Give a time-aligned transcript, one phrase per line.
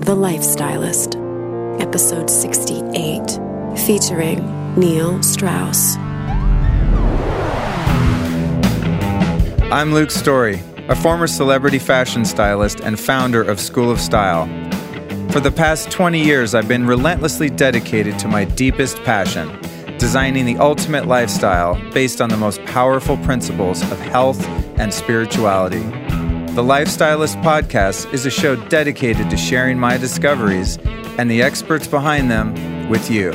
[0.00, 1.14] The Lifestylist,
[1.80, 3.38] Episode 68,
[3.86, 5.96] featuring Neil Strauss.
[9.72, 14.46] I'm Luke Story, a former celebrity fashion stylist and founder of School of Style.
[15.30, 19.58] For the past 20 years, I've been relentlessly dedicated to my deepest passion
[19.98, 24.46] designing the ultimate lifestyle based on the most powerful principles of health
[24.78, 25.82] and spirituality.
[26.54, 30.78] The Lifestylist Podcast is a show dedicated to sharing my discoveries
[31.18, 33.32] and the experts behind them with you.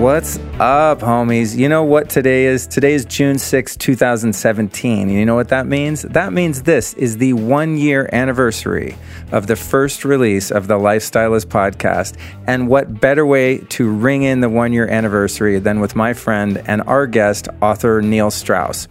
[0.00, 1.54] What's up, homies?
[1.54, 2.66] You know what today is?
[2.66, 5.10] Today is June 6, 2017.
[5.10, 6.00] You know what that means?
[6.00, 8.96] That means this is the one year anniversary
[9.32, 12.16] of the first release of the Lifestylist podcast.
[12.46, 16.62] And what better way to ring in the one year anniversary than with my friend
[16.66, 18.88] and our guest, author Neil Strauss?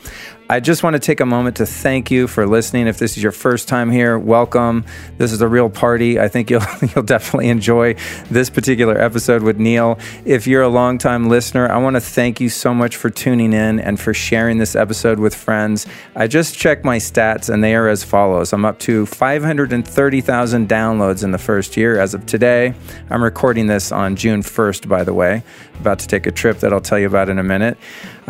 [0.51, 2.87] I just want to take a moment to thank you for listening.
[2.87, 4.83] If this is your first time here, welcome.
[5.17, 6.19] This is a real party.
[6.19, 6.61] I think you'll
[6.93, 7.93] you'll definitely enjoy
[8.29, 9.97] this particular episode with Neil.
[10.25, 13.79] If you're a longtime listener, I want to thank you so much for tuning in
[13.79, 15.87] and for sharing this episode with friends.
[16.17, 18.51] I just checked my stats and they are as follows.
[18.51, 22.73] I'm up to 530,000 downloads in the first year as of today.
[23.09, 25.43] I'm recording this on June 1st, by the way.
[25.79, 27.77] About to take a trip that I'll tell you about in a minute.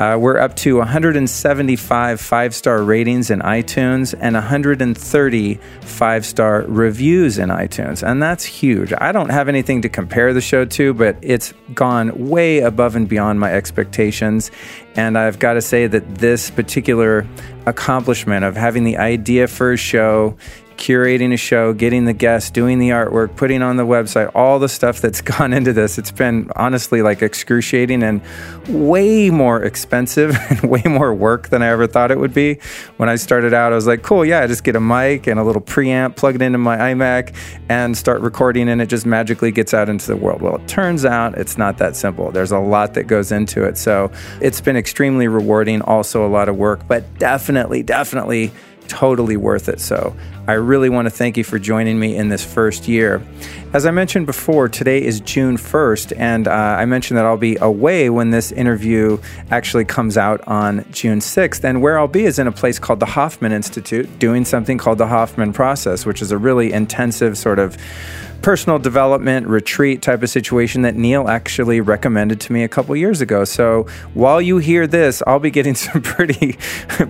[0.01, 7.37] Uh, we're up to 175 five star ratings in iTunes and 130 five star reviews
[7.37, 8.01] in iTunes.
[8.01, 8.93] And that's huge.
[8.97, 13.07] I don't have anything to compare the show to, but it's gone way above and
[13.07, 14.49] beyond my expectations.
[14.95, 17.27] And I've got to say that this particular
[17.67, 20.35] accomplishment of having the idea for a show,
[20.81, 24.67] curating a show, getting the guests, doing the artwork, putting on the website, all the
[24.67, 25.99] stuff that's gone into this.
[25.99, 28.19] It's been honestly like excruciating and
[28.67, 32.55] way more expensive and way more work than I ever thought it would be.
[32.97, 35.39] When I started out, I was like, cool, yeah, I just get a mic and
[35.39, 37.35] a little preamp, plug it into my iMac,
[37.69, 40.41] and start recording, and it just magically gets out into the world.
[40.41, 42.31] Well, it turns out it's not that simple.
[42.31, 43.77] There's a lot that goes into it.
[43.77, 48.51] So it's been extremely rewarding, also a lot of work, but definitely, definitely
[48.91, 49.79] totally worth it.
[49.79, 50.15] So
[50.51, 53.25] I really want to thank you for joining me in this first year.
[53.71, 57.55] As I mentioned before, today is June 1st, and uh, I mentioned that I'll be
[57.55, 59.17] away when this interview
[59.49, 61.63] actually comes out on June 6th.
[61.63, 64.97] And where I'll be is in a place called the Hoffman Institute doing something called
[64.97, 67.77] the Hoffman Process, which is a really intensive sort of
[68.41, 73.21] personal development retreat type of situation that Neil actually recommended to me a couple years
[73.21, 73.43] ago.
[73.43, 73.83] So
[74.13, 76.53] while you hear this, I'll be getting some pretty,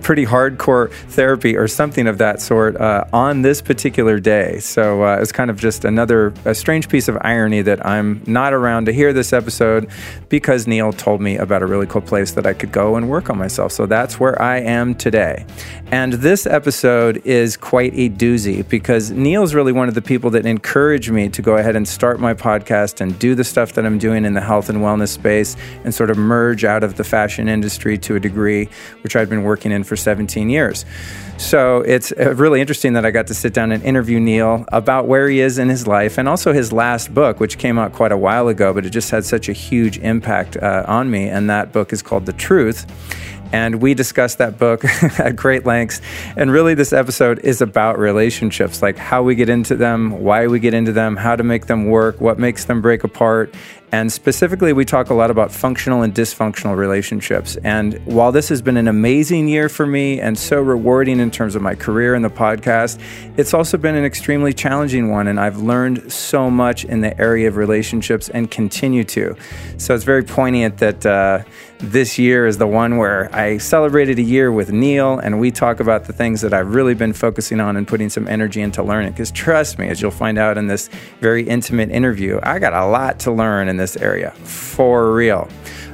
[0.02, 4.58] pretty hardcore therapy or something of that sort uh, on this particular day.
[4.58, 8.52] So uh, it's kind of just another a strange piece of irony that I'm not
[8.52, 9.88] around to hear this episode
[10.28, 13.30] because Neil told me about a really cool place that I could go and work
[13.30, 13.72] on myself.
[13.72, 15.46] So that's where I am today.
[15.86, 20.44] And this episode is quite a doozy because Neil's really one of the people that
[20.44, 23.86] encouraged me me to go ahead and start my podcast and do the stuff that
[23.86, 27.04] I'm doing in the health and wellness space and sort of merge out of the
[27.04, 28.68] fashion industry to a degree,
[29.02, 30.84] which I've been working in for 17 years.
[31.38, 35.06] So it's uh, really interesting that I got to sit down and interview Neil about
[35.06, 38.12] where he is in his life and also his last book, which came out quite
[38.12, 41.28] a while ago, but it just had such a huge impact uh, on me.
[41.28, 42.86] And that book is called The Truth.
[43.52, 44.84] And we discussed that book
[45.18, 46.00] at great lengths.
[46.36, 50.58] And really, this episode is about relationships like how we get into them, why we
[50.58, 53.54] get into them, how to make them work, what makes them break apart,
[53.92, 57.56] and specifically, we talk a lot about functional and dysfunctional relationships.
[57.62, 61.54] And while this has been an amazing year for me and so rewarding in terms
[61.54, 62.98] of my career and the podcast,
[63.36, 65.28] it's also been an extremely challenging one.
[65.28, 69.36] And I've learned so much in the area of relationships and continue to.
[69.76, 71.44] So it's very poignant that uh,
[71.82, 75.80] this year is the one where I celebrated a year with Neil and we talk
[75.80, 79.12] about the things that I've really been focusing on and putting some energy into learning.
[79.12, 80.88] Because trust me, as you'll find out in this
[81.18, 85.48] very intimate interview, I got a lot to learn in this area for real.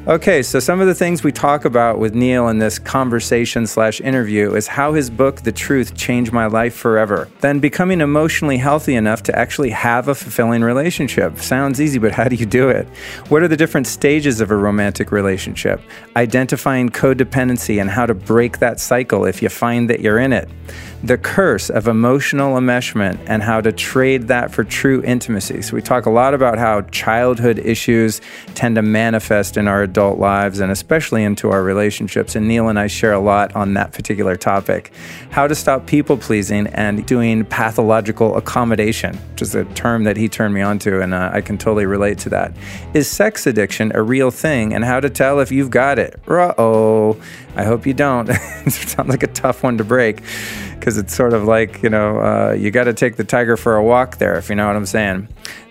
[0.08, 4.00] Okay, so some of the things we talk about with Neil in this conversation slash
[4.00, 7.28] interview is how his book, The Truth, changed my life forever.
[7.42, 11.36] Then becoming emotionally healthy enough to actually have a fulfilling relationship.
[11.36, 12.88] Sounds easy, but how do you do it?
[13.28, 15.78] What are the different stages of a romantic relationship?
[16.16, 20.48] Identifying codependency and how to break that cycle if you find that you're in it
[21.02, 25.62] the curse of emotional enmeshment and how to trade that for true intimacy.
[25.62, 28.20] So, we talk a lot about how childhood issues
[28.54, 32.36] tend to manifest in our adult lives and especially into our relationships.
[32.36, 34.92] And Neil and I share a lot on that particular topic.
[35.30, 40.28] How to stop people pleasing and doing pathological accommodation, which is a term that he
[40.28, 42.52] turned me onto, and uh, I can totally relate to that.
[42.94, 46.20] Is sex addiction a real thing and how to tell if you've got it?
[46.28, 47.20] Uh oh.
[47.56, 48.28] I hope you don't.
[48.30, 50.22] it sounds like a tough one to break
[50.74, 53.74] because it's sort of like, you know, uh, you got to take the tiger for
[53.74, 55.26] a walk there, if you know what I'm saying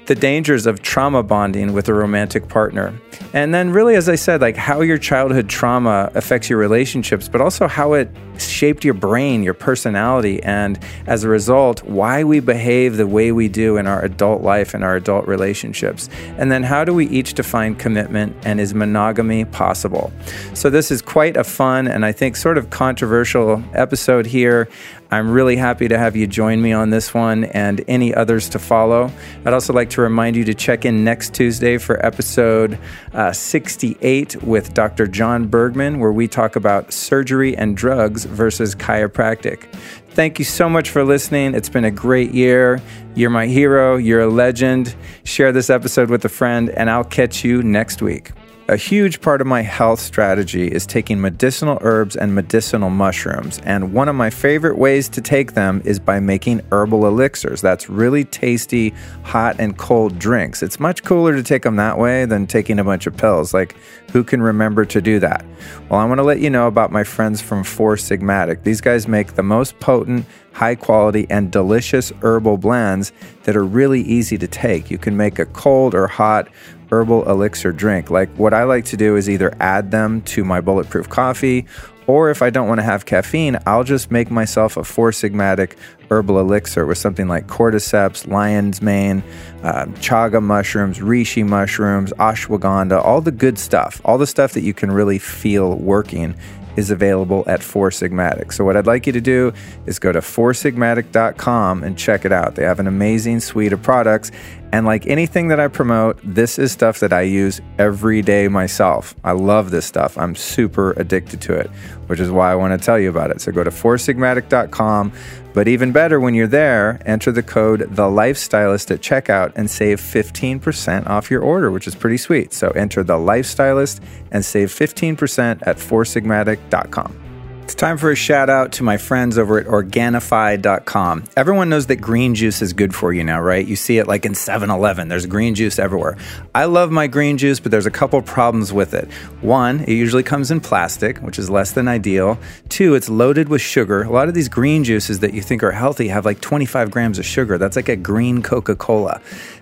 [0.08, 3.00] the dangers of trauma bonding with a romantic partner.
[3.34, 7.42] And then, really, as I said, like how your childhood trauma affects your relationships, but
[7.42, 8.10] also how it
[8.40, 13.48] shaped your brain, your personality, and as a result, why we behave the way we
[13.48, 16.10] do in our adult life and our adult relationships.
[16.38, 20.12] And then, how do we each define commitment and is monogamy possible?
[20.54, 24.70] So, this is quite a fun and I think sort of controversial episode here.
[25.10, 28.60] I'm really happy to have you join me on this one and any others to
[28.60, 29.12] follow.
[29.46, 32.78] I'd also like to remind you to check in next Tuesday for episode
[33.14, 35.08] uh, 68 with Dr.
[35.08, 39.64] John Bergman, where we talk about surgery and drugs versus chiropractic.
[40.10, 41.54] Thank you so much for listening.
[41.54, 42.82] It's been a great year.
[43.16, 44.96] You're my hero, you're a legend.
[45.24, 48.32] Share this episode with a friend, and I'll catch you next week.
[48.70, 53.94] A huge part of my health strategy is taking medicinal herbs and medicinal mushrooms, and
[53.94, 57.62] one of my favorite ways to take them is by making herbal elixirs.
[57.62, 58.94] That's really tasty,
[59.24, 60.62] hot and cold drinks.
[60.62, 63.54] It's much cooler to take them that way than taking a bunch of pills.
[63.54, 63.78] Like,
[64.12, 65.46] who can remember to do that?
[65.88, 68.64] Well, I want to let you know about my friends from Four Sigmatic.
[68.64, 73.14] These guys make the most potent, high quality, and delicious herbal blends
[73.44, 74.92] that are really easy to take.
[74.92, 76.50] You can make a cold or hot
[76.92, 78.10] herbal elixir drink.
[78.10, 81.66] Like what I like to do is either add them to my bulletproof coffee,
[82.08, 85.76] or if I don't want to have caffeine, I'll just make myself a Four Sigmatic
[86.10, 89.22] herbal elixir with something like cordyceps, lion's mane,
[89.62, 94.74] uh, chaga mushrooms, reishi mushrooms, ashwagandha, all the good stuff, all the stuff that you
[94.74, 96.34] can really feel working
[96.78, 98.54] is available at Four Sigmatic.
[98.54, 99.52] So, what I'd like you to do
[99.86, 102.56] is go to foursigmatic.com and check it out.
[102.56, 104.32] They have an amazing suite of products.
[104.72, 109.16] And like anything that I promote, this is stuff that I use every day myself.
[109.24, 110.18] I love this stuff.
[110.18, 111.68] I'm super addicted to it,
[112.08, 113.42] which is why I want to tell you about it.
[113.42, 115.12] So, go to foursigmatic.com.
[115.58, 120.00] But even better, when you're there, enter the code The Lifestylist at checkout and save
[120.00, 122.54] 15% off your order, which is pretty sweet.
[122.54, 124.00] So enter The Lifestylist
[124.32, 127.27] and save 15% at foursigmatic.com.
[127.68, 131.26] It's time for a shout out to my friends over at Organifi.com.
[131.36, 133.68] Everyone knows that green juice is good for you now, right?
[133.68, 136.16] You see it like in 7 Eleven, there's green juice everywhere.
[136.56, 139.12] I love my green juice, but there's a couple problems with it.
[139.42, 142.40] One, it usually comes in plastic, which is less than ideal.
[142.70, 144.04] Two, it's loaded with sugar.
[144.04, 147.20] A lot of these green juices that you think are healthy have like 25 grams
[147.20, 147.58] of sugar.
[147.58, 149.20] That's like a green Coca Cola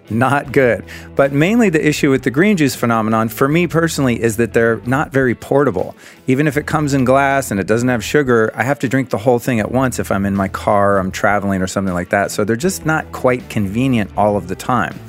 [0.09, 0.85] not good.
[1.15, 4.77] But mainly the issue with the green juice phenomenon, for me personally, is that they're
[4.85, 5.95] not very portable.
[6.27, 9.09] Even if it comes in glass and it doesn't have sugar, I have to drink
[9.09, 12.09] the whole thing at once if I'm in my car, I'm traveling, or something like
[12.09, 12.31] that.
[12.31, 14.99] So they're just not quite convenient all of the time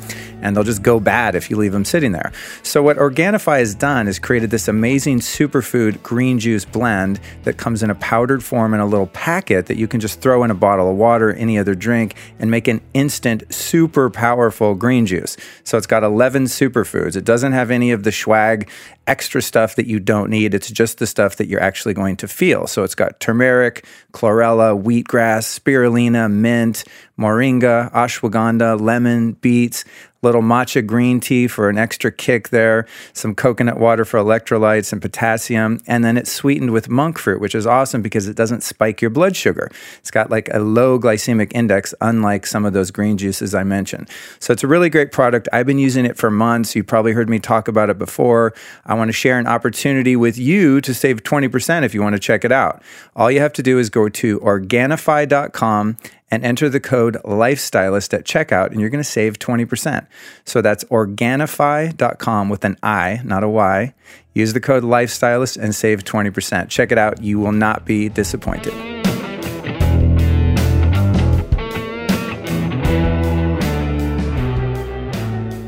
[0.46, 2.30] and they'll just go bad if you leave them sitting there.
[2.62, 7.82] So, what Organifi has done is created this amazing superfood green juice blend that comes
[7.82, 10.54] in a powdered form in a little packet that you can just throw in a
[10.54, 15.36] bottle of water, any other drink, and make an instant, super powerful green juice.
[15.64, 17.16] So, it's got 11 superfoods.
[17.16, 18.70] It doesn't have any of the swag
[19.08, 20.54] extra stuff that you don't need.
[20.54, 22.68] It's just the stuff that you're actually going to feel.
[22.68, 26.84] So, it's got turmeric, chlorella, wheatgrass, spirulina, mint,
[27.18, 29.84] moringa, ashwagandha, lemon, beets,
[30.26, 35.00] little matcha green tea for an extra kick there, some coconut water for electrolytes and
[35.00, 39.00] potassium, and then it's sweetened with monk fruit, which is awesome because it doesn't spike
[39.00, 39.70] your blood sugar.
[39.98, 44.08] It's got like a low glycemic index, unlike some of those green juices I mentioned.
[44.40, 45.48] So it's a really great product.
[45.52, 46.74] I've been using it for months.
[46.74, 48.52] You probably heard me talk about it before.
[48.84, 52.20] I want to share an opportunity with you to save 20% if you want to
[52.20, 52.82] check it out.
[53.14, 55.96] All you have to do is go to Organifi.com
[56.30, 60.06] and enter the code lifestylist at checkout and you're going to save 20%.
[60.44, 63.94] So that's Organifi.com with an I, not a Y.
[64.34, 66.68] Use the code lifestylist and save 20%.
[66.68, 67.22] Check it out.
[67.22, 68.74] You will not be disappointed.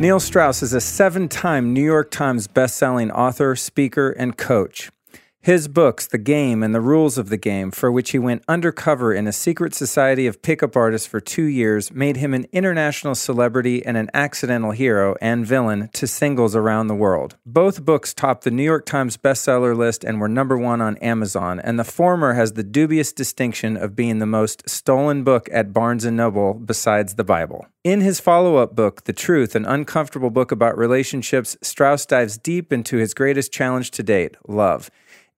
[0.01, 4.91] Neil Strauss is a seven time New York Times bestselling author, speaker, and coach.
[5.49, 9.15] His books, The Game and the Rules of the Game, for which he went undercover
[9.15, 13.83] in a secret society of pickup artists for two years, made him an international celebrity
[13.83, 17.37] and an accidental hero and villain to singles around the world.
[17.47, 21.61] Both books topped the New York Times bestseller list and were number one on Amazon,
[21.61, 26.05] and the former has the dubious distinction of being the most stolen book at Barnes
[26.05, 27.65] & Noble besides the Bible.
[27.85, 32.71] In his follow up book, The Truth, an uncomfortable book about relationships, Strauss dives deep
[32.71, 34.91] into his greatest challenge to date love.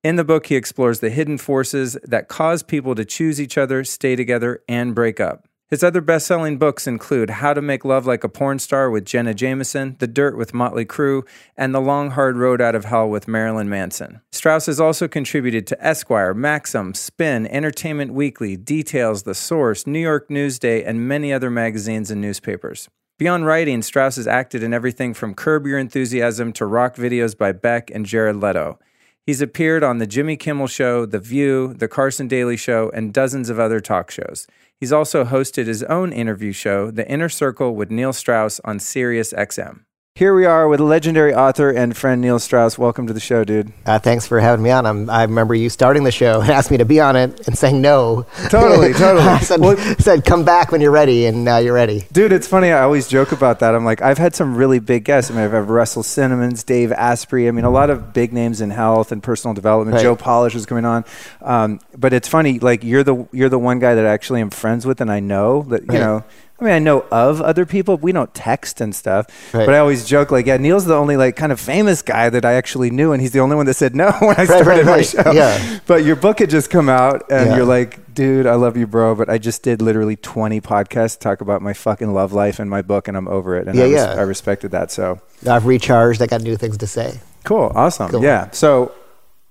[0.03, 3.85] In the book, he explores the hidden forces that cause people to choose each other,
[3.85, 5.47] stay together, and break up.
[5.69, 9.05] His other best selling books include How to Make Love Like a Porn Star with
[9.05, 11.23] Jenna Jameson, The Dirt with Motley Crue,
[11.55, 14.23] and The Long Hard Road Out of Hell with Marilyn Manson.
[14.33, 20.31] Strauss has also contributed to Esquire, Maxim, Spin, Entertainment Weekly, Details, The Source, New York
[20.31, 22.89] Newsday, and many other magazines and newspapers.
[23.19, 27.53] Beyond writing, Strauss has acted in everything from Curb Your Enthusiasm to rock videos by
[27.53, 28.79] Beck and Jared Leto.
[29.27, 33.51] He's appeared on The Jimmy Kimmel Show, The View, The Carson Daly Show, and dozens
[33.51, 34.47] of other talk shows.
[34.79, 39.33] He's also hosted his own interview show, The Inner Circle with Neil Strauss on Sirius
[39.35, 39.85] XM.
[40.21, 42.77] Here we are with legendary author and friend Neil Strauss.
[42.77, 43.73] Welcome to the show, dude.
[43.87, 44.85] Uh, thanks for having me on.
[44.85, 47.57] I'm, i remember you starting the show and asked me to be on it and
[47.57, 48.27] saying no.
[48.51, 49.25] Totally, totally.
[49.25, 52.07] I said, well, said, come back when you're ready, and now you're ready.
[52.13, 52.71] Dude, it's funny.
[52.71, 53.75] I always joke about that.
[53.75, 55.31] I'm like, I've had some really big guests.
[55.31, 57.49] I mean, I've had Russell Simmons, Dave Asprey.
[57.49, 59.95] I mean, a lot of big names in health and personal development.
[59.95, 60.03] Right.
[60.03, 61.07] Joe Polish was coming on.
[61.41, 64.51] Um, but it's funny, like you're the you're the one guy that I actually am
[64.51, 66.01] friends with, and I know that you Right.
[66.01, 66.25] know.
[66.61, 67.97] I mean, I know of other people.
[67.97, 69.65] We don't text and stuff, Right.
[69.65, 72.45] but I always joke like, yeah, Neil's the only like kind of famous guy that
[72.45, 74.67] I actually knew, and he's the only one that said no when I Right, started
[74.67, 75.31] right, my show.
[75.33, 75.79] Yeah.
[75.87, 77.57] But your book had just come out, and Yeah.
[77.57, 79.15] you're like, dude, I love you, bro.
[79.15, 82.69] But I just did literally 20 podcasts to talk about my fucking love life and
[82.69, 83.67] my book, and I'm over it.
[83.67, 84.15] And Yeah, I, res- yeah.
[84.19, 84.91] I respected that.
[84.91, 86.21] So I've recharged.
[86.21, 87.21] I got new things to say.
[87.45, 88.23] cool, awesome, Cool.
[88.23, 88.51] yeah.
[88.51, 88.93] So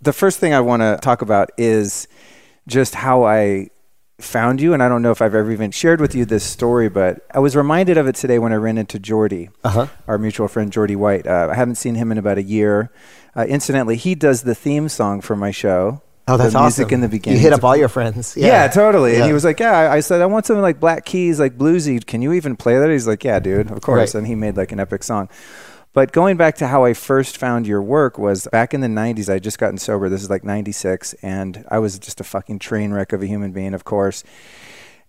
[0.01, 2.07] the first thing I want to talk about is
[2.67, 3.69] just how I
[4.19, 6.89] found you, and I don't know if I've ever even shared with you this story,
[6.89, 9.88] but I was reminded of it today when I ran into Jeordie, Uh-huh.
[10.07, 11.25] our mutual friend Jeordie White.
[11.27, 12.91] Uh, I haven't seen him in about a year.
[13.35, 16.01] Uh, incidentally, he does the theme song for my show.
[16.27, 16.93] Oh, that's the music awesome.
[16.95, 17.38] in the beginning.
[17.39, 18.38] You hit up all your friends.
[18.38, 19.15] Yeah, totally.
[19.15, 21.57] And he was like, "Yeah." I- I said, "I want something like Black Keys, like
[21.57, 22.05] bluesy.
[22.05, 24.19] Can you even play that?" He's like, "Yeah, dude, of course." Right.
[24.19, 25.27] And he made like an epic song.
[25.93, 29.27] But going back to how I first found your work was back in the 90s.
[29.29, 30.08] I had just gotten sober.
[30.08, 31.13] This is like 96.
[31.24, 34.24] And I was just a fucking train wreck of a human being, of course.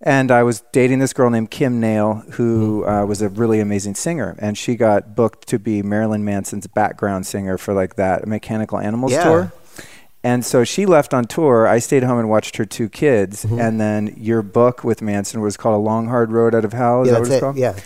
[0.00, 2.88] And I was dating this girl named Kim Nail, who Mm-hmm.
[2.90, 4.34] uh, was a really amazing singer.
[4.38, 9.12] And she got booked to be Marilyn Manson's background singer for like that Mechanical Animals
[9.12, 9.24] Yeah.
[9.24, 9.52] tour.
[10.24, 11.66] And so she left on tour.
[11.66, 13.44] I stayed home and watched her two kids.
[13.44, 13.60] Mm-hmm.
[13.60, 17.02] And then your book with Manson was called A Long Hard Road Out of Hell.
[17.02, 17.40] Is Yeah, that what it's it.
[17.40, 17.56] called?
[17.58, 17.78] Yeah.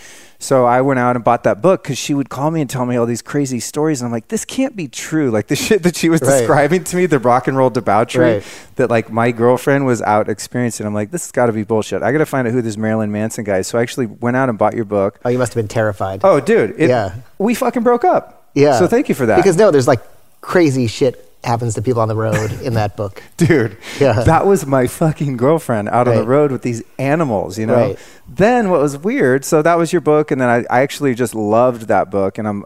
[0.45, 2.85] So I went out and bought that book because she would call me and tell
[2.85, 4.03] me all these crazy stories.
[4.03, 5.31] And I'm like, this can't be true.
[5.31, 6.39] Like the shit that she was Right.
[6.41, 8.45] describing to me, the rock and roll debauchery Right.
[8.77, 10.85] that like my girlfriend was out experiencing.
[10.87, 12.03] I'm like, this has got to be bullshit.
[12.03, 13.69] I got to find out who this Marilyn Manson guy is.
[13.69, 15.19] So I actually went out and bought your book.
[15.25, 16.21] Oh, you must have been terrified.
[16.25, 16.75] Oh, dude.
[16.79, 17.15] It, Yeah.
[17.39, 18.49] We fucking broke up.
[18.55, 18.79] yeah.
[18.79, 19.37] So thank you for that.
[19.37, 20.03] Because no, there's like
[20.43, 23.23] crazy shit happens to people on the road in that book.
[23.37, 24.23] dude Yeah.
[24.25, 27.99] that was my fucking girlfriend out on the road with these animals you know Right.
[28.29, 31.35] then what was weird so that was your book and then I, I actually just
[31.35, 32.65] loved that book and i'm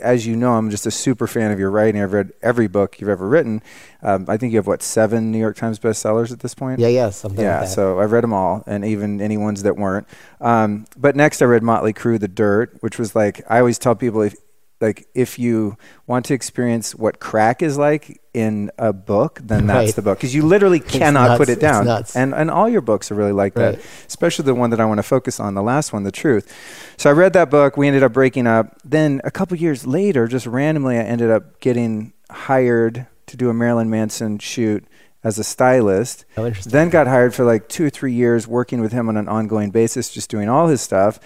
[0.00, 3.00] as you know i'm just a super fan of your writing i've read every book
[3.00, 3.62] you've ever written
[4.02, 6.88] um, i think you have what seven new york times bestsellers at this point Yeah,
[6.88, 7.74] yeah, something yeah, like that.
[7.74, 10.06] so I've read them all, and even any ones that weren't.
[10.40, 13.94] Um, but next, I read Motley Crue, The Dirt, which was like I always tell
[13.94, 14.34] people if
[14.80, 19.86] like if you want to experience what crack is like in a book, then that's
[19.86, 19.94] Right.
[19.96, 21.84] the book because you literally cannot put it down.
[21.84, 22.14] nuts.
[22.14, 24.98] And and all your books are really like that, especially the one that I want
[24.98, 26.52] to focus on, the last one, The Truth.
[26.96, 27.76] So I read that book.
[27.76, 28.76] We ended up breaking up.
[28.84, 33.54] Then a couple years later, just randomly, I ended up getting hired to do a
[33.54, 34.84] Marilyn Manson shoot
[35.22, 36.24] as a stylist.
[36.36, 36.72] Oh, interesting.
[36.72, 39.70] Then got hired for like two or three years working with him on an ongoing
[39.70, 41.20] basis, just doing all his stuff.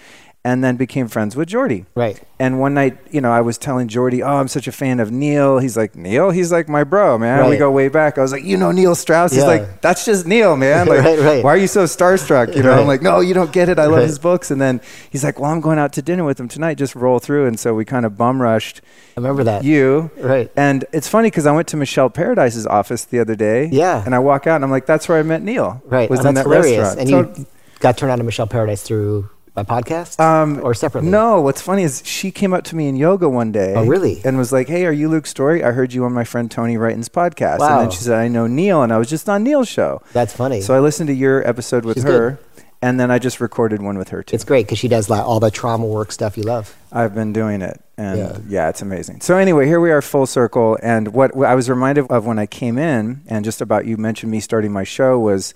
[0.45, 1.85] And then became friends with Jeordie.
[1.95, 2.21] Right.
[2.37, 5.09] And one night, you know, I was telling Jeordie, "Oh, I'm such a fan of
[5.11, 7.49] Neil." He's like, "Neil?" He's like, "My bro, man.
[7.49, 10.27] We go way back." I was like, "You know Neil Strauss?" He's like, "That's just
[10.27, 10.85] Neil, man.
[10.91, 11.43] Like, Right, right.
[11.43, 13.79] why are you so starstruck?" You know, I'm like, "No, you don't get it.
[13.79, 14.03] I love Right.
[14.07, 16.75] his books." And then he's like, "Well, I'm going out to dinner with him tonight.
[16.77, 18.81] Just roll through." And so we kind of bum rushed
[19.17, 19.63] I remember that.
[19.63, 20.11] you.
[20.19, 20.51] Right.
[20.55, 23.67] And it's funny because I went to Michelle Paradise's office the other day.
[23.71, 24.03] Yeah.
[24.05, 26.07] And I walk out and I'm like, "That's where I met Neil." Right.
[26.07, 26.77] Was oh, in that hilarious.
[26.97, 26.99] restaurant.
[26.99, 27.45] And So- you
[27.79, 30.19] got turned on to Michelle Paradise through my podcast?
[30.19, 31.09] Um, or separately?
[31.09, 33.73] No, what's funny is she came up to me in yoga one day.
[33.75, 34.21] Oh, really?
[34.25, 35.63] And was like, "Hey, are you Luke Story?
[35.63, 37.79] I heard you on my friend Tony Wrighton's podcast." And Wow.
[37.81, 40.01] then she said, "I know Neil," and I was just on Neil's show.
[40.13, 40.61] That's funny.
[40.61, 42.37] So I listened to your episode with She's her,
[42.81, 44.35] and then I just recorded one with her too.
[44.35, 46.75] it's great because she does like all the trauma work stuff you love.
[46.91, 48.37] I've been doing it, and yeah.
[48.47, 48.69] Yeah.
[48.69, 49.21] it's amazing.
[49.21, 50.77] So anyway, here we are, full circle.
[50.83, 54.31] And what I was reminded of when I came in, and just about you mentioned
[54.31, 55.53] me starting my show was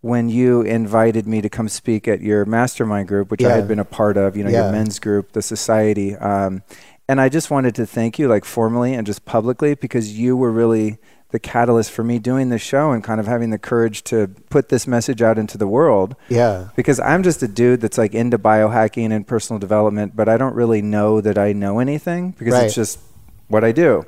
[0.00, 3.78] when you invited me to come speak at your mastermind group, which I had been
[3.80, 4.36] a part of.
[4.36, 6.14] You know, your men's group, the society.
[6.16, 6.62] Um,
[7.08, 10.50] and I just wanted to thank you, like formally and just publicly, because you were
[10.52, 10.98] really
[11.30, 14.68] the catalyst for me doing this show and kind of having the courage to put
[14.70, 16.68] this message out into the world Yeah.
[16.74, 20.54] because I'm just a dude that's like into biohacking and personal development, but I don't
[20.54, 22.64] really know that I know anything because Right.
[22.64, 22.98] it's just
[23.48, 24.06] what I do.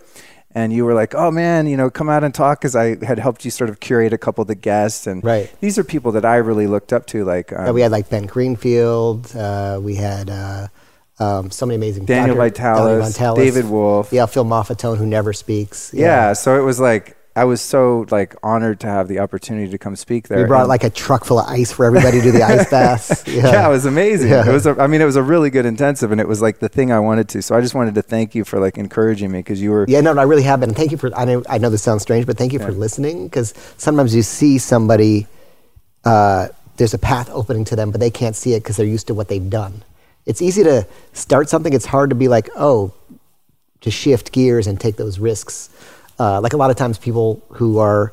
[0.52, 3.20] And you were like, "Oh man, you know, come out and talk," because I had
[3.20, 5.48] helped you sort of curate a couple of the guests, and Right.
[5.60, 8.08] these are people that I really looked up to, like um, Yeah, we had like
[8.10, 9.34] Ben Greenfield.
[9.36, 10.66] Uh, we had uh,
[11.20, 14.12] um, so many amazing Daniel Vitalis, David Wolfe.
[14.12, 15.92] Yeah, Phil Maffetone, who never speaks.
[15.94, 16.32] yeah.
[16.32, 19.96] So it was like I was so like honored to have the opportunity to come
[19.96, 20.42] speak there.
[20.42, 23.26] We brought like a truck full of ice for everybody to do the ice baths.
[23.26, 23.66] yeah.
[23.66, 24.28] it was amazing.
[24.28, 24.46] Yeah.
[24.46, 26.58] It was, a, I mean, it was a really good intensive, and it was like
[26.58, 27.40] the thing I wanted to.
[27.40, 29.86] So I just wanted to thank you for like encouraging me because you were.
[29.88, 30.74] Yeah, no, no, I really have been.
[30.74, 31.16] Thank you for.
[31.16, 34.20] I know, I know this sounds strange, but thank you for listening because sometimes you
[34.20, 35.26] see somebody,
[36.04, 39.06] uh, there's a path opening to them, but they can't see it because they're used
[39.06, 39.82] to what they've done.
[40.26, 41.72] It's easy to start something.
[41.72, 42.92] It's hard to be like, oh,
[43.80, 45.70] to shift gears and take those risks.
[46.20, 48.12] Uh, like a lot of times, people who are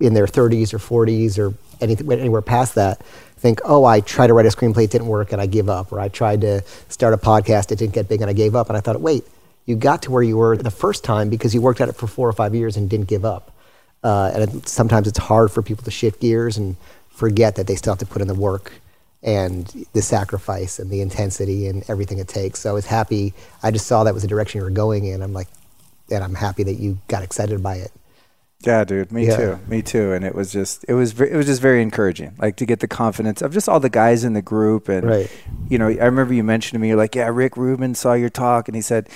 [0.00, 3.00] in their 30s or 40s or anything anywhere past that
[3.36, 5.92] think, oh, I tried to write a screenplay, it didn't work, and I give up.
[5.92, 8.68] Or I tried to start a podcast, it didn't get big, and I gave up.
[8.68, 9.24] And I thought, wait,
[9.66, 12.08] you got to where you were the first time because you worked at it for
[12.08, 13.54] four or five years and didn't give up.
[14.02, 16.76] Uh, and it, sometimes it's hard for people to shift gears and
[17.08, 18.72] forget that they still have to put in the work
[19.22, 22.60] and the sacrifice and the intensity and everything it takes.
[22.60, 23.32] So I was happy.
[23.62, 25.22] I just saw that was the direction you were going in.
[25.22, 25.48] I'm like,
[26.10, 27.92] and I'm happy that you got excited by it.
[28.66, 29.36] Yeah, dude, me Yeah.
[29.36, 30.12] too, me too.
[30.12, 32.88] And it was just, it was, it was just very encouraging, like to get the
[32.88, 34.88] confidence of just all the guys in the group.
[34.88, 35.30] And Right.
[35.68, 38.30] you know, I remember you mentioned to me, you're like, yeah, Rick Rubin saw your
[38.30, 39.08] talk, and he said.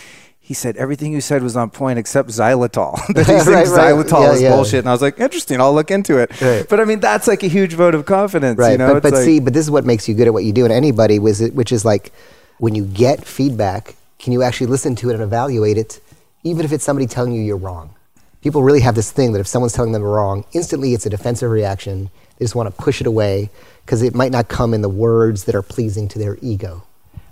[0.45, 2.97] He said everything you said was on point except xylitol.
[3.15, 3.65] that he thinks right.
[3.65, 4.51] xylitol Yeah, is yeah.
[4.51, 5.61] bullshit, and I was like, interesting.
[5.61, 6.33] I'll look into it.
[6.41, 6.67] Right.
[6.69, 8.73] But I mean, that's like a huge vote of confidence, Right.
[8.73, 8.93] you know?
[8.95, 10.65] but but like- see, but this is what makes you good at what you do.
[10.65, 12.11] And anybody was which is like
[12.59, 16.01] when you get feedback, can you actually listen to it and evaluate it,
[16.43, 17.95] even if it's somebody telling you you're wrong?
[18.41, 21.11] People really have this thing that if someone's telling them they're wrong, instantly it's a
[21.11, 22.11] defensive reaction.
[22.39, 23.51] They just want to push it away
[23.85, 26.85] because it might not come in the words that are pleasing to their ego.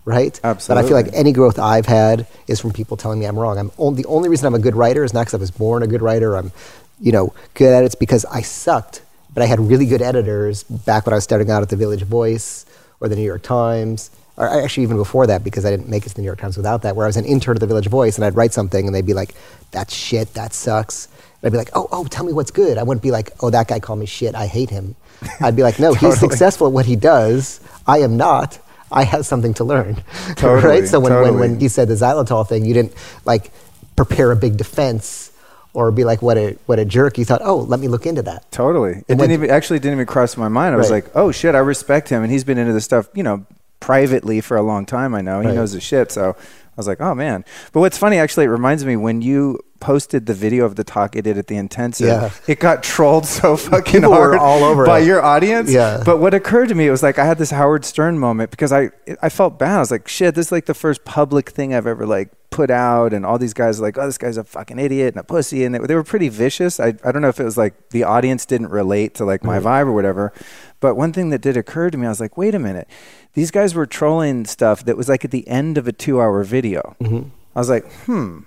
[0.04, 0.40] Right?
[0.42, 0.82] Absolutely.
[0.82, 3.58] But I feel like any growth I've had is from people telling me I'm wrong.
[3.58, 5.82] I'm on, the only reason I'm a good writer is not because I was born
[5.82, 6.36] a good writer.
[6.36, 6.52] I'm,
[7.00, 7.86] you know, good at it.
[7.86, 9.02] It's because I sucked,
[9.34, 12.02] but I had really good editors back when I was starting out at the Village
[12.02, 12.66] Voice
[13.00, 14.10] or the New York Times,
[14.40, 16.56] or actually even before that because I didn't make it to the New York Times
[16.56, 16.96] without that.
[16.96, 19.06] Where I was an intern at the Village Voice and I'd write something and they'd
[19.06, 19.34] be like,
[19.70, 20.34] "That's shit.
[20.34, 21.06] That sucks."
[21.42, 23.50] And I'd be like, "Oh, oh, tell me what's good." I wouldn't be like, "Oh,
[23.50, 24.34] that guy called me shit.
[24.34, 24.96] I hate him."
[25.40, 27.60] I'd be like, "No, he's successful at what he does.
[27.86, 28.58] I am not."
[28.92, 30.02] I have something to learn.
[30.34, 30.88] Totally, right?
[30.88, 31.40] So when, when, totally.
[31.50, 32.92] when you said the xylitol thing, you didn't
[33.24, 33.52] like
[33.94, 35.30] prepare a big defense
[35.74, 37.16] or be like, what a, what a jerk.
[37.16, 38.50] You thought, oh, let me look into that.
[38.50, 38.90] Totally.
[38.90, 40.74] It And didn't when- even actually didn't even cross my mind.
[40.74, 43.22] I was like, oh shit, I respect him, and he's been into this stuff, you
[43.22, 43.46] know,
[43.80, 45.14] privately for a long time.
[45.14, 46.12] I know he knows his shit.
[46.12, 47.44] So I was like, oh man.
[47.72, 51.16] But what's funny, actually, it reminds me when you posted the video of the talk
[51.16, 52.06] I did at the intensive.
[52.06, 52.30] Yeah.
[52.46, 55.06] It got trolled so fucking People hard all over by it.
[55.06, 55.72] your audience.
[55.72, 56.02] Yeah.
[56.04, 58.72] But what occurred to me, it was like I had this Howard Stern moment because
[58.72, 58.90] I
[59.22, 59.76] I felt bad.
[59.76, 62.70] I was like, shit, this is like the first public thing I've ever like put
[62.70, 65.24] out, and all these guys are like, oh, this guy's a fucking idiot and a
[65.24, 66.78] pussy, and they, they were pretty vicious.
[66.78, 69.58] I I don't know if it was like the audience didn't relate to like my
[69.58, 70.32] vibe or whatever,
[70.80, 72.86] but one thing that did occur to me, I was like, wait a minute,
[73.34, 76.96] these guys were trolling stuff that was like at the end of a two-hour video.
[77.54, 78.40] I was like, hmm.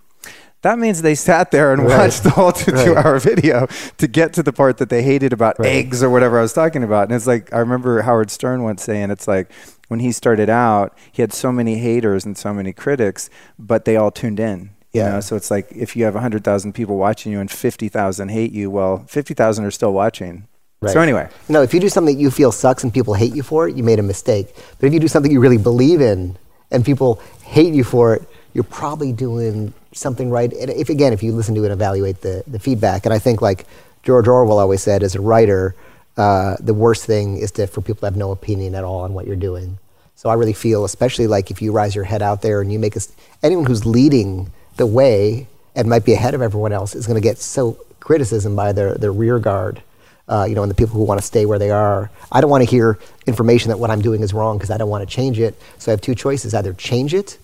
[0.61, 1.89] That means they sat there and Mm-hmm.
[1.91, 1.97] Right.
[2.05, 2.85] watched the whole two, Right.
[2.85, 3.67] two hour video
[3.97, 5.67] to get to the part that they hated about Right.
[5.67, 7.03] eggs or whatever I was talking about.
[7.03, 9.51] And it's like, I remember Howard Stern once saying, it's like
[9.89, 13.97] when he started out, he had so many haters and so many critics, but they
[13.97, 14.69] all tuned in.
[14.93, 15.09] You Yeah.
[15.15, 15.19] know?
[15.19, 19.03] So it's like if you have 100,000 people watching you and 50,000 hate you, well,
[19.09, 20.47] 50,000 are still watching.
[20.85, 20.93] Right.
[20.93, 23.43] So anyway, No, if you do something that you feel sucks and people hate you
[23.43, 24.53] for it, you made a mistake.
[24.79, 26.37] But if you do something you really believe in
[26.71, 30.51] and people hate you for it, you're probably doing something right.
[30.51, 33.41] And if again, if you listen to and evaluate the, the feedback, and I think
[33.41, 33.65] like
[34.03, 35.75] George Orwell always said, as a writer,
[36.17, 39.13] uh, the worst thing is to, for people to have no opinion at all on
[39.13, 39.77] what you're doing.
[40.15, 42.79] So I really feel, especially like if you rise your head out there and you
[42.79, 47.07] make us, anyone who's leading the way and might be ahead of everyone else is
[47.07, 49.81] going to get so criticism by their, their rear guard
[50.27, 52.09] uh, you know, and the people who want to stay where they are.
[52.31, 54.89] I don't want to hear information that what I'm doing is wrong because I don't
[54.89, 55.55] want to change it.
[55.77, 57.37] So I have two choices: either change it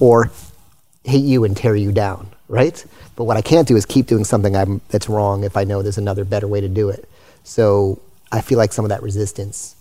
[0.00, 0.30] or
[1.04, 2.84] hate you and tear you down, right?
[3.16, 5.82] But what I can't do is keep doing something I'm, that's wrong if I know
[5.82, 7.08] there's another better way to do it.
[7.44, 8.00] So
[8.32, 9.76] I feel like some of that resistance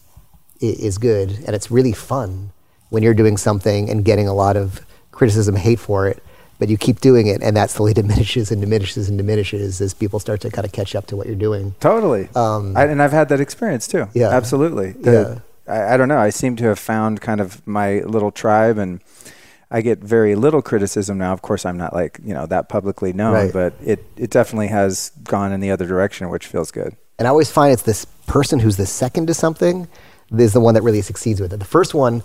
[0.62, 2.52] i- is good, and it's really fun
[2.90, 6.22] when you're doing something and getting a lot of criticism, hate for it.
[6.60, 10.20] But you keep doing it, and that slowly diminishes and diminishes and diminishes as people
[10.20, 11.76] start to kind of catch up to what you're doing.
[11.80, 12.30] Totally.
[12.36, 14.08] Um, I, and I've had that experience too.
[14.14, 14.30] Yeah.
[14.30, 14.92] Absolutely.
[14.92, 16.18] The- I, I don't know.
[16.18, 19.00] I seem to have found kind of my little tribe and
[19.72, 21.32] I get very little criticism now.
[21.34, 23.54] Of course, I'm not like, you know, that publicly known, Right.
[23.54, 26.96] but it, it definitely has gone in the other direction, which feels good.
[27.18, 29.88] And I always find it's this person who's the second to something
[30.38, 31.58] is the one that really succeeds with it.
[31.58, 32.24] The first one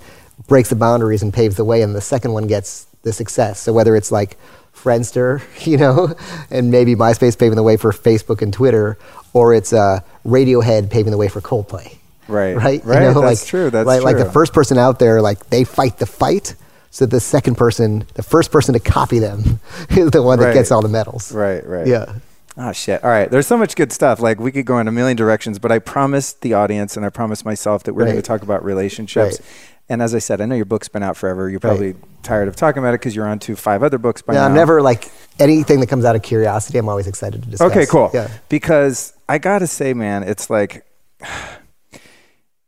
[0.49, 3.61] breaks the boundaries and paves the way, and the second one gets the success.
[3.61, 4.37] So whether it's like
[4.75, 6.15] Friendster, you know,
[6.51, 8.99] and maybe MySpace paving the way for Facebook and Twitter,
[9.33, 11.97] or it's uh, Radiohead paving the way for Coldplay.
[12.29, 12.55] Right.
[12.57, 12.85] Right.
[12.85, 13.03] Right.
[13.03, 13.71] You know, That's like, true.
[13.71, 16.55] That's right, Like the first person out there, like they fight the fight.
[16.91, 20.55] So the second person, the first person to copy them, is the one that Right.
[20.55, 21.33] gets all the medals.
[21.33, 21.87] Right, right.
[21.87, 22.15] Yeah.
[22.57, 23.03] Oh shit.
[23.05, 23.31] All right.
[23.31, 24.21] There's so much good stuff.
[24.21, 27.09] Like we could go in a million directions, but I promised the audience and I
[27.09, 29.41] promised myself that we're going to talk about relationships.
[29.41, 29.49] Right.
[29.91, 31.49] And as I said, I know your book's been out forever.
[31.49, 31.69] You're Right.
[31.71, 34.41] probably tired of talking about it because you're on to five other books by Yeah,
[34.41, 34.47] now.
[34.47, 36.77] I'm never like anything that comes out of curiosity.
[36.79, 37.71] I'm always excited to discuss.
[37.71, 37.77] It.
[37.79, 38.11] Okay, cool.
[38.13, 38.29] Yeah.
[38.51, 40.85] Because I got to say, man, it's like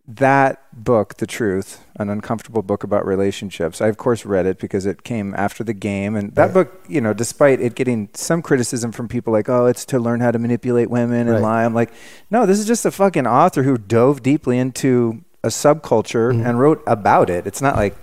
[0.09, 3.80] that book, The Truth, an uncomfortable book about relationships.
[3.80, 6.16] I, of course, read it because it came after the game.
[6.16, 6.54] And that Right.
[6.54, 10.20] book, you know, despite it getting some criticism from people like, oh, it's to learn
[10.20, 11.42] how to manipulate women and Right.
[11.42, 11.92] lie, I'm like,
[12.30, 16.83] no, this is just a fucking author who dove deeply into a subculture and wrote
[16.87, 17.46] about it.
[17.46, 17.96] It's not like,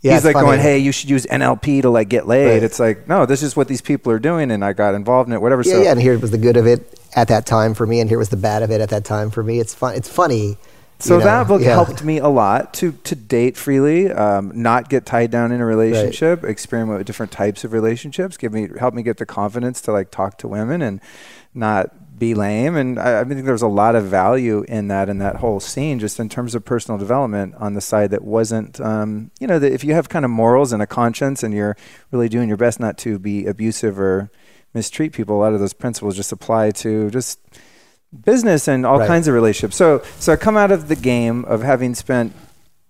[0.00, 0.08] Mm-hmm.
[0.08, 0.46] Yeah, he's like funny.
[0.46, 2.62] going, "Hey, you should use NLP to like get laid." Right.
[2.62, 5.34] It's like, no, this is what these people are doing, and I got involved in
[5.34, 5.42] it.
[5.42, 5.62] Whatever.
[5.62, 8.00] Yeah, so, yeah, and here was the good of it at that time for me,
[8.00, 9.60] and here was the bad of it at that time for me.
[9.60, 9.94] It's fun.
[9.94, 10.56] It's funny.
[11.00, 11.70] So you know, that book yeah.
[11.70, 15.66] helped me a lot to to date freely, um, not get tied down in a
[15.66, 19.92] relationship, experiment with different types of relationships, give me help me get the confidence to
[19.92, 21.00] like talk to women and
[21.54, 22.76] not be lame.
[22.76, 25.58] And I, I think there was a lot of value in that in that whole
[25.58, 29.58] scene, just in terms of personal development on the side that wasn't, um, you know,
[29.58, 31.76] that if you have kind of morals and a conscience and you're
[32.12, 34.30] really doing your best not to be abusive or
[34.72, 37.40] mistreat people, a lot of those principles just apply to just
[38.24, 39.08] business and all Right.
[39.08, 39.76] kinds of relationships.
[39.76, 42.32] So so I come out of the game of having spent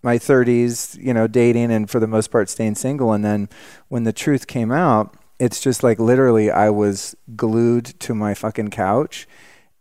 [0.02, 3.48] my 30s, you know, dating and for the most part staying single and then
[3.88, 8.70] when the truth came out, it's just like literally I was glued to my fucking
[8.70, 9.26] couch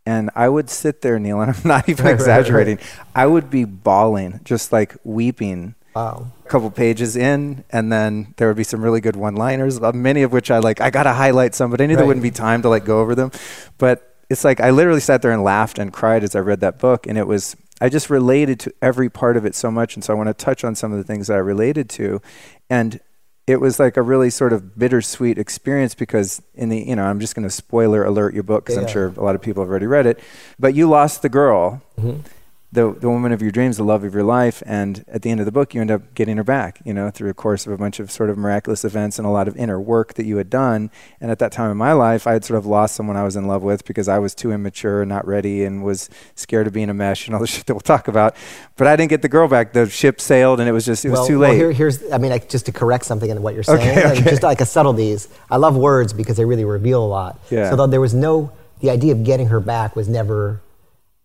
[0.06, 2.20] and I would sit there Neil and I'm not even Right, right, right.
[2.22, 2.80] exaggerating.
[3.14, 6.32] I would be bawling, just like weeping Wow.
[6.46, 10.22] a couple pages in, and then there would be some really good one-liners, uh, many
[10.22, 10.80] of which I like.
[10.80, 13.16] I gotta highlight some, but I knew there wouldn't be time to like go over
[13.16, 13.32] them.
[13.80, 16.78] But it's like I literally sat there and laughed and cried as I read that
[16.80, 20.04] book, and it was I just related to every part of it so much, and
[20.04, 22.22] so I want to touch on some of the things that I related to,
[22.70, 23.00] and
[23.50, 27.20] it was like a really sort of bittersweet experience because in the you know I'm
[27.20, 29.70] just going to spoiler alert your book because I'm sure a lot of people have
[29.70, 30.20] already read it,
[30.60, 32.22] but you lost the girl Mm-hmm.
[32.72, 35.40] The the woman of your dreams, the love of your life, and at the end
[35.40, 36.82] of the book, you end up getting her back.
[36.86, 39.32] You know, through a course of a bunch of sort of miraculous events and a
[39.32, 40.92] lot of inner work that you had done.
[41.20, 43.36] And at that time in my life, I had sort of lost someone I was
[43.36, 46.74] in love with because I was too immature and not ready and was scared of
[46.74, 48.36] being a mesh and all the shit that we'll talk about.
[48.76, 49.74] But I didn't get the girl back.
[49.74, 51.58] The ship sailed, and it was just it was well, too well, late.
[51.58, 54.30] here, here's, I mean, like, just to correct something in what you're saying, Okay, okay.
[54.30, 55.28] just like a subtleties.
[55.50, 57.40] I love words because they really reveal a lot.
[57.50, 57.72] Yeah.
[57.72, 58.52] So though there was no,
[58.82, 60.62] the idea of getting her back was never,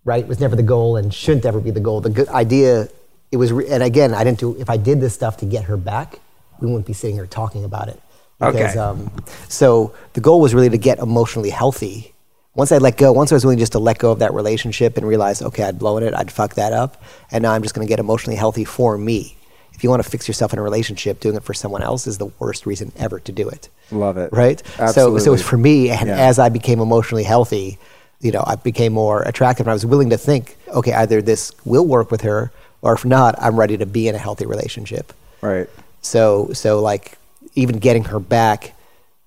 [0.04, 2.00] right, was never the goal and shouldn't ever be the goal.
[2.00, 2.88] The good idea,
[3.32, 5.64] it was, re- and again, I didn't do, if I did this stuff to get
[5.64, 6.18] her back,
[6.60, 8.00] we wouldn't be sitting here talking about it.
[8.38, 8.78] Because, Okay.
[8.78, 9.10] um,
[9.48, 12.12] so the goal was really to get emotionally healthy.
[12.54, 14.96] Once I let go, once I was willing just to let go of that relationship
[14.96, 17.86] and realize, okay, I'd blown it, I'd fuck that up, and now I'm just going
[17.86, 19.36] to get emotionally healthy for me.
[19.72, 22.18] If you want to fix yourself in a relationship, doing it for someone else is
[22.18, 23.68] the worst reason ever to do it.
[23.90, 24.32] Love it.
[24.32, 24.62] Right?
[24.92, 26.16] So, so it was for me, and Yeah.
[26.16, 27.78] as I became emotionally healthy,
[28.24, 31.52] you know, I became more attractive, and I was willing to think, okay, either this
[31.66, 35.12] will work with her, or if not, I'm ready to be in a healthy relationship.
[35.42, 35.68] right.
[36.00, 37.16] So so like
[37.54, 38.74] even getting her back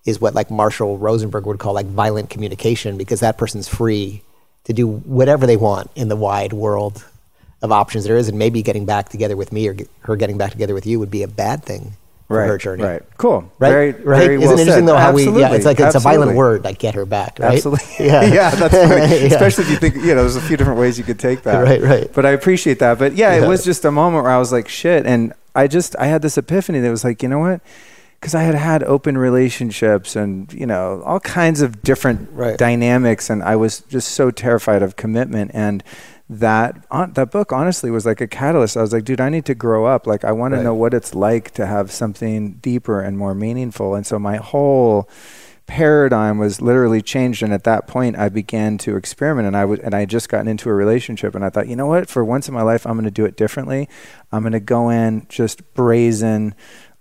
[0.06, 4.22] is what like Marshall Rosenberg would call like violent communication because that person's free
[4.66, 7.06] to do whatever they want in the wide world
[7.62, 10.38] of options there is, and maybe getting back together with me or get, her getting
[10.38, 11.94] back together with you would be a bad thing
[12.28, 12.48] for Right.
[12.48, 12.84] her journey.
[12.84, 13.02] Right.
[13.18, 13.50] Cool.
[13.58, 14.04] Right, Very, right.
[14.04, 14.88] very Isn't well it interesting said.
[14.88, 15.24] though how we?
[15.24, 15.58] Yeah, Absolutely.
[15.58, 17.40] it's like it's a violent word, like get her back.
[17.40, 17.54] Right?
[17.54, 17.86] Absolutely.
[18.06, 18.96] Yeah, yeah, that's funny.
[19.20, 19.28] Yeah.
[19.28, 21.62] Especially if you think, you know, there's a few different ways you could take that.
[21.62, 22.12] Right, right.
[22.13, 23.00] But I appreciate that.
[23.00, 23.46] But yeah, Yeah.
[23.46, 25.06] it was just a moment where I was like, shit.
[25.06, 27.62] And I just, I had this epiphany that was like, you know what?
[28.20, 32.58] Because I had had open relationships and, you know, all kinds of different Right.
[32.58, 33.30] dynamics.
[33.30, 35.52] And I was just so terrified of commitment.
[35.54, 35.84] And
[36.30, 38.76] that, on, that book honestly was like a catalyst.
[38.76, 40.06] I was like, dude, I need to grow up.
[40.06, 43.96] Like, I want to know what it's like to have something deeper and more meaningful.
[43.96, 45.10] And so my whole,
[45.68, 49.80] paradigm was literally changed and at that point I began to experiment and I was
[49.82, 52.24] and I had just gotten into a relationship and I thought you know what for
[52.24, 53.90] once in my life I'm going to do it differently
[54.32, 56.56] I'm going to go in just brazen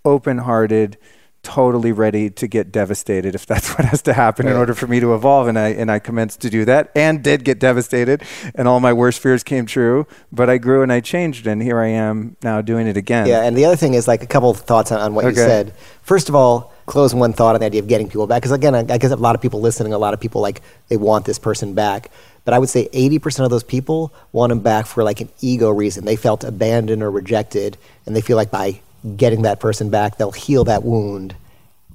[0.04, 0.98] open-hearted
[1.46, 4.98] totally ready to get devastated if that's what has to happen in order for me
[4.98, 8.24] to evolve and I and I commenced to do that and did get devastated
[8.56, 11.78] and all my worst fears came true but I grew and I changed and here
[11.80, 14.50] I am now doing it again Yeah, and the other thing is like a couple
[14.50, 15.72] of thoughts on, on what you said.
[16.02, 18.74] First of all, close one thought on the idea of getting people back, because again,
[18.74, 21.24] I, I guess a lot of people listening, a lot of people like they want
[21.24, 22.10] this person back,
[22.44, 25.28] but I would say eighty percent of those people want them back for like an
[25.40, 26.04] ego reason.
[26.04, 28.80] They felt abandoned or rejected, and they feel like by
[29.16, 30.16] getting that person back.
[30.18, 31.34] They'll heal that wound,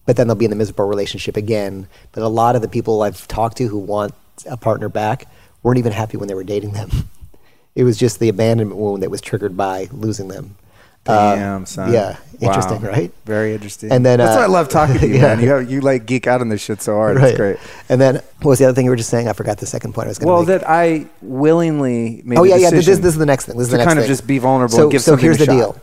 [0.06, 1.88] but then they'll be in the miserable relationship again.
[2.12, 4.14] But a lot of the people I've talked to who want
[4.50, 5.28] a partner back
[5.64, 6.90] weren't even happy when they were dating them.
[7.74, 10.58] It was just the abandonment wound that was triggered by losing them.
[11.08, 11.94] Uh, Damn, son.
[11.94, 12.90] Yeah, interesting, Wow.
[12.90, 13.14] right?
[13.26, 13.94] Very interesting.
[13.94, 15.22] And then, that's uh, why I love talking to you, yeah.
[15.22, 15.40] man.
[15.40, 17.16] You have, you like geek out on this shit so hard.
[17.24, 17.56] It's great.
[17.88, 19.30] And then what was the other thing you were just saying?
[19.30, 20.48] I forgot the second point I was going to Well, make.
[20.60, 22.38] that I willingly made.
[22.38, 22.70] oh yeah, yeah.
[22.72, 23.58] This, this is the next thing.
[23.58, 25.46] This is the next kind of just be vulnerable So, and give so here's the
[25.46, 25.52] shot.
[25.54, 25.82] deal: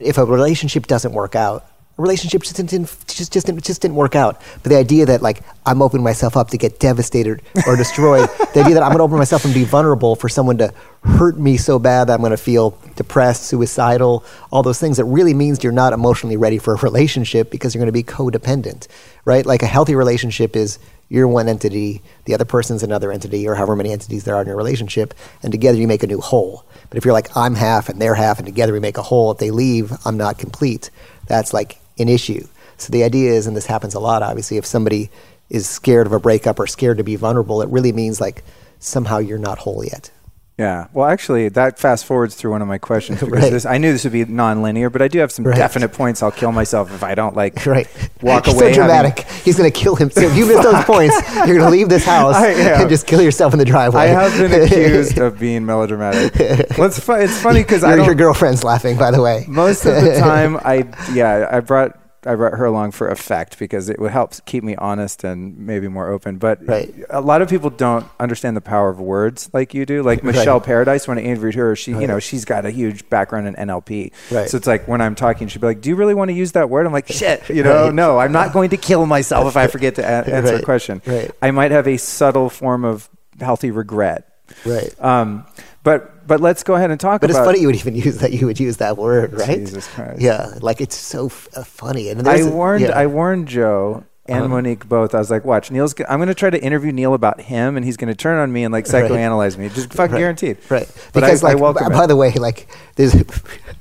[0.00, 1.64] if a relationship doesn't work out,
[1.98, 4.40] a relationship just didn't just just didn't, just didn't work out.
[4.62, 8.60] But the idea that like I'm opening myself up to get devastated or destroyed, the
[8.60, 11.56] idea that I'm going to open myself and be vulnerable for someone to hurt me
[11.56, 15.64] so bad that I'm going to feel depressed, suicidal, all those things, it really means
[15.64, 18.86] you're not emotionally ready for a relationship because you're going to be codependent,
[19.24, 19.44] right?
[19.44, 23.76] Like a healthy relationship is you're one entity, the other person's another entity, or however
[23.76, 26.64] many entities there are in your relationship, and together you make a new whole.
[26.90, 29.30] But if you're like, I'm half and they're half, and together we make a whole,
[29.30, 30.90] if they leave, I'm not complete,
[31.26, 32.46] that's like an issue.
[32.76, 35.10] So the idea is, and this happens a lot, obviously, if somebody
[35.50, 38.44] is scared of a breakup or scared to be vulnerable, it really means like
[38.78, 40.10] somehow you're not whole yet.
[40.58, 40.88] Yeah.
[40.92, 43.52] Well, actually, that fast forwards through one of my questions because Right.
[43.52, 45.56] this, I knew this would be non-linear, but I do have some Right.
[45.56, 46.20] definite points.
[46.20, 47.86] I'll kill myself if I don't like Right.
[48.22, 48.74] walk He's away.
[48.74, 49.20] so having- dramatic.
[49.44, 50.26] He's going to kill himself.
[50.32, 53.22] If you miss those points, you're going to leave this house I and just kill
[53.22, 54.00] yourself in the driveway.
[54.02, 56.34] I have been accused of being melodramatic.
[56.76, 59.44] Well, it's, fu- it's funny because I your girlfriend's laughing, by the way.
[59.46, 63.88] most of the time, I yeah, I brought I brought her along for effect because
[63.88, 66.36] it would help keep me honest and maybe more open.
[66.38, 66.92] But Right.
[67.10, 70.02] a lot of people don't understand the power of words like you do.
[70.02, 70.34] Like Right.
[70.34, 73.54] Michelle Paradise, when I interviewed her, she you know she's got a huge background in
[73.56, 74.12] NLP.
[74.30, 74.48] Right.
[74.50, 76.52] So it's like when I'm talking, she'd be like, "Do you really want to use
[76.52, 77.94] that word?" I'm like, "Shit, you know, Right.
[77.94, 81.00] no, I'm not going to kill myself if I forget to a- answer a question.
[81.06, 81.30] Right.
[81.40, 83.08] I might have a subtle form of
[83.40, 84.24] healthy regret.
[84.66, 84.92] Right.
[85.02, 85.44] Um,
[85.82, 87.32] but but let's go ahead and talk about it.
[87.32, 88.32] But it's funny you would even use that.
[88.32, 89.58] You would use that word, right?
[89.58, 90.20] Jesus Christ.
[90.20, 92.08] Yeah, like it's so f- uh, funny.
[92.10, 92.98] And I there's a- warned yeah.
[92.98, 94.48] I warned Joe and Uh-huh.
[94.48, 95.14] Monique both.
[95.14, 95.94] I was like, watch, Neil's.
[95.94, 98.38] g- I'm going to try to interview Neil about him, and he's going to turn
[98.38, 99.04] on me and like Right.
[99.10, 99.70] psychoanalyze me.
[99.70, 100.18] Just fucking Right.
[100.20, 100.58] guaranteed.
[100.68, 100.86] Right.
[101.14, 103.14] But Because I, like I welcome b- by the way, like there's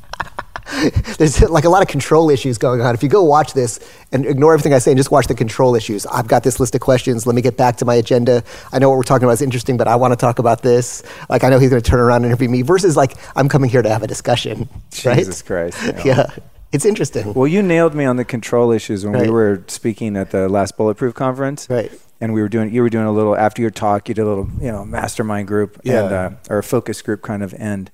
[1.17, 2.93] there's like a lot of control issues going on.
[2.93, 3.80] If you go watch this
[4.12, 6.75] and ignore everything I say and just watch the control issues, I've got this list
[6.75, 7.25] of questions.
[7.25, 8.43] Let me get back to my agenda.
[8.71, 11.03] I know what we're talking about is interesting, but I want to talk about this.
[11.30, 12.62] Like I know he's going to turn around and interview me.
[12.62, 14.67] Versus like I'm coming here to have a discussion.
[15.06, 15.17] right?
[15.17, 16.01] Jesus Christ, yeah.
[16.06, 16.30] Yeah.
[16.73, 17.34] It's interesting.
[17.34, 20.75] Well, you nailed me on the control issues when we were speaking at the last
[20.75, 21.69] Bulletproof conference.
[21.69, 21.89] Right.
[22.19, 24.25] And we were doing, you were doing a little after your talk, you did a
[24.25, 26.03] little, you know, mastermind group Yeah.
[26.03, 27.53] and uh, or a focus group kind of.
[27.58, 27.89] And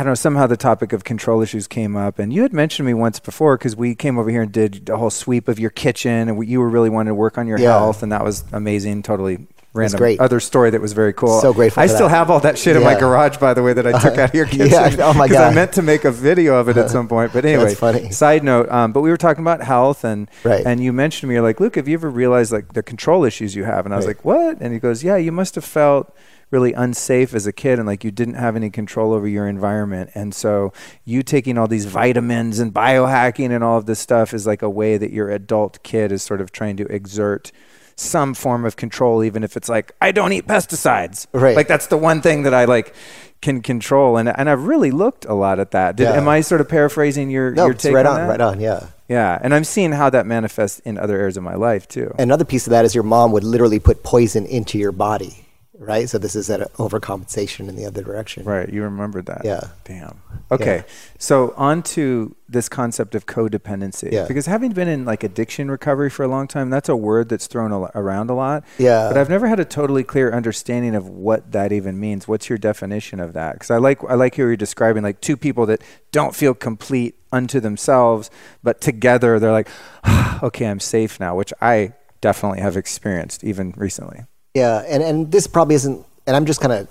[0.00, 2.86] I don't know, somehow the topic of control issues came up, and you had mentioned
[2.86, 5.68] me once before because we came over here and did a whole sweep of your
[5.68, 7.72] kitchen, and we, you were really wanting to work on your Yeah.
[7.78, 9.02] health, and that was amazing.
[9.02, 9.98] Totally random.
[9.98, 10.18] great.
[10.18, 11.38] Other story that was very cool.
[11.42, 12.16] So grateful I still that.
[12.16, 14.34] have all that shit in my garage, by the way, that I took out of
[14.34, 14.70] your kitchen.
[14.70, 14.96] Yeah.
[15.00, 17.44] Oh my 'cause I meant to make a video of it at some point, but
[17.44, 17.74] anyway.
[17.74, 18.10] Funny.
[18.10, 20.64] Side note, um, but we were talking about health, and Right.
[20.64, 23.22] and you mentioned to me, you're like, Luke, have you ever realized like the control
[23.26, 23.84] issues you have?
[23.84, 24.16] And I was Right.
[24.16, 24.62] like, what?
[24.62, 26.16] And he goes, yeah, you must have felt
[26.50, 30.10] really unsafe as a kid and like you didn't have any control over your environment.
[30.14, 30.72] And so
[31.04, 34.70] you taking all these vitamins and biohacking and all of this stuff is like a
[34.70, 37.52] way that your adult kid is sort of trying to exert
[37.96, 41.26] some form of control, even if it's like, I don't eat pesticides.
[41.32, 41.54] Right.
[41.54, 42.94] Like that's the one thing that I like
[43.42, 44.16] can control.
[44.16, 45.96] And and I've really looked a lot at that.
[45.96, 46.14] Did, Yeah.
[46.14, 48.86] Am I sort of paraphrasing your, no, your take right on, on, right on, yeah.
[49.08, 49.38] Yeah.
[49.42, 52.14] And I'm seeing how that manifests in other areas of my life too.
[52.18, 55.44] Another piece of that is your mom would literally put poison into your body,
[55.80, 56.08] right?
[56.08, 58.44] So this is an overcompensation in the other direction.
[58.44, 59.42] Right, you remembered that.
[59.44, 59.68] Yeah.
[59.84, 60.20] Damn.
[60.52, 60.84] Okay.
[61.18, 64.12] So on to this concept of codependency.
[64.12, 64.26] Yeah.
[64.26, 67.46] Because having been in like addiction recovery for a long time, that's a word that's
[67.46, 68.64] thrown a, around a lot.
[68.78, 69.08] Yeah.
[69.08, 72.28] But I've never had a totally clear understanding of what that even means.
[72.28, 73.54] What's your definition of that?
[73.54, 77.16] Because I like I like how you're describing like two people that don't feel complete
[77.32, 78.30] unto themselves,
[78.62, 79.68] but together they're like,
[80.42, 84.24] okay, I'm safe now, which I definitely have experienced even recently.
[84.54, 86.88] Yeah, and, and this probably isn't, and I'm just kind of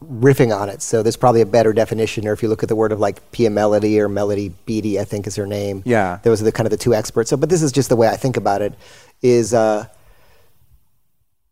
[0.00, 0.82] riffing on it.
[0.82, 3.32] So there's probably a better definition, or if you look at the word of like
[3.32, 5.82] Pia Mellody or Melody Beattie, I think is her name.
[5.86, 6.18] Yeah.
[6.22, 7.30] Those are the kind of the two experts.
[7.30, 8.74] So, but this is just the way I think about it
[9.22, 9.86] is uh,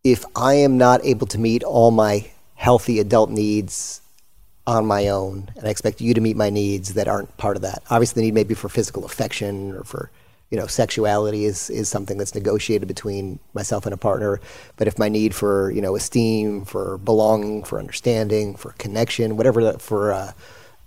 [0.05, 4.03] if I am not able to meet all my healthy adult needs
[4.66, 7.62] on my own, and I expect you to meet my needs that aren't part of
[7.62, 7.83] that.
[7.90, 10.11] Obviously, the need maybe for physical affection or for
[10.50, 14.40] you know sexuality is is something that's negotiated between myself and a partner.
[14.76, 19.72] But if my need for you know esteem, for belonging, for understanding, for connection, whatever
[19.78, 20.32] for uh,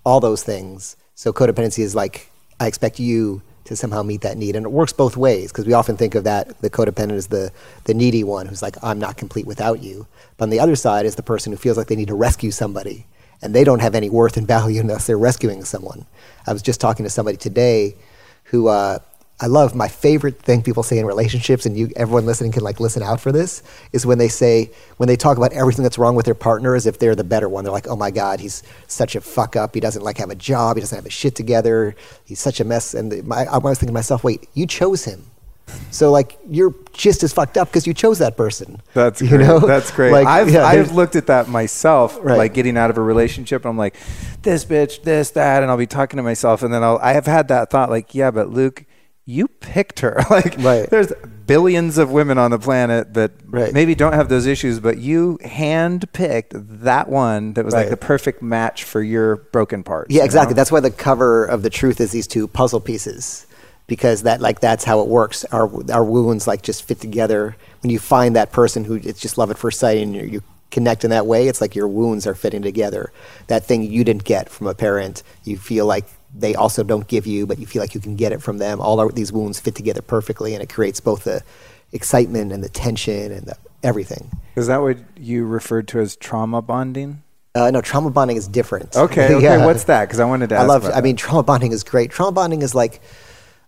[0.05, 0.95] all those things.
[1.15, 4.91] So codependency is like I expect you to somehow meet that need, and it works
[4.91, 7.51] both ways because we often think of that the codependent as the
[7.85, 10.07] the needy one who's like I'm not complete without you.
[10.37, 12.51] But on the other side is the person who feels like they need to rescue
[12.51, 13.05] somebody
[13.41, 16.05] and they don't have any worth and value unless they're rescuing someone.
[16.47, 17.95] I was just talking to somebody today
[18.45, 18.99] who uh,
[19.39, 19.75] I love.
[19.75, 23.19] My favorite thing people say in relationships, and you, everyone listening can like listen out
[23.19, 26.35] for this, is when they say when they talk about everything that's wrong with their
[26.35, 27.63] partner as if they're the better one.
[27.65, 29.73] They're like, "Oh my God, he's such a fuck up.
[29.73, 30.77] He doesn't like have a job.
[30.77, 31.95] He doesn't have his shit together.
[32.25, 35.25] He's such a mess." And my, I was thinking to myself, "Wait, you chose him."
[35.91, 38.81] So like you're just as fucked up because you chose that person.
[38.93, 39.41] That's you great.
[39.47, 39.59] know?
[39.59, 40.11] That's great.
[40.11, 42.37] Like, I've yeah, I've looked at that myself, Right.
[42.37, 43.65] like getting out of a relationship.
[43.65, 43.95] I'm like,
[44.43, 47.25] this bitch, this, that, and I'll be talking to myself, and then I'll I have
[47.25, 48.83] had that thought, like, yeah, but Luke,
[49.25, 50.21] you picked her.
[50.29, 50.89] like, Right.
[50.89, 51.11] there's
[51.45, 53.73] billions of women on the planet that Right.
[53.73, 57.97] maybe don't have those issues, but you hand picked that one that was like the
[57.97, 60.09] perfect match for your broken part.
[60.09, 60.53] Yeah, exactly.
[60.53, 60.57] know?
[60.57, 63.45] That's why the cover of the truth is these two puzzle pieces,
[63.87, 65.45] because that like that's how it works.
[65.45, 67.55] Our our wounds like just fit together.
[67.81, 70.43] When you find that person who it's just love at first sight, and you, you
[70.71, 73.11] connect in that way, it's like your wounds are fitting together.
[73.47, 77.27] That thing you didn't get from a parent, you feel like they also don't give
[77.27, 78.81] you, but you feel like you can get it from them.
[78.81, 81.43] All our, these wounds fit together perfectly, and it creates both the
[81.91, 84.31] excitement and the tension and the, everything.
[84.55, 87.21] Is that what you referred to as trauma bonding?
[87.55, 88.95] Uh, no, trauma bonding is different.
[88.95, 89.39] Okay, okay.
[89.43, 89.65] Yeah.
[89.65, 90.05] What's that?
[90.05, 90.55] Because I wanted to.
[90.55, 90.85] Ask I love.
[90.85, 92.09] I mean, trauma bonding is great.
[92.09, 93.01] Trauma bonding is like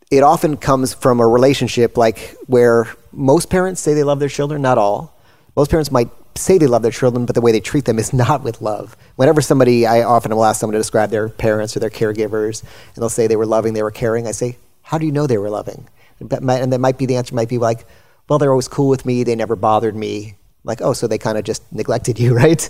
[0.10, 4.62] it often comes from a relationship like where most parents say they love their children,
[4.62, 5.16] not all.
[5.56, 8.14] Most parents might say they love their children, but the way they treat them is
[8.14, 8.96] not with love.
[9.16, 13.02] Whenever somebody, I often will ask someone to describe their parents or their caregivers, and
[13.02, 14.28] they'll say they were loving, they were caring.
[14.28, 15.88] I say, how do you know they were loving?
[16.20, 17.36] And that might be the answer.
[17.36, 17.86] Might be like,
[18.30, 19.24] well, they're always cool with me.
[19.24, 20.36] They never bothered me.
[20.64, 22.68] Like, oh, so they kind of just neglected you, right?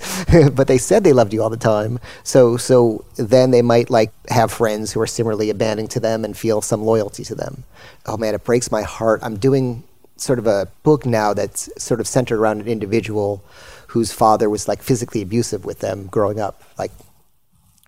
[0.54, 1.99] but they said they loved you all the time.
[2.23, 6.36] So, so then they might like have friends who are similarly abandoning to them and
[6.36, 7.63] feel some loyalty to them.
[8.06, 9.21] Oh man, it breaks my heart.
[9.23, 9.84] I'm doing
[10.17, 13.43] sort of a book now that's sort of centered around an individual
[13.88, 16.63] whose father was like physically abusive with them growing up.
[16.78, 16.91] Like,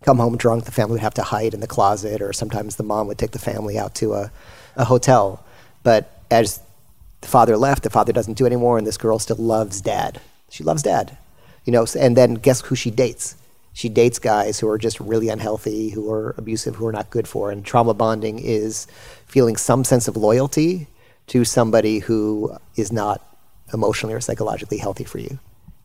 [0.02, 2.84] come home drunk, the family would have to hide in the closet, or sometimes the
[2.84, 4.32] mom would take the family out to a,
[4.76, 5.44] a hotel.
[5.84, 6.60] But as
[7.22, 10.22] the father left, the father doesn't do anymore, and this girl still loves dad.
[10.50, 11.18] She loves dad,
[11.66, 11.86] you know.
[11.98, 13.36] And then guess who she dates?
[13.74, 17.28] She dates guys who are just really unhealthy, who are abusive, who are not good
[17.28, 17.48] for.
[17.48, 17.52] her.
[17.52, 18.88] And trauma bonding is
[19.26, 20.88] feeling some sense of loyalty
[21.28, 23.22] to somebody who is not
[23.74, 25.40] emotionally or psychologically healthy for you.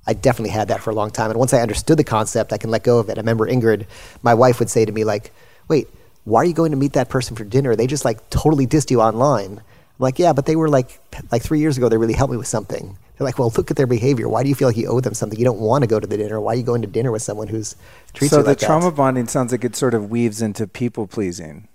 [0.07, 1.31] I definitely had that for a long time.
[1.31, 3.19] And once I understood the concept, I can let go of it.
[3.19, 3.87] I remember Ingrid,
[4.23, 5.33] my wife would say to me, like,
[5.69, 5.89] wait,
[6.25, 7.77] why are you going to meet that person for dinner?
[7.77, 9.59] They just like totally dissed you online.
[9.59, 11.01] I'm like, yeah, but they were like,
[11.31, 12.97] like three years ago, they really helped me with something.
[13.17, 14.29] They're like, well, look at their behavior.
[14.29, 15.39] Why do you feel like you owe them something?
[15.39, 16.41] You don't want to go to the dinner.
[16.41, 17.77] Why are you going to dinner with someone who's
[18.13, 18.67] treats so you like that?
[18.67, 21.69] So the trauma bonding sounds like it sort of weaves into people pleasing.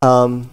[0.00, 0.50] Um,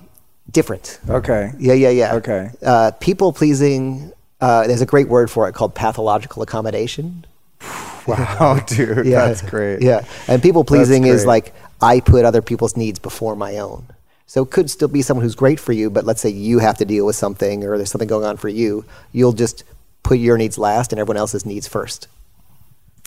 [0.51, 0.99] different.
[1.09, 1.51] Okay.
[1.59, 2.15] Yeah, yeah, yeah.
[2.15, 2.49] Okay.
[2.61, 4.11] Uh, people pleasing.
[4.41, 7.25] Uh, there's a great word for it called pathological accommodation.
[8.07, 9.81] Wow, dude, Yeah, that's great.
[9.81, 13.87] Yeah, and people pleasing is like I put other people's needs before my own.
[14.27, 16.77] So it could still be someone who's great for you, but let's say you have
[16.77, 19.63] to deal with something or there's something going on for you, you'll just
[20.03, 22.07] put your needs last and everyone else's needs first.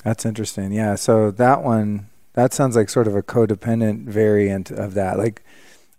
[0.05, 0.73] That's interesting.
[0.73, 0.95] Yeah.
[0.95, 5.19] So that one, that sounds like sort of a codependent variant of that.
[5.19, 5.43] Like,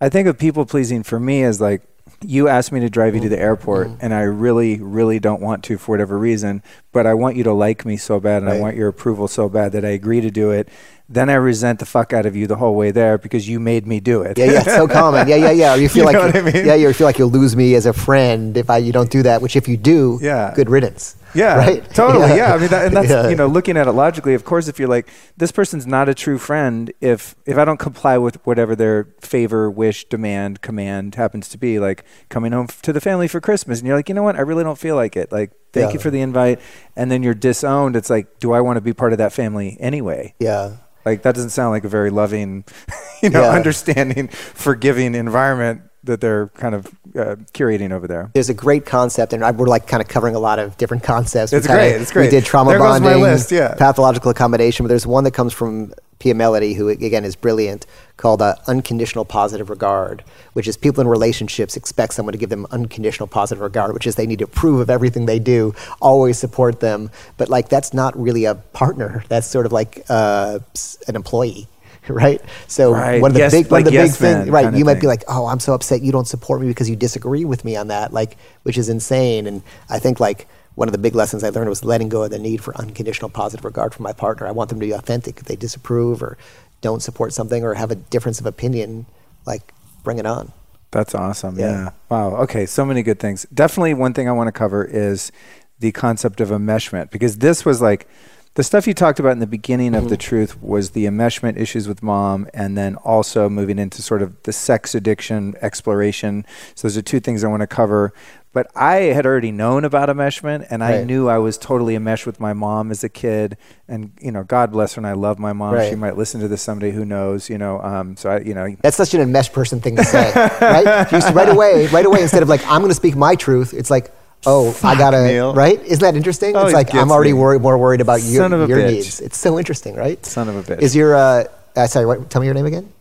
[0.02, 1.82] I think of people pleasing for me as like,
[2.22, 3.44] you asked me to drive you to the mm-hmm.
[3.44, 4.00] airport, mm-hmm.
[4.02, 7.54] and I really, really don't want to for whatever reason, but I want you to
[7.54, 10.32] like me so bad, and I want your approval so bad that I agree to
[10.32, 10.68] do it.
[11.08, 13.88] Then I resent the fuck out of you the whole way there because you made
[13.88, 14.38] me do it.
[14.38, 15.28] Yeah, yeah, it's so common.
[15.28, 15.76] Yeah, yeah, yeah.
[15.76, 16.66] You feel You like I mean?
[16.66, 19.24] yeah, you feel like you'll lose me as a friend if I you don't do
[19.24, 19.42] that.
[19.42, 20.54] Which if you do, Yeah.
[20.56, 21.16] good riddance.
[21.34, 21.90] Yeah, right.
[21.94, 22.36] totally.
[22.36, 22.54] Yeah.
[22.54, 23.30] I mean, that, and that's Yeah.
[23.30, 24.34] you know, looking at it logically.
[24.34, 27.80] Of course, if you're like this person's not a true friend, if if I don't
[27.80, 32.94] comply with whatever their favor, wish, demand, command happens to be, like coming home to
[32.94, 35.16] the family for Christmas, and you're like, you know what, I really don't feel like
[35.16, 35.32] it.
[35.32, 35.94] Like, thank Yeah.
[35.94, 36.60] you for the invite,
[36.96, 37.96] and then you're disowned.
[37.96, 40.34] It's like, do I want to be part of that family anyway?
[40.40, 40.78] Yeah.
[41.06, 42.66] Like that doesn't sound like a very loving,
[43.24, 43.52] you know, Yeah.
[43.52, 48.32] understanding, forgiving environment that they're kind of uh, curating over there.
[48.34, 51.52] There's a great concept, and we're like kind of covering a lot of different concepts.
[51.54, 52.26] It's great, it's great.
[52.26, 53.76] We did trauma There goes my bonding, list, yeah.
[53.76, 57.86] pathological accommodation, but there's one that comes from Pia Mellody, who again is brilliant,
[58.18, 62.68] called uh, unconditional positive regard, which is people in relationships expect someone to give them
[62.72, 66.82] unconditional positive regard, which is they need to approve of everything they do, always support
[66.82, 67.10] them.
[67.38, 69.24] But like that's not really a partner.
[69.30, 70.60] That's sort of like uh,
[71.08, 71.68] an employee.
[72.14, 73.22] Right, so Right.
[73.22, 74.74] one of the Yes- big, one like of the big yes man things, right?
[74.74, 75.02] You might thing.
[75.02, 77.76] be like, oh, I'm so upset you don't support me because you disagree with me
[77.76, 79.46] on that, like, which is insane.
[79.48, 82.32] And I think like one of the big lessons I learned was letting go of
[82.32, 84.48] the need for unconditional positive regard from my partner.
[84.48, 85.38] I want them to be authentic.
[85.38, 86.38] If they disapprove or
[86.82, 89.06] don't support something or have a difference of opinion,
[89.46, 90.52] like, bring it on.
[90.92, 91.60] That's awesome.
[91.60, 91.70] Yeah.
[91.72, 91.90] Yeah.
[92.10, 92.36] Wow.
[92.38, 92.66] Okay.
[92.66, 93.46] So many good things.
[93.54, 95.32] Definitely one thing I want to cover is
[95.80, 98.08] the concept of enmeshment because this was like,
[98.56, 100.30] the stuff you talked about in the beginning of the Mm-hmm.
[100.30, 104.52] truth was the enmeshment issues with mom, and then also moving into sort of the
[104.52, 106.46] sex addiction exploration.
[106.76, 108.12] So those are two things I want to cover.
[108.52, 111.06] But I had already known about enmeshment, and I Right.
[111.06, 113.56] knew I was totally enmeshed with my mom as a kid.
[113.88, 115.76] And you know, God bless her, and I love my mom.
[115.88, 116.90] She might listen to this someday.
[116.92, 117.48] Who knows?
[117.48, 120.34] You know, um, so I, you know, That's such an enmeshed person thing to say,
[120.62, 121.12] right?
[121.36, 124.12] Right away, right away, instead of like, I'm going to speak my truth, it's like,
[124.46, 125.54] oh, I got to, Neil.
[125.54, 125.80] right?
[125.84, 126.56] Isn't that interesting?
[126.56, 128.92] Oh, it's like, I'm already worried, more worried about your, of a your bitch.
[128.92, 129.20] needs.
[129.22, 130.24] It's so interesting, right?
[130.26, 130.82] son of a bitch.
[130.82, 131.44] Is your, uh,
[131.76, 132.92] uh, sorry, what, tell me your name again?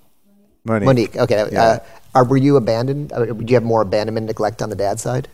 [0.65, 0.87] Monique.
[0.87, 1.17] Monique.
[1.17, 1.49] Okay.
[1.53, 1.63] Yeah.
[1.63, 1.79] Uh,
[2.15, 3.13] are, were you abandoned?
[3.13, 5.29] Uh, do you have more abandonment, neglect on the dad's side?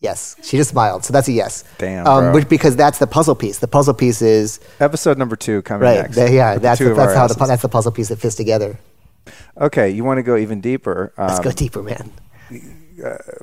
[0.00, 0.36] Yes.
[0.42, 1.04] She just smiled.
[1.04, 1.64] So that's a yes.
[1.78, 3.58] Damn, Um, which, because that's the puzzle piece.
[3.58, 6.02] The puzzle piece is, Episode number two coming right.
[6.02, 6.16] next.
[6.16, 8.78] the- yeah, that's, the, that's how the, that's the puzzle piece that fits together.
[9.58, 11.12] Okay, you want to go even deeper.
[11.16, 12.12] Let's Um, go deeper, man.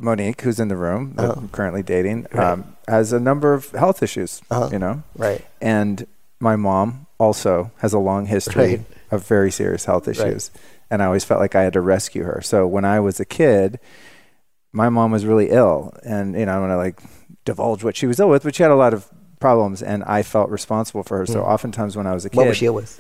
[0.02, 1.34] Monique, who's in the room Uh-huh.
[1.38, 2.46] I'm currently dating, Right.
[2.54, 4.42] um, has a number of health issues.
[4.50, 4.70] Uh-huh.
[4.72, 5.44] You know, Right.
[5.62, 6.06] and
[6.40, 8.82] my mom also has a long history Right.
[9.12, 10.52] of very serious health issues,
[10.90, 12.42] and I always felt like I had to rescue her.
[12.44, 13.80] So when I was a kid,
[14.74, 17.00] my mom was really ill, and you know, I want to like
[17.46, 19.08] divulge what she was ill with, but she had a lot of
[19.40, 21.26] problems, and I felt responsible for her.
[21.26, 21.48] So Mm.
[21.48, 23.00] oftentimes when I was a kid, What was she ill with?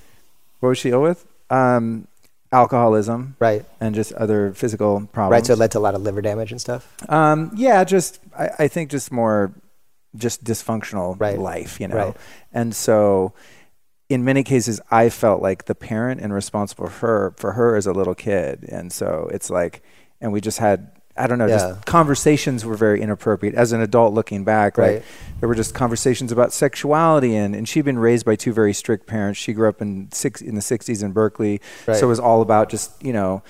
[0.59, 1.25] what was she ill with?
[1.49, 2.07] Um,
[2.53, 3.65] alcoholism Right.
[3.81, 5.31] and just other physical problems.
[5.31, 5.45] Right.
[5.45, 6.93] So it led to a lot of liver damage and stuff.
[7.09, 9.51] Um, yeah, just I, I think just more
[10.15, 11.39] just dysfunctional Right.
[11.39, 11.95] life, you know.
[11.95, 12.17] Right.
[12.53, 13.33] And so
[14.09, 17.87] in many cases I felt like the parent and responsible for her for her as
[17.87, 18.63] a little kid.
[18.69, 19.81] And so it's like
[20.21, 21.57] and we just had I don't know, Yeah.
[21.57, 23.53] just conversations were very inappropriate.
[23.53, 24.95] As an adult looking back, Right.
[24.95, 25.03] like
[25.39, 29.05] there were just conversations about sexuality and, and she'd been raised by two very strict
[29.05, 29.39] parents.
[29.39, 31.61] She grew up in six in the sixties in Berkeley.
[31.87, 31.97] Right.
[31.97, 33.43] So it was all about just, you know,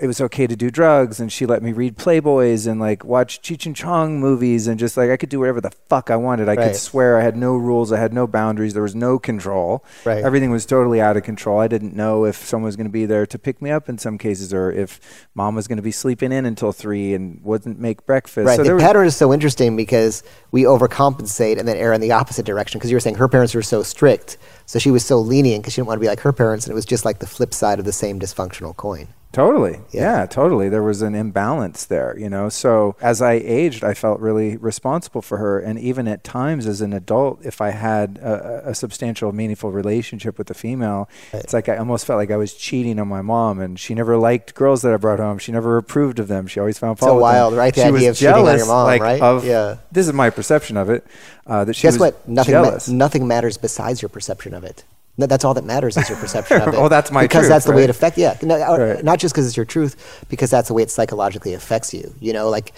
[0.00, 3.42] it was okay to do drugs and she let me read Playboys and like watch
[3.42, 6.48] Cheech and Chong movies and just like I could do whatever the fuck I wanted.
[6.48, 6.68] I Right.
[6.68, 9.84] could swear I had no rules, I had no boundaries, there was no control.
[10.04, 10.24] Right.
[10.24, 11.60] Everything was totally out of control.
[11.60, 13.98] I didn't know if someone was going to be there to pick me up in
[13.98, 15.00] some cases or if
[15.34, 18.46] mom was going to be sleeping in until 3 and wouldn't make breakfast.
[18.46, 18.56] Right.
[18.56, 22.12] So the was, pattern is so interesting because we overcompensate and then err in the
[22.12, 22.78] opposite direction.
[22.78, 25.74] Because you were saying her parents were so strict, so she was so lenient because
[25.74, 27.52] she didn't want to be like her parents, and it was just like the flip
[27.52, 29.08] side of the same dysfunctional coin.
[29.32, 29.78] Totally.
[29.92, 30.00] Yeah.
[30.20, 30.26] Yeah.
[30.26, 30.68] totally.
[30.68, 32.48] There was an imbalance there, you know.
[32.48, 35.60] So as I aged, I felt really responsible for her.
[35.60, 40.36] And even at times as an adult, if I had a, a substantial, meaningful relationship
[40.36, 43.60] with a female, it's like I almost felt like I was cheating on my mom.
[43.60, 45.38] And she never liked girls that I brought home.
[45.38, 46.48] She never approved of them.
[46.48, 47.22] She always found fault So with them.
[47.22, 47.72] wild, right?
[47.72, 49.22] The she idea was of cheating on your jealous, mom, like, right?
[49.22, 49.76] Of, Yeah.
[49.92, 51.06] This is my perception of it.
[51.46, 52.28] Uh, that she Guess was what?
[52.28, 52.54] Nothing.
[52.54, 52.88] Ma- jealous.
[52.88, 54.82] nothing matters besides your perception of it.
[55.20, 56.76] No, that's all that matters is your perception of it.
[56.78, 58.18] Well, that's my because truth, that's the way it affects.
[58.18, 59.04] Yeah, no, uh, Right.
[59.04, 62.14] not just because it's your truth, because that's the way it psychologically affects you.
[62.20, 62.72] You know, like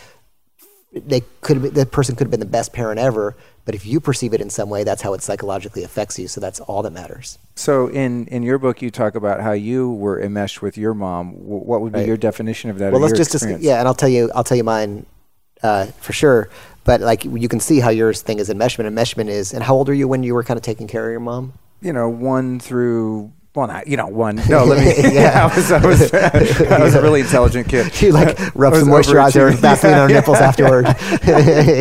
[0.93, 3.35] they could the person could have been the best parent ever,
[3.65, 6.29] but if you perceive it in some way, that's how it psychologically affects you.
[6.29, 7.39] So that's all that matters.
[7.55, 11.31] So in, in your book, you talk about how you were enmeshed with your mom.
[11.33, 12.09] What would be Right.
[12.09, 12.93] your definition of that?
[12.93, 13.63] well, let's just experience?
[13.65, 15.07] yeah, and I'll tell you, I'll tell you mine
[15.63, 16.51] uh, for sure.
[16.85, 18.87] But like you can see how yours thing is enmeshment.
[18.93, 21.11] Enmeshment is, and how old are you when you were kind of taking care of
[21.13, 21.53] your mom?
[21.83, 24.37] You know, one through well, not you know, one.
[24.49, 25.03] No, let me.
[25.03, 25.11] Yeah.
[25.13, 26.15] yeah, I was, I was,
[26.73, 28.01] I was a really intelligent kid.
[28.01, 29.59] You like rub I some moisturizer and.
[29.59, 30.47] Vaseline on her Yeah, nipples yeah.
[30.49, 30.87] afterward.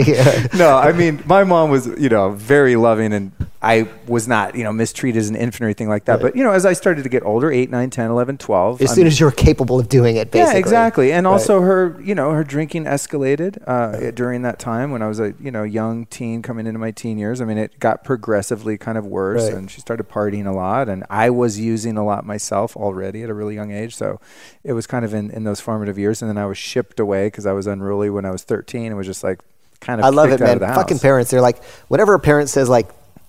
[0.08, 0.48] yeah.
[0.58, 3.32] No, I mean, my mom was, you know, very loving, and
[3.64, 6.14] I was not, you know, mistreated as an infant or anything like that.
[6.14, 6.22] Right.
[6.24, 8.92] But you know, as I started to get older, 8, 9, 10, 11, 12, As
[8.92, 10.54] I soon as you were capable of doing it, basically.
[10.54, 11.12] Yeah, exactly.
[11.14, 11.34] And Right.
[11.34, 15.36] also her, you know, her drinking escalated uh, during that time when I was a,
[15.40, 17.40] you know, young teen coming into my teen years.
[17.40, 19.54] I mean, it got progressively kind of worse Right.
[19.54, 23.30] and she started partying a lot and I was using a lot myself already at
[23.30, 23.96] a really young age.
[23.96, 24.20] So
[24.64, 26.24] it was kind of in, in those formative years.
[26.24, 28.98] And then I was shipped away because I was unruly when I was 13 and
[28.98, 29.40] was just like
[29.82, 30.58] kind of I love it, man.
[30.60, 32.88] Fucking parents, they're like, whenever a parent says like,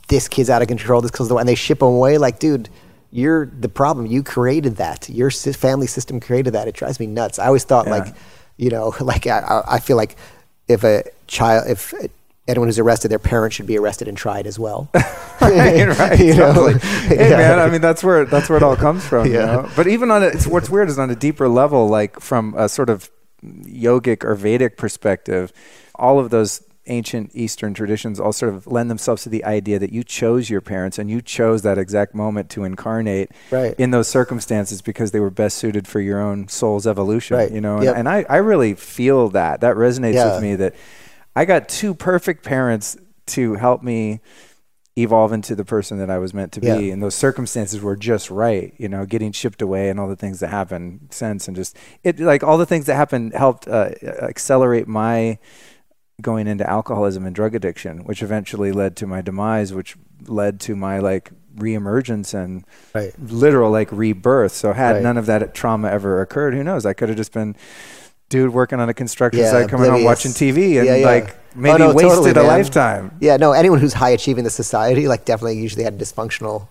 [0.09, 2.69] "This kid's out of control," this kid's the and they ship them away, like, dude,
[3.11, 4.07] you're the problem.
[4.07, 5.09] You created that.
[5.09, 6.67] Your family system created that.
[6.69, 7.39] It drives me nuts.
[7.39, 7.93] I always thought Yeah.
[7.93, 8.15] like,
[8.57, 10.17] you know, like I- I, feel like
[10.69, 11.93] if a child, if
[12.49, 14.89] anyone who's arrested, their parents should be arrested and tried as well.
[14.95, 16.69] right, right, You know?
[16.69, 17.37] Hey, Yeah.
[17.37, 19.27] man, I mean that's where that's where it all comes from.
[19.27, 19.47] You Yeah.
[19.47, 19.69] know?
[19.77, 22.69] But even on a, it's, what's weird is on a deeper level, like from a
[22.69, 23.11] sort of
[23.45, 25.53] yogic or Vedic perspective,
[25.97, 29.93] all of those ancient Eastern traditions all sort of lend themselves to the idea that
[29.93, 33.75] you chose your parents and you chose that exact moment to incarnate Right.
[33.79, 37.37] in those circumstances because they were best suited for your own soul's evolution.
[37.37, 37.53] Right.
[37.53, 37.97] You know, and, Yep.
[37.97, 39.61] and I, I really feel that.
[39.61, 40.35] That resonates Yeah.
[40.35, 40.75] with me that
[41.37, 44.21] I got two perfect parents to help me
[44.99, 46.67] evolve into the person that I was meant to be.
[46.67, 46.93] Yeah.
[46.93, 50.41] And those circumstances were just right, you know, getting shipped away and all the things
[50.41, 54.87] that happened since and just it like all the things that happened helped uh, accelerate
[54.89, 55.39] my
[56.23, 59.97] going into alcoholism and drug addiction, which eventually led to my demise, which
[60.27, 62.65] led to my like reemergence and
[62.95, 63.13] Right.
[63.19, 64.53] literal like rebirth.
[64.53, 65.03] So had Right.
[65.03, 66.87] none of that trauma ever occurred, who knows?
[66.87, 67.57] I could have just been
[68.31, 71.07] dude working on a construction Yeah, site, coming home watching TV, and Yeah, yeah.
[71.07, 73.11] like Oh, maybe no, wasted totally, a lifetime.
[73.21, 76.69] Yeah, no, anyone who's high achieving the society, like definitely usually had a dysfunctional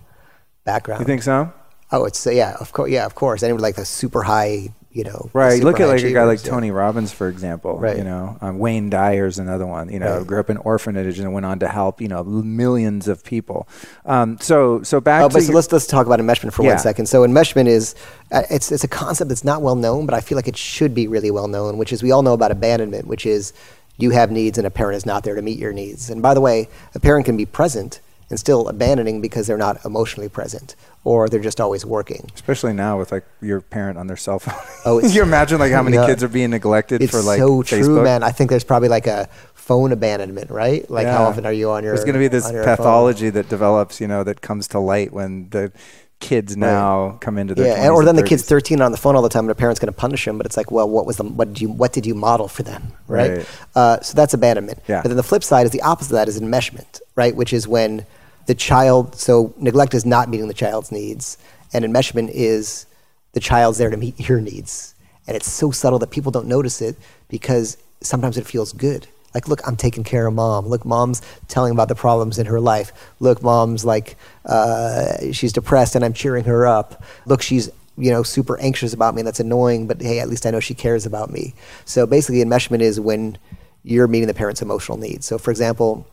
[0.66, 1.02] background.
[1.02, 1.52] You think so?
[1.92, 3.44] Oh, it's yeah, of course, yeah, of course.
[3.44, 5.64] Anyone like the super high, you know, Right.
[5.64, 6.42] Look at like a guy like.
[6.44, 7.78] Tony Robbins, for example.
[7.80, 7.98] Right.
[7.98, 9.90] You know, um, Wayne Dyer's another one.
[9.90, 10.28] You know, Right.
[10.28, 13.68] grew up in orphanage and went on to help you know millions of people.
[14.06, 16.64] Um, so so back Oh, to but so your- let's let's talk about enmeshment for
[16.64, 16.70] Yeah.
[16.72, 17.06] one second.
[17.08, 17.96] So enmeshment is
[18.32, 20.94] uh, it's it's a concept that's not well known, but I feel like it should
[20.94, 21.78] be really well known.
[21.78, 23.54] Which is we all know about abandonment, which is
[23.98, 26.10] you have needs and a parent is not there to meet your needs.
[26.10, 29.84] And by the way, a parent can be present and still abandoning because they're not
[29.86, 32.30] emotionally present or they're just always working.
[32.36, 34.54] especially now with like your parent on their cell phone.
[34.86, 36.06] Oh, it's- you imagine like how many Yeah.
[36.06, 38.04] kids are being neglected for like so true, Facebook?
[38.04, 38.22] man.
[38.24, 40.90] I think there's probably like a phone abandonment, right?
[40.92, 41.94] Like how often are you on your?
[41.94, 42.78] There's going to be this your phone?
[42.78, 45.72] pathology that develops, you know, that comes to light when the
[46.20, 48.48] kids now come into their Yeah, 20s or then the kid's 30s.
[48.50, 50.38] 13 on the phone all the time, and the parent's going to punish him.
[50.38, 52.62] But it's like, well, what was the what did you what did you model for
[52.62, 53.38] them, right?
[53.38, 53.50] Right.
[53.74, 54.80] Uh, so that's abandonment.
[54.88, 55.02] Yeah.
[55.02, 57.36] But then the flip side is the opposite of that is enmeshment, right?
[57.36, 58.06] Which is when
[58.46, 61.38] the child so neglect is not meeting the child's needs,
[61.74, 62.86] and enmeshment is
[63.34, 64.96] the child's there to meet your needs,
[65.28, 66.98] and it's so subtle that people don't notice it
[67.30, 69.08] because sometimes it feels good.
[69.34, 70.68] Like, look, I'm taking care of mom.
[70.68, 72.92] Look, mom's telling about the problems in her life.
[73.20, 77.02] Look, mom's like, uh, she's depressed and I'm cheering her up.
[77.26, 80.46] Look, she's, you know, super anxious about me and that's annoying, but hey, at least
[80.46, 81.54] I know she cares about me.
[81.86, 83.38] So basically, enmeshment is when
[83.84, 85.26] you're meeting the parent's emotional needs.
[85.26, 86.06] So, for example,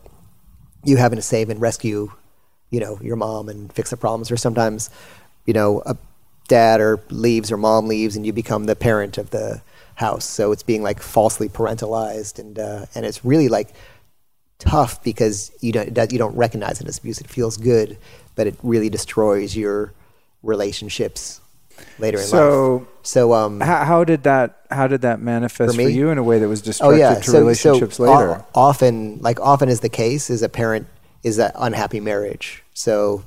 [0.83, 2.11] you having to save and rescue,
[2.69, 4.89] you know, your mom and fix the problems, or sometimes,
[5.45, 5.97] you know, a
[6.47, 9.61] dad or leaves or mom leaves and you become the parent of the
[9.95, 10.25] house.
[10.25, 13.69] So it's being like falsely parentalized, and uh, and it's really like
[14.57, 17.19] tough because you don't you don't recognize it as abuse.
[17.21, 17.97] It feels good,
[18.35, 19.93] but it really destroys your
[20.41, 21.41] relationships
[21.99, 22.87] later in So- life.
[23.01, 26.23] So um, How, how did that how did that manifest For for, you in a
[26.23, 28.45] way that was Oh destructive yeah, to relationships o- later?
[28.53, 30.85] often, like often is the case, is a parent
[31.23, 32.63] is an unhappy marriage.
[32.73, 33.23] So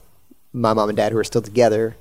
[0.52, 1.96] my mom and dad who are still together,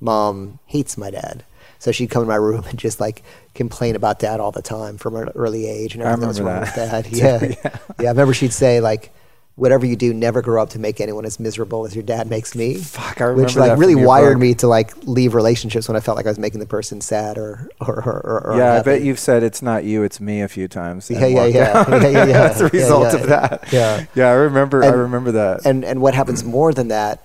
[0.00, 1.44] mom hates my dad.
[1.80, 3.22] So she'd come in my room and just like
[3.54, 6.40] complain about dad all the time from an early age and I everything that was
[6.40, 7.04] remember wrong that.
[7.04, 7.54] with dad.
[7.60, 7.72] Yeah.
[8.00, 8.08] yeah.
[8.08, 9.12] I remember she'd say like,
[9.58, 12.54] whatever you do, never grow up to make anyone as miserable as your dad makes
[12.54, 12.76] me.
[12.76, 14.42] Fuck, I Which remember like that really wired book.
[14.42, 17.36] me to like leave relationships when I felt like I was making the person sad
[17.36, 20.48] or or or, or, yeah, I bet you've said it's not you, it's me a
[20.48, 21.10] few times.
[21.18, 21.84] Yeah, yeah, yeah.
[21.88, 22.42] Yeah, yeah, yeah.
[22.50, 23.72] As a result of that.
[23.72, 24.06] Yeah.
[24.14, 24.28] yeah.
[24.28, 24.84] I remember.
[24.84, 25.66] I remember that.
[25.66, 27.24] and and what happens more than that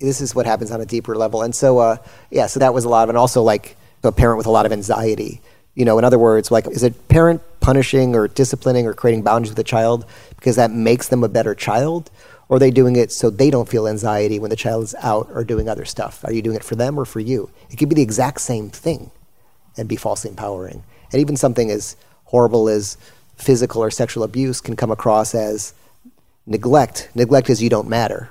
[0.00, 1.96] this is what happens on a deeper level and so uh,
[2.30, 4.66] yeah so that was a lot of and also like a parent with a lot
[4.66, 5.40] of anxiety
[5.74, 9.50] you know in other words like is a parent punishing or disciplining or creating boundaries
[9.50, 10.04] with a child
[10.36, 12.10] because that makes them a better child
[12.48, 15.28] or are they doing it so they don't feel anxiety when the child is out
[15.32, 17.88] or doing other stuff are you doing it for them or for you it could
[17.88, 19.10] be the exact same thing
[19.76, 22.96] and be falsely empowering and even something as horrible as
[23.36, 25.74] physical or sexual abuse can come across as
[26.46, 27.08] neglect.
[27.14, 28.30] Neglect is you don't matter.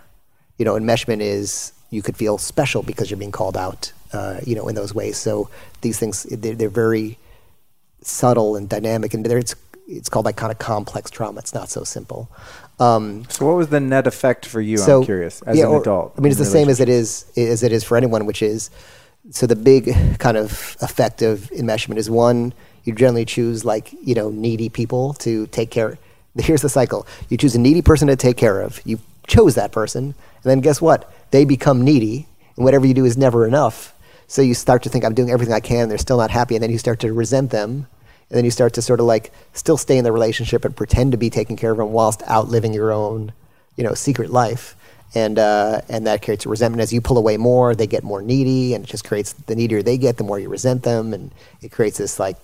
[0.58, 3.92] You know, enmeshment is you could feel special because you're being called out.
[4.12, 5.18] Uh, you know, in those ways.
[5.18, 5.50] So
[5.82, 7.18] these things they're, they're very
[8.04, 9.56] subtle and dynamic, and they're, it's
[9.88, 11.40] it's called like kind of complex trauma.
[11.40, 12.30] It's not so simple.
[12.80, 14.78] Um, so, what was the net effect for you?
[14.78, 15.42] so I'm curious.
[15.44, 17.72] As yeah, an or- adult, I mean, it's the same as it is as it
[17.72, 18.70] is for anyone, which is
[19.32, 24.16] so the big kind of effect of enmeshment is one you generally choose like you
[24.16, 25.98] know needy people to take care.
[26.36, 28.82] Here's the cycle: you choose a needy person to take care of.
[28.86, 31.12] You chose that person, and then guess what?
[31.32, 33.94] They become needy, and whatever you do is never enough.
[34.28, 35.90] So you start to think I'm doing everything I can.
[35.90, 37.88] They're still not happy, and then you start to resent them.
[38.34, 41.12] And then you start to sort of like still stay in the relationship and pretend
[41.12, 43.32] to be taking care of them whilst outliving your own,
[43.78, 44.76] you know, secret life.
[45.14, 46.82] And uh, and that creates resentment.
[46.82, 49.84] As you pull away more, they get more needy, and it just creates the needier
[49.84, 51.30] they get, the more you resent them, and
[51.62, 52.36] it creates this like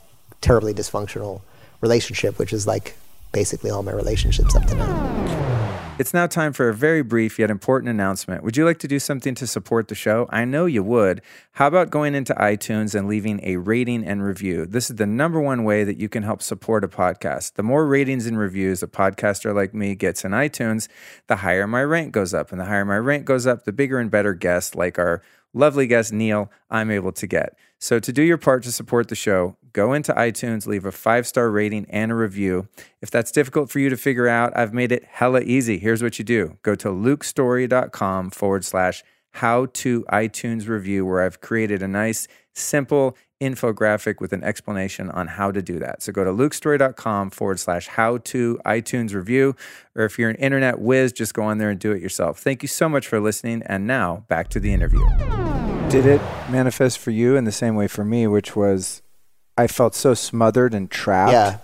[0.41, 1.41] terribly dysfunctional
[1.81, 2.95] relationship, which is like
[3.31, 5.38] basically all my relationships up to now.
[5.99, 8.41] It's now time for a very brief yet important announcement.
[8.41, 10.29] Would you like to do something to support the show?
[10.29, 11.21] I know you would.
[11.51, 14.65] How about going into iTunes and leaving a rating and review?
[14.65, 17.55] This is the number one way that you can help support a podcast.
[17.55, 20.87] The more ratings and reviews a podcaster like me gets in iTunes,
[21.27, 22.53] the higher my rank goes up.
[22.53, 25.21] And the higher my rank goes up, the bigger and better guests like our
[25.53, 27.57] lovely guest Neil I'm able to get.
[27.77, 31.27] So to do your part to support the show, go into iTunes, leave a five
[31.27, 32.67] star rating and a review.
[33.01, 35.77] If that's difficult for you to figure out, I've made it hella easy.
[35.77, 41.41] Here's what you do go to lukestory.com forward slash how to iTunes review, where I've
[41.41, 46.01] created a nice, simple infographic with an explanation on how to do that.
[46.01, 49.55] So go to lukestory.com forward slash how to iTunes review.
[49.95, 52.39] Or if you're an internet whiz, just go on there and do it yourself.
[52.39, 53.63] Thank you so much for listening.
[53.65, 55.05] And now back to the interview.
[55.89, 59.01] Did it manifest for you in the same way for me, which was
[59.59, 61.33] I felt so smothered and trapped.
[61.33, 61.57] Yeah.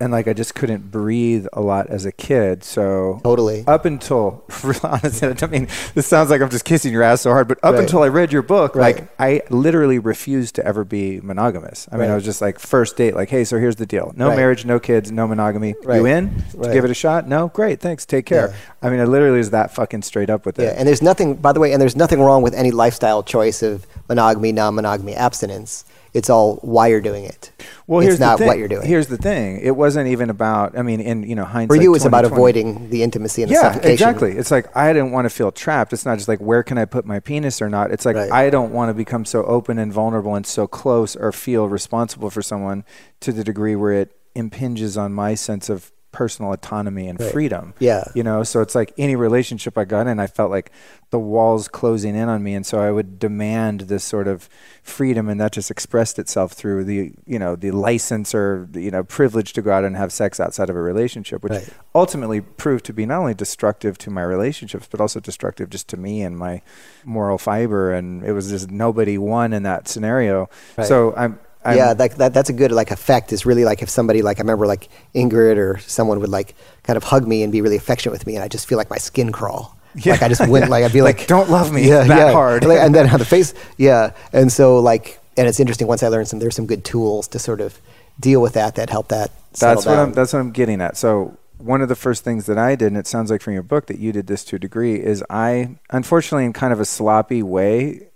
[0.00, 2.64] And like I just couldn't breathe a lot as a kid.
[2.64, 3.62] So Totally.
[3.66, 4.42] up until
[4.82, 7.74] honestly, I mean, this sounds like I'm just kissing your ass so hard, but up
[7.74, 7.82] Right.
[7.84, 8.96] until I read your book, Right.
[8.96, 11.86] like I literally refused to ever be monogamous.
[11.92, 14.28] I mean, I was just like first date, like, hey, so here's the deal: no
[14.28, 14.36] Right.
[14.36, 15.76] marriage, no kids, no monogamy.
[15.84, 15.96] Right.
[15.98, 16.42] You in?
[16.50, 16.72] To Right.
[16.72, 17.28] give it a shot?
[17.28, 18.48] No, great, thanks, take care.
[18.48, 18.54] Yeah.
[18.82, 20.74] I mean, I literally was that fucking straight up with Yeah, it.
[20.76, 23.86] and there's nothing, by the way, and there's nothing wrong with any lifestyle choice of
[24.08, 25.84] monogamy, non-monogamy, abstinence.
[26.14, 27.50] It's all why you're doing it.
[27.88, 28.46] well, it's here's not the thing.
[28.48, 28.86] what you're doing.
[28.86, 30.78] Here's the thing: it wasn't even about.
[30.78, 33.54] I mean, in you know hindsight, For you, it's about avoiding the intimacy and the
[33.56, 33.92] yeah, suffocation.
[33.92, 34.32] exactly.
[34.32, 35.92] It's like I didn't want to feel trapped.
[35.92, 37.90] It's not just like where can I put my penis or not.
[37.90, 38.30] It's like Right.
[38.30, 42.30] I don't want to become so open and vulnerable and so close or feel responsible
[42.30, 42.84] for someone
[43.20, 47.30] to the degree where it impinges on my sense of personal autonomy and Right.
[47.32, 47.74] freedom.
[47.78, 48.04] Yeah.
[48.14, 50.70] You know, so it's like any relationship I got in, I felt like
[51.10, 52.54] the walls closing in on me.
[52.54, 54.48] And so I would demand this sort of
[54.82, 55.28] freedom.
[55.28, 59.52] And that just expressed itself through the, you know, the license or, you know, privilege
[59.54, 61.68] to go out and have sex outside of a relationship, which Right.
[61.94, 65.96] ultimately proved to be not only destructive to my relationships, but also destructive just to
[65.96, 66.62] me and my
[67.04, 67.92] moral fiber.
[67.92, 70.48] And it was just nobody won in that scenario.
[70.78, 70.86] Right.
[70.86, 73.32] So I'm, I'm yeah, that, that that's a good like effect.
[73.32, 76.96] Is really like if somebody like I remember like Ingrid or someone would like kind
[76.96, 78.98] of hug me and be really affectionate with me, and I just feel like my
[78.98, 79.76] skin crawl.
[80.04, 82.94] Like I just went like I'd be Like, like, "Don't love me that hard." And
[82.94, 84.12] then on the face, yeah.
[84.32, 85.86] And so like, and it's interesting.
[85.86, 87.80] Once I learned some, there's some good tools to sort of
[88.18, 89.30] deal with that that help that.
[89.58, 90.08] That's what down.
[90.08, 90.12] I'm.
[90.12, 90.96] That's what I'm getting at.
[90.96, 93.62] So one of the first things that I did, and it sounds like from your
[93.62, 96.84] book that you did this to a degree, is I, unfortunately, in kind of a
[96.84, 98.08] sloppy way,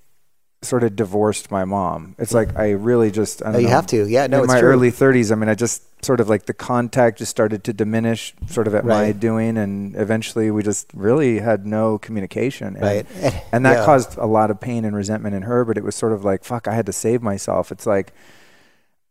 [0.62, 2.16] sort of divorced my mom.
[2.18, 3.42] It's like I really just.
[3.42, 4.06] I don't Oh, you know, have to.
[4.08, 4.70] Yeah, no, in it's my true.
[4.70, 8.34] early 30s, I mean, I just sort of like the contact just started to diminish,
[8.48, 12.74] sort of at my doing, and eventually we just really had no communication.
[12.76, 13.06] And, Right.
[13.52, 13.84] And that Yeah.
[13.84, 15.64] caused a lot of pain and resentment in her.
[15.64, 17.70] But it was sort of like, fuck, I had to save myself.
[17.72, 18.12] It's like.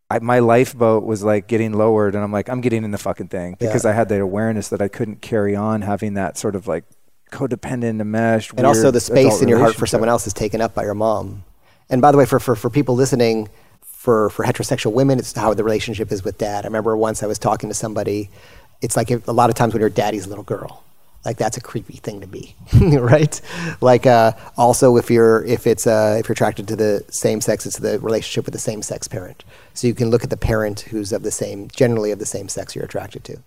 [0.09, 3.27] I, my lifeboat was like getting lowered, and I'm like, I'm getting in the fucking
[3.27, 3.67] thing Yeah.
[3.67, 6.85] because I had that awareness that I couldn't carry on having that sort of like
[7.31, 10.73] codependent, enmeshed, and also the space in your heart for someone else is taken up
[10.73, 11.43] by your mom.
[11.89, 13.49] And by the way, for, for, for people listening,
[13.81, 16.65] for, for heterosexual women, it's how the relationship is with dad.
[16.65, 18.29] I remember once I was talking to somebody,
[18.81, 20.83] it's like if, a lot of times when you're daddy's little girl,
[21.25, 22.55] like that's a creepy thing to be,
[22.97, 23.41] right?
[23.81, 27.65] Like uh, also if you're if it's uh, if you're attracted to the same sex,
[27.65, 29.43] it's the relationship with the same sex parent.
[29.73, 32.47] So you can look at the parent who's of the same, generally of the same
[32.47, 33.39] sex you're attracted to.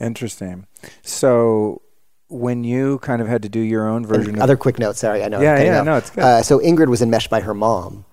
[0.00, 0.66] Interesting.
[1.02, 1.80] So
[2.28, 5.28] when you kind of had to do your own version other quick note, sorry, I
[5.28, 5.40] know.
[5.40, 6.24] Yeah, yeah, no, it's good.
[6.24, 8.04] Uh, so Ingrid was enmeshed by her mom.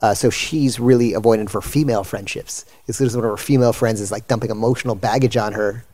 [0.00, 2.64] Uh, so she's really avoidant for female friendships.
[2.88, 5.84] As soon as one of her female friends is like dumping emotional baggage on her,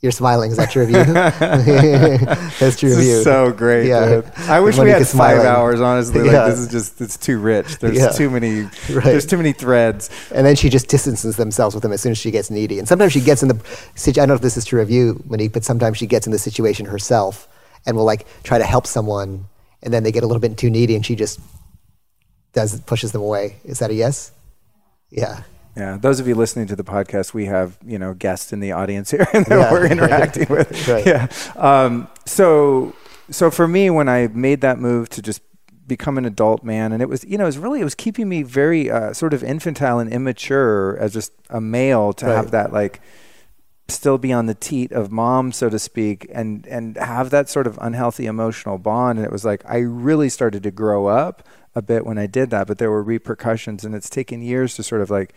[0.00, 0.50] you're smiling.
[0.52, 1.02] Is that true of you?
[2.60, 3.16] That's true of you.
[3.18, 3.86] is so great.
[3.88, 4.08] Yeah.
[4.22, 4.32] dude.
[4.48, 5.46] I wish we had five smiling.
[5.46, 5.80] hours.
[5.80, 7.78] Honestly, like this is just it's too rich.
[7.78, 8.10] There's Yeah.
[8.10, 8.62] too many.
[8.90, 9.04] Right.
[9.04, 10.08] There's too many threads.
[10.34, 12.78] And then she just distances themselves with him as soon as she gets needy.
[12.78, 13.54] And sometimes she gets in the
[14.06, 16.32] I don't know if this is true of you, Monique, but sometimes she gets in
[16.32, 17.48] the situation herself
[17.86, 19.46] and will like try to help someone,
[19.82, 21.38] and then they get a little bit too needy, and she just
[22.52, 23.56] does pushes them away.
[23.64, 24.32] Is that a yes?
[25.10, 25.42] Yeah.
[25.78, 28.72] Yeah, those of you listening to the podcast, we have you know guests in the
[28.72, 29.70] audience here that Yeah.
[29.72, 30.88] we're interacting with.
[30.88, 31.06] Right.
[31.06, 31.28] Yeah.
[31.56, 32.94] Um, so
[33.30, 35.40] so for me, when I made that move to just
[35.86, 38.28] become an adult man, and it was you know it was really it was keeping
[38.28, 42.72] me very uh, sort of infantile and immature as just a male to have that
[42.72, 43.00] like
[43.90, 47.66] still be on the teat of mom, so to speak, and and have that sort
[47.68, 49.18] of unhealthy emotional bond.
[49.18, 52.50] And it was like I really started to grow up a bit when I did
[52.50, 55.32] that, but there were repercussions, and it's taken years to sort of like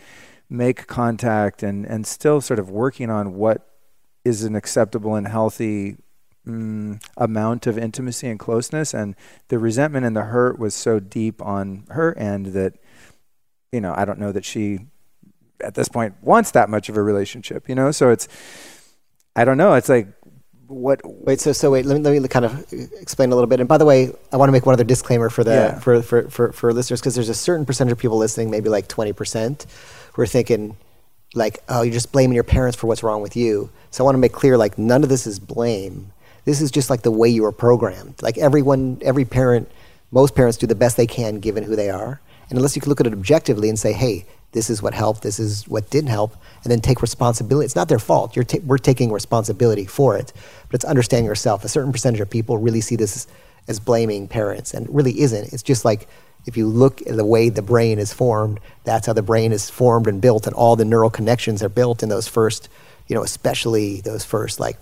[0.52, 3.68] make contact and and still sort of working on what
[4.24, 5.97] is an acceptable and healthy
[6.45, 8.93] mm, amount of intimacy and closeness.
[8.93, 9.16] And
[9.47, 12.76] the resentment and the hurt was so deep on her end that
[13.72, 14.82] you know I don't know that she
[15.64, 17.91] at this point wants that much of a relationship, you know?
[17.91, 18.28] So it's,
[19.36, 19.74] I don't know.
[19.74, 20.08] It's like,
[20.72, 23.60] what, Wait, so so wait, let me, let me kind of explain a little bit.
[23.60, 25.80] And by the way, I want to make one other disclaimer for the Yeah.
[25.80, 28.88] for, for, for, for listeners because there's a certain percentage of people listening, maybe like
[28.88, 29.66] twenty percent,
[30.14, 30.78] who are thinking
[31.34, 33.70] like, oh, you're just blaming your parents for what's wrong with you.
[33.92, 36.12] So I want to make clear, like, none of this is blame.
[36.44, 38.22] This is just like the way you were programmed.
[38.22, 39.70] Like everyone, every parent,
[40.12, 42.20] most parents do the best they can given who they are.
[42.50, 45.22] And unless you can look at it objectively and say, hey, this is what helped,
[45.24, 47.66] this is what didn't help, and then take responsibility.
[47.66, 48.34] It's not their fault.
[48.34, 50.34] Ta- we're taking responsibility for it,
[50.68, 51.64] but it's understanding yourself.
[51.64, 53.28] A certain percentage of people really see this
[53.68, 55.54] as blaming parents, and it really isn't.
[55.54, 56.08] It's just like
[56.45, 59.70] if you look at the way the brain is formed, that's how the brain is
[59.70, 62.68] formed and built, and all the neural connections are built in those first,
[63.08, 64.78] you know, especially those first like,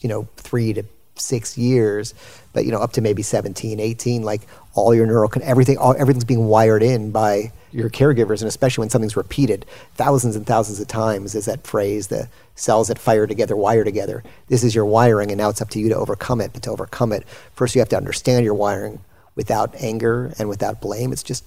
[0.00, 0.82] you know, three to
[1.16, 2.14] six years,
[2.52, 4.42] but you know, up to maybe 17, 18, like
[4.74, 8.90] all your neural, everything, all, everything's being wired in by your caregivers, and especially when
[8.90, 13.54] something's repeated thousands and thousands of times, is that phrase, the cells that fire together
[13.54, 14.24] wire together.
[14.48, 16.52] This is your wiring, and now it's up to you to overcome it.
[16.54, 17.24] But to overcome it,
[17.54, 19.00] first you have to understand your wiring
[19.34, 21.12] without anger and without blame.
[21.12, 21.44] It's just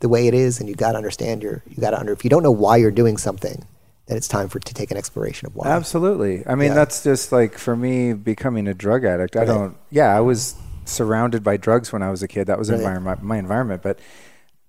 [0.00, 2.12] the way it is, and you got to understand your, you got to under.
[2.12, 3.64] If you don't know why you're doing something,
[4.06, 5.66] then it's time for to take an exploration of why.
[5.66, 6.46] Absolutely.
[6.46, 6.74] I mean, Yeah.
[6.74, 9.34] that's just like for me becoming a drug addict.
[9.34, 9.46] I Right.
[9.48, 9.76] don't.
[9.90, 10.54] Yeah, I was
[10.84, 12.46] surrounded by drugs when I was a kid.
[12.46, 12.76] That was Right.
[12.78, 13.82] environment, my environment.
[13.82, 13.98] But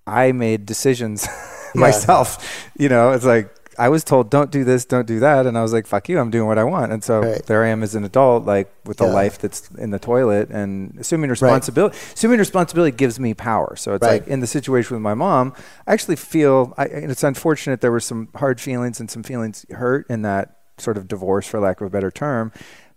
[0.06, 1.26] I made decisions
[1.74, 2.70] myself.
[2.78, 5.62] You know, it's like I was told, "Don't do this, don't do that," and I
[5.62, 6.18] was like, "Fuck you!
[6.18, 7.44] I'm doing what I want." And so Right.
[7.46, 10.96] there I am as an adult, like with a life that's in the toilet, and
[10.98, 11.96] assuming responsibility.
[12.14, 13.76] Assuming responsibility gives me power.
[13.76, 14.22] So it's Right.
[14.22, 15.52] like in the situation with my mom,
[15.86, 16.72] I actually feel.
[16.78, 20.56] I, and it's unfortunate there were some hard feelings and some feelings hurt in that
[20.78, 22.52] sort of divorce, for lack of a better term.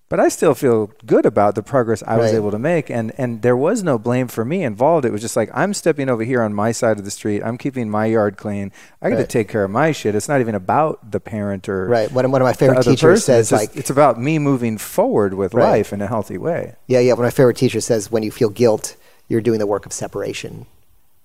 [0.09, 2.37] But I still feel good about the progress I was Right.
[2.37, 5.05] able to make, and and there was no blame for me involved.
[5.05, 7.43] It was just like I'm stepping over here on my side of the street.
[7.45, 8.71] I'm keeping my yard clean.
[9.03, 9.29] I got to Right.
[9.29, 10.15] take care of my shit.
[10.15, 12.11] It's not even about the parent or Right.
[12.11, 13.21] One of, one of my favorite teachers person.
[13.21, 15.69] says it's just- like, it's about me moving forward with Right.
[15.69, 16.73] life in a healthy way.
[16.87, 17.13] yeah, yeah.
[17.13, 18.95] One of my favorite teachers says, when you feel guilt,
[19.27, 20.65] you're doing the work of separation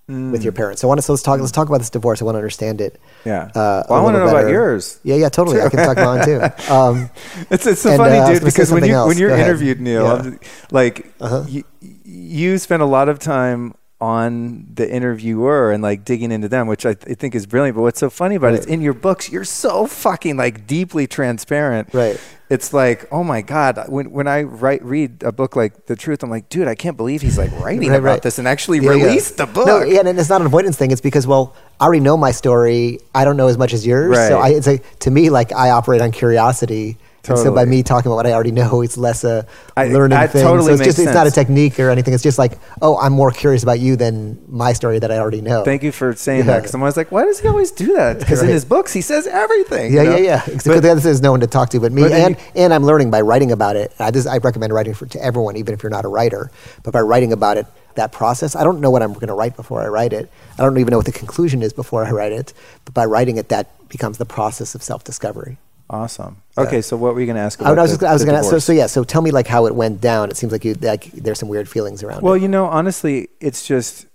[0.07, 0.81] with your parents.
[0.81, 1.39] So I want to so let's talk.
[1.39, 2.21] Let's talk about this divorce.
[2.21, 2.99] I want to understand it.
[3.23, 3.25] Mm.
[3.25, 3.41] Yeah.
[3.55, 4.99] Uh, Well, I wanna little know about yours.
[5.03, 5.61] Yeah, yeah, totally.
[5.61, 6.41] I can talk about mine too.
[6.73, 7.09] Um,
[7.49, 9.07] It's it's so And, funny, uh, dude, because when you else.
[9.07, 9.47] when you're Go ahead.
[9.47, 10.13] interviewed, Neil, Yeah.
[10.13, 10.39] I'm-
[10.71, 11.43] like Uh-huh.
[11.47, 13.73] you, you spend a lot of time
[14.05, 17.75] on the interviewer and like digging into them, which I, th- I think is brilliant.
[17.75, 21.07] But what's so funny about it is in your books, you're so fucking like deeply
[21.07, 21.93] transparent.
[21.93, 22.19] Right.
[22.47, 26.21] It's like, oh my god, when when I write read a book like The Truth,
[26.21, 28.21] I'm like, dude, I can't believe he's like writing Right, about right.
[28.21, 29.05] this and actually Yeah, yeah.
[29.05, 29.65] released the book.
[29.65, 30.91] No, yeah, and it's not an avoidance thing.
[30.91, 32.99] It's because, well, I already know my story.
[33.15, 34.15] I don't know as much as yours.
[34.15, 34.51] So Right.
[34.51, 36.97] I, it's like, to me, like I operate on curiosity.
[37.29, 39.45] And so by me talking about what I already know, it's less a
[39.75, 40.43] I- learning that thing.
[40.43, 42.13] totally so it's just, it's not a technique or anything.
[42.13, 45.41] It's just like, oh, I'm more curious about you than my story that I already
[45.41, 45.63] know.
[45.63, 46.45] Thank you for saying Yeah.
[46.47, 48.19] that because I'm always like, why does he always do that?
[48.25, 49.93] Because in his books he says everything.
[49.93, 50.15] Yeah, you know?
[50.17, 50.41] yeah, yeah.
[50.53, 52.37] Except But- the other thing is no one to talk to but me, But and
[52.55, 53.93] and I'm learning by writing about it.
[53.99, 56.51] I, this, I recommend writing for to everyone, even if you're not a writer.
[56.83, 57.65] But by writing about it,
[57.95, 60.29] that process, I don't know what I'm going to write before I write it.
[60.57, 62.53] I don't even know what the conclusion is before I write it.
[62.83, 65.57] But by writing it, that becomes the process of self-discovery.
[65.89, 66.41] Awesome.
[66.57, 67.79] Okay, so what were you going to ask I, about?
[67.79, 68.87] I was the- I was going to so, so yeah.
[68.87, 70.29] So tell me like how it went down.
[70.31, 72.41] It seems like you like there's some weird feelings around Well, it.
[72.41, 74.07] you know, honestly, it's just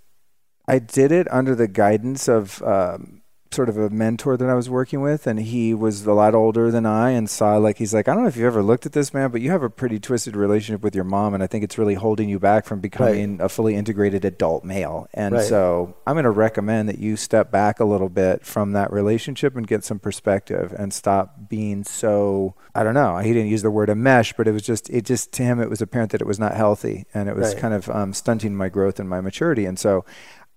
[0.67, 3.20] I did it under the guidance of um,
[3.53, 6.71] sort of a mentor that I was working with, and he was a lot older
[6.71, 8.93] than I, and saw like he's like, I don't know if you've ever looked at
[8.93, 11.63] this man, but you have a pretty twisted relationship with your mom, and I think
[11.63, 15.07] it's really holding you back from becoming a fully integrated adult male.
[15.13, 15.43] And Right.
[15.43, 19.55] so I'm going to recommend that you step back a little bit from that relationship
[19.55, 23.17] and get some perspective and stop being so I don't know.
[23.17, 25.69] He didn't use the word enmesh, but it was just it just to him it
[25.69, 27.57] was apparent that it was not healthy and it was Right.
[27.61, 29.65] kind of um, stunting my growth and my maturity.
[29.65, 30.05] And so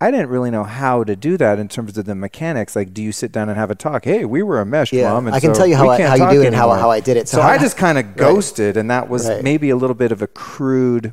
[0.00, 2.74] I didn't really know how to do that in terms of the mechanics.
[2.76, 4.04] Like, do you sit down and have a talk?
[4.04, 5.26] Hey, we were a mesh, Yeah, mom.
[5.28, 6.90] And I can so tell you how I- how you do it and how- how
[6.90, 7.28] I did it.
[7.28, 9.42] So So, I just kind of ghosted, and that was Right.
[9.42, 11.12] maybe a little bit of a crude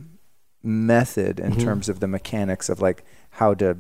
[0.64, 1.62] method in Mm-hmm.
[1.62, 3.78] terms of the mechanics of like how to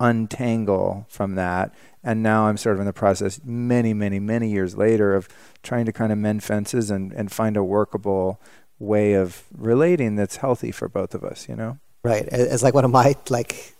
[0.00, 1.72] untangle from that.
[2.02, 5.28] And now I'm sort of in the process, many, many, many years later, of
[5.62, 8.40] trying to kind of mend fences and, and find a workable
[8.78, 11.78] way of relating that's healthy for both of us, you know?
[12.02, 12.26] Right.
[12.28, 13.74] As like one of my like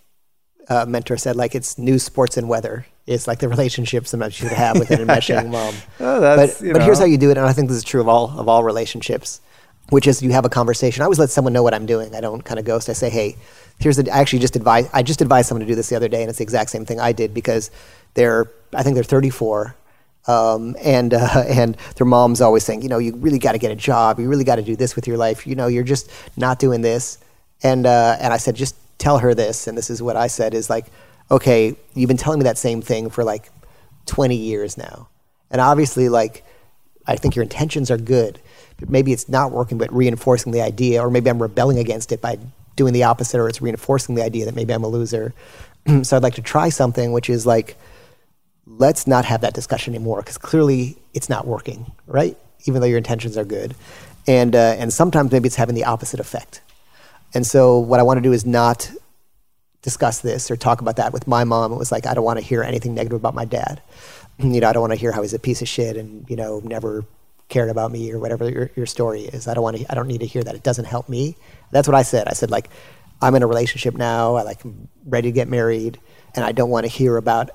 [0.68, 2.86] uh, mentors said, like it's news, sports, and weather.
[3.06, 5.74] It's like the relationship sometimes you have with an enmeshing mom.
[6.00, 8.00] Oh, that's, but but here's how you do it, and I think this is true
[8.00, 9.40] of all of all relationships,
[9.90, 11.02] which is you have a conversation.
[11.02, 12.14] I always let someone know what I'm doing.
[12.14, 12.88] I don't kind of ghost.
[12.88, 13.36] I say, hey,
[13.78, 14.10] here's the.
[14.10, 14.88] I actually just advise.
[14.92, 16.84] I just advised someone to do this the other day, and it's the exact same
[16.84, 17.70] thing I did because
[18.14, 18.50] they're.
[18.72, 19.76] I think they're 34.
[20.26, 23.70] Um, and uh, and their mom's always saying, you know, you really got to get
[23.70, 24.18] a job.
[24.18, 25.46] You really got to do this with your life.
[25.46, 27.18] You know, you're just not doing this.
[27.62, 29.66] And uh, and I said, just tell her this.
[29.66, 30.86] And this is what I said is like,
[31.30, 33.50] okay, you've been telling me that same thing for like
[34.06, 35.08] 20 years now.
[35.50, 36.42] And obviously, like,
[37.06, 38.40] I think your intentions are good.
[38.78, 42.22] But maybe it's not working, but reinforcing the idea, or maybe I'm rebelling against it
[42.22, 42.38] by
[42.76, 45.34] doing the opposite, or it's reinforcing the idea that maybe I'm a loser.
[46.02, 47.76] so I'd like to try something which is like,
[48.66, 52.38] let's not have that discussion anymore because clearly it's not working, right?
[52.64, 53.74] Even though your intentions are good.
[54.26, 56.62] And, uh, and sometimes maybe it's having the opposite effect.
[57.34, 58.90] And so what I want to do is not
[59.82, 61.72] discuss this or talk about that with my mom.
[61.72, 63.82] It was like, I don't want to hear anything negative about my dad.
[64.36, 66.34] You know, I don't want to hear how he's a piece of shit and, you
[66.34, 67.04] know, never
[67.48, 69.46] cared about me or whatever your, your story is.
[69.46, 70.56] I don't want to, I don't need to hear that.
[70.56, 71.36] It doesn't help me.
[71.70, 72.26] That's what I said.
[72.26, 72.68] I said, like,
[73.24, 74.34] I'm in a relationship now.
[74.34, 75.98] I like I'm ready to get married,
[76.34, 77.50] and I don't want to hear about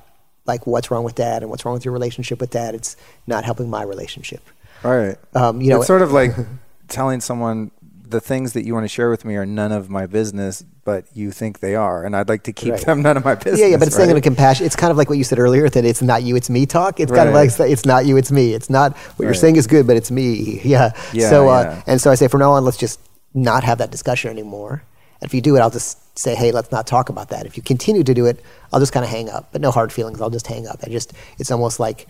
[0.45, 2.73] like what's wrong with dad and what's wrong with your relationship with dad.
[2.73, 4.41] It's not helping my relationship.
[4.83, 5.17] Right.
[5.35, 6.31] Um, you know, it's sort of like
[6.87, 7.71] telling someone
[8.09, 11.05] the things that you want to share with me are none of my business, but
[11.13, 12.85] you think they are, and I'd like to keep Right.
[12.85, 13.59] them none of my business.
[13.59, 14.65] Yeah, yeah, but it's saying in a compassion.
[14.65, 16.99] It's kind of like what you said earlier that it's not you, it's me talk.
[16.99, 18.53] It's kind of like it's not you, it's me.
[18.53, 20.59] It's not what you're saying is good, but it's me.
[20.63, 20.91] Yeah.
[21.13, 21.83] Yeah, So, uh, yeah.
[21.87, 22.99] and so I say from now on, let's just
[23.33, 24.83] not have that discussion anymore.
[25.21, 27.45] And if you do it, I'll just say, hey, let's not talk about that.
[27.45, 28.41] If you continue to do it,
[28.73, 29.49] I'll just kind of hang up.
[29.51, 30.21] But no hard feelings.
[30.21, 30.79] I'll just hang up.
[30.83, 32.07] I just, it's almost like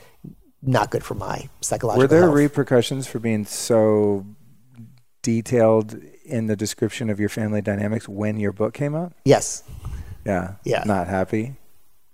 [0.62, 2.36] not good for my psychological Were there health.
[2.36, 4.26] repercussions for being so
[5.22, 9.14] detailed in the description of your family dynamics when your book came out?
[9.26, 9.64] yes.
[10.26, 10.56] Yeah.
[10.66, 10.84] Yeah.
[10.86, 11.56] Not happy.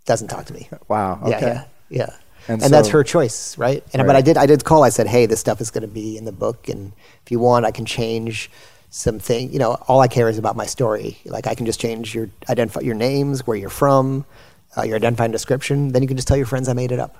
[0.05, 0.69] Doesn't talk to me.
[0.87, 1.19] Wow.
[1.23, 1.31] Okay.
[1.31, 2.09] Yeah, yeah, yeah.
[2.47, 3.83] And And, that's her choice, right?
[3.93, 4.83] And but I did I did call.
[4.83, 6.93] I said, hey, this stuff is going to be in the book, and
[7.23, 8.51] if you want, I can change
[8.91, 9.51] something.
[9.51, 11.17] You know, all I care is about my story.
[11.25, 14.25] Like I can just change your identify your names, where you're from,
[14.77, 15.91] uh, your identifying description.
[15.91, 17.17] Then you can just tell your friends I made it up,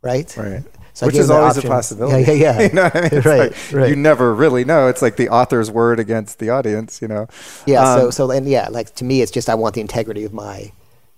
[0.00, 0.34] right?
[0.36, 0.62] Right.
[0.96, 1.64] So Which is always options.
[1.66, 2.22] a possibility.
[2.22, 2.66] Yeah, yeah, yeah.
[2.68, 3.10] you know what I mean?
[3.12, 3.90] It's right, like, right.
[3.90, 4.88] You never really know.
[4.88, 7.28] It's like the author's word against the audience, you know?
[7.66, 7.96] yeah.
[7.96, 10.32] so Um, so and yeah, like to me, it's just I want the integrity of
[10.32, 10.72] my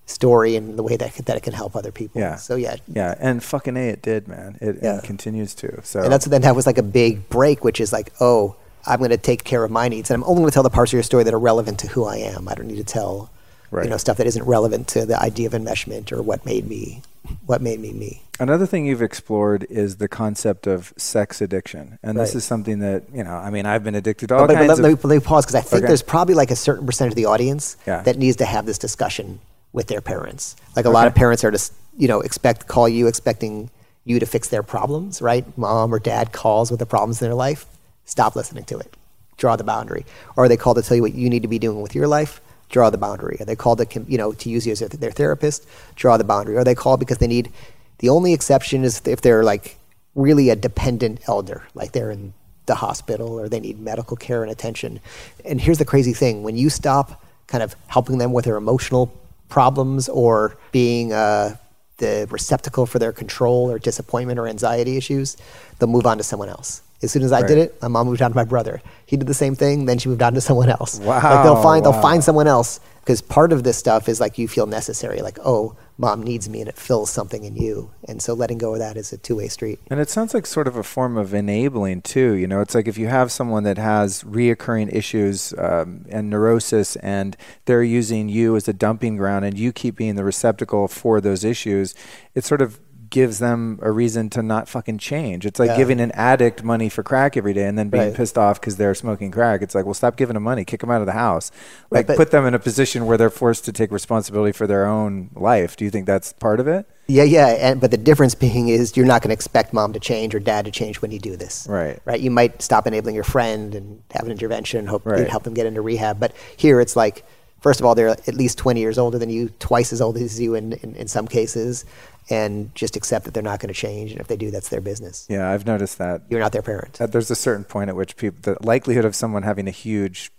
[0.06, 2.20] story and the way that that it can help other people.
[2.20, 2.34] Yeah.
[2.34, 3.14] So yeah, Yeah.
[3.20, 4.58] And fucking A, it did, man.
[4.60, 4.98] It, Yeah.
[4.98, 5.80] it continues to.
[5.84, 8.98] So, And that's then that was like a big break, which is like, oh, I'm
[8.98, 10.90] going to take care of my needs, and I'm only going to tell the parts
[10.90, 12.48] of your story that are relevant to who I am.
[12.48, 13.30] I don't need to tell,
[13.70, 13.84] Right.
[13.84, 17.02] you know, stuff that isn't relevant to the idea of enmeshment or what made me,
[17.46, 18.22] what made me me.
[18.40, 21.98] Another thing you've explored is the concept of sex addiction.
[22.02, 24.48] And this is something that, you know, I mean, I've been addicted to all But,
[24.48, 24.84] but kinds let, of.
[24.84, 25.86] let me, let me pause because I think Okay.
[25.88, 28.02] there's probably like a certain percentage of the audience Yeah.
[28.02, 29.40] that needs to have this discussion
[29.72, 30.56] with their parents.
[30.76, 33.70] Like a lot of parents are just, you know, expect call you expecting
[34.04, 35.44] you to fix their problems, right?
[35.58, 37.66] Mom or dad calls with the problems in their life.
[38.06, 38.96] Stop listening to it.
[39.36, 40.06] Draw the boundary.
[40.36, 42.40] Or they called to tell you what you need to be doing with your life?
[42.68, 43.36] Draw the boundary.
[43.40, 45.66] Are they called to, you know, to use you as their- therapist?
[45.96, 46.56] Draw the boundary.
[46.56, 47.50] Are they called because they need?
[47.98, 49.78] The only exception is if they're like
[50.14, 52.34] really a dependent elder, like they're in
[52.66, 55.00] the hospital or they need medical care and attention.
[55.44, 59.12] And here's the crazy thing: when you stop kind of helping them with their emotional
[59.48, 61.56] problems or being uh,
[61.96, 65.36] the receptacle for their control or disappointment or anxiety issues,
[65.78, 66.82] they'll move on to someone else.
[67.00, 68.82] As soon as I did it, my mom moved on to my brother.
[69.06, 70.98] He did the same thing, then she moved on to someone else.
[70.98, 71.92] like Wow, they'll find wow.
[71.92, 75.38] they'll find someone else because part of this stuff is like you feel necessary, like
[75.44, 77.90] oh, mom needs me, and it fills something in you.
[78.06, 79.78] And so letting go of that is a two way street.
[79.90, 82.32] And it sounds like sort of a form of enabling too.
[82.32, 86.96] You know, it's like if you have someone that has reoccurring issues um, and neurosis,
[86.96, 87.36] and
[87.66, 91.44] they're using you as a dumping ground, and you keep being the receptacle for those
[91.44, 91.94] issues,
[92.34, 92.80] it sort of
[93.10, 95.46] gives them a reason to not fucking change.
[95.46, 95.76] It's like Yeah.
[95.76, 98.14] giving an addict money for crack every day and then being Right.
[98.14, 99.62] pissed off because they're smoking crack.
[99.62, 101.50] It's like, well, stop giving them money, kick them out of the house,
[101.90, 104.66] Right, like but- put them in a position where they're forced to take responsibility for
[104.66, 105.76] their own life.
[105.76, 106.86] Do you think that's part of it?
[107.06, 110.00] Yeah, yeah, and but the difference being is you're not going to expect mom to
[110.00, 111.66] change or dad to change when you do this.
[111.70, 111.98] Right.
[112.04, 112.20] Right.
[112.20, 115.26] You might stop enabling your friend and have an intervention, and hope Right.
[115.28, 116.20] help them get into rehab.
[116.20, 117.24] But here it's like,
[117.60, 120.40] first of all, they're at least 20 years older than you, twice as old as
[120.40, 121.84] you in, in, in some cases,
[122.30, 124.12] and just accept that they're not going to change.
[124.12, 125.26] And if they do, that's their business.
[125.30, 126.22] Yeah, I've noticed that.
[126.28, 126.94] You're not their parent.
[126.94, 130.30] that there's a certain point at which people the likelihood of someone having a huge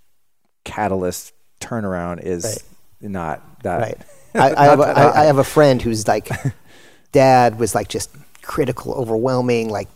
[0.64, 2.44] catalyst turnaround is
[3.02, 3.12] Right.
[3.12, 3.98] not that Right.
[4.36, 6.30] I, I, have a, I, I have a friend who's like,
[7.12, 8.12] dad was like just
[8.44, 9.88] critical, overwhelming, like,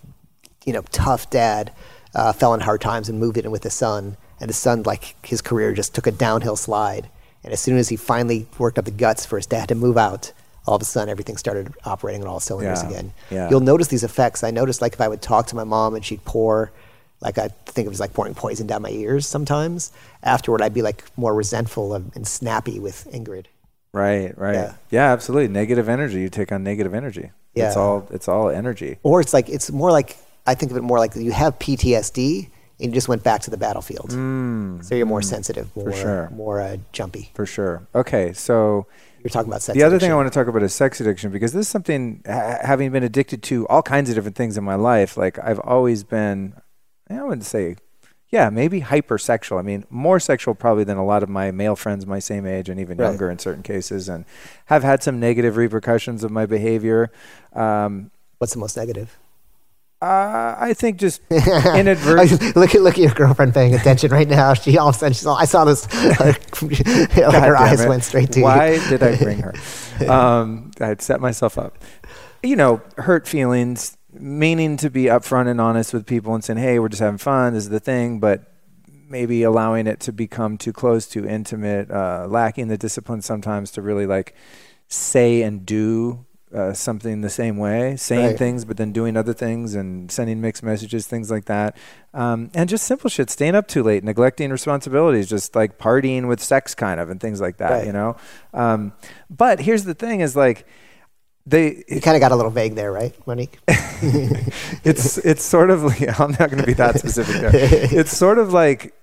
[0.66, 1.72] you know, tough dad,
[2.16, 4.18] uh, fell in hard times and moved in with his son.
[4.44, 7.08] And his son, like, his career just took a downhill slide.
[7.46, 9.98] And as soon as he finally worked up the guts for his dad to move
[9.98, 10.34] out,
[10.68, 12.90] all of a sudden everything started operating on all cylinders Yeah.
[12.90, 13.14] again.
[13.32, 13.50] Yeah.
[13.50, 14.44] You'll notice these effects.
[14.44, 16.74] I noticed, like, if I would talk to my mom and she'd pour,
[17.22, 19.94] like, I think it was like pouring poison down my ears sometimes.
[20.24, 23.46] Afterward, I'd be like more resentful and, snappy with Ingrid.
[23.94, 24.74] right right Yeah.
[24.90, 25.14] yeah.
[25.14, 27.68] absolutely negative energy you take on negative energy Yeah.
[27.68, 30.18] it's all it's all energy or it's like it's more like
[30.48, 32.50] I think of it more like you have PTSD
[32.84, 36.02] and you just went back to the battlefield, so you're more sensitive, more Mm.
[36.02, 36.30] sure.
[36.36, 37.32] more uh, jumpy.
[37.34, 38.86] for sure okay so
[39.24, 39.76] You're talking about sex.
[39.78, 42.22] the other thing I want to talk about is sex addiction because this is something
[42.28, 45.60] ha- having been addicted to all kinds of different things in my life like I've
[45.60, 46.54] always been
[47.10, 47.76] I wouldn't say
[48.30, 52.06] yeah maybe hypersexual I mean more sexual probably than a lot of my male friends
[52.06, 53.08] my same age and even Right.
[53.08, 54.26] younger in certain cases and
[54.66, 57.12] have had some negative repercussions of my behavior
[57.54, 59.18] um, What's the most negative?
[60.04, 64.54] Uh, I think just inadvertent look at look at your girlfriend paying attention right now.
[64.54, 65.88] She all of a sudden she's all, I saw this.
[66.20, 67.88] like her eyes it.
[67.88, 68.80] went straight to Why you.
[68.80, 69.54] Why did I bring her?
[70.10, 71.78] Um, I'd set myself up.
[72.42, 76.80] You know, hurt feelings, meaning to be upfront and honest with people and saying, "Hey,
[76.80, 77.54] we're just having fun.
[77.54, 78.52] This is the thing," but
[79.08, 83.84] maybe allowing it to become too close, too intimate, uh, lacking the discipline sometimes to
[83.84, 84.34] really like
[84.88, 88.38] say and do uh, something the same way, saying Right.
[88.38, 91.76] things but then doing other things and sending mixed messages, things like that,
[92.14, 96.40] um, and just simple shit, staying up too late, neglecting responsibilities, just like partying with
[96.42, 97.86] sex, kind of, and things like that, Right.
[97.88, 98.16] you know.
[98.54, 98.94] Um,
[99.30, 100.68] but here's the thing: is like
[101.46, 103.58] they You kind of got a little vague there, right, Monique?
[104.84, 107.52] it's it's sort of like I'm not going to be that specific there.
[108.00, 108.94] It's sort of like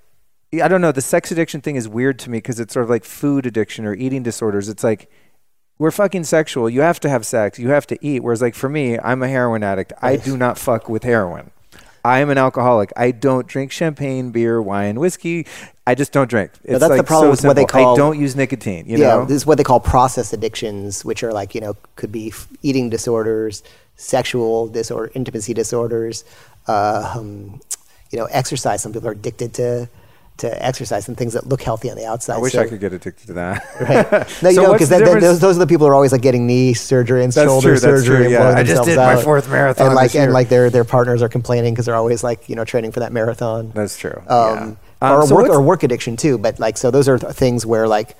[0.52, 0.90] I don't know.
[0.92, 3.84] The sex addiction thing is weird to me because it's sort of like food addiction
[3.86, 4.68] or eating disorders.
[4.68, 5.08] It's like
[5.80, 6.68] we're fucking sexual.
[6.68, 7.58] You have to have sex.
[7.58, 8.22] You have to eat.
[8.22, 9.94] Whereas like for me, I'm a heroin addict.
[10.02, 11.50] I do not fuck with heroin.
[12.04, 12.92] I am an alcoholic.
[12.96, 15.46] I don't drink champagne, beer, wine, whiskey.
[15.86, 16.52] I just don't drink.
[16.64, 18.86] It's that's the problem so with what they call- I don't use nicotine.
[18.86, 19.24] You yeah, know.
[19.24, 22.90] this is what they call process addictions, which are like you know could be eating
[22.90, 23.62] disorders,
[23.96, 26.24] sexual disorder, intimacy disorders,
[26.68, 27.58] uh, um,
[28.10, 28.82] you know, exercise.
[28.82, 29.88] Some people are addicted to
[30.40, 32.34] to exercise and things that look healthy on the outside.
[32.34, 33.64] I wish So- I could get addicted to that.
[33.80, 34.42] Right.
[34.42, 36.22] No, you So know, what's because those, those are the people who are always like
[36.22, 38.16] getting knee surgery and That's shoulder true, that's surgery.
[38.16, 38.48] true, and yeah.
[38.50, 40.24] I just themselves did my fourth marathon and like this year.
[40.24, 43.00] and like their their partners are complaining because they're always like you know training for
[43.00, 43.70] that marathon.
[43.74, 44.22] That's true.
[44.28, 45.12] Um, yeah.
[45.12, 46.36] or Um, so work or work addiction too.
[46.38, 48.16] But like so, those are th- things where like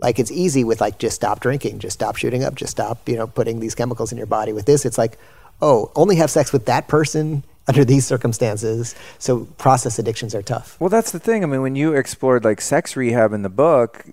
[0.00, 3.16] like it's easy with like just stop drinking, just stop shooting up, just stop you
[3.16, 4.52] know putting these chemicals in your body.
[4.52, 5.18] With this, it's like
[5.60, 8.94] oh, only have sex with that person under these circumstances.
[9.18, 10.76] So process addictions are tough.
[10.80, 11.44] Well, that's the thing.
[11.44, 14.04] I mean, when you explored like sex rehab in the book,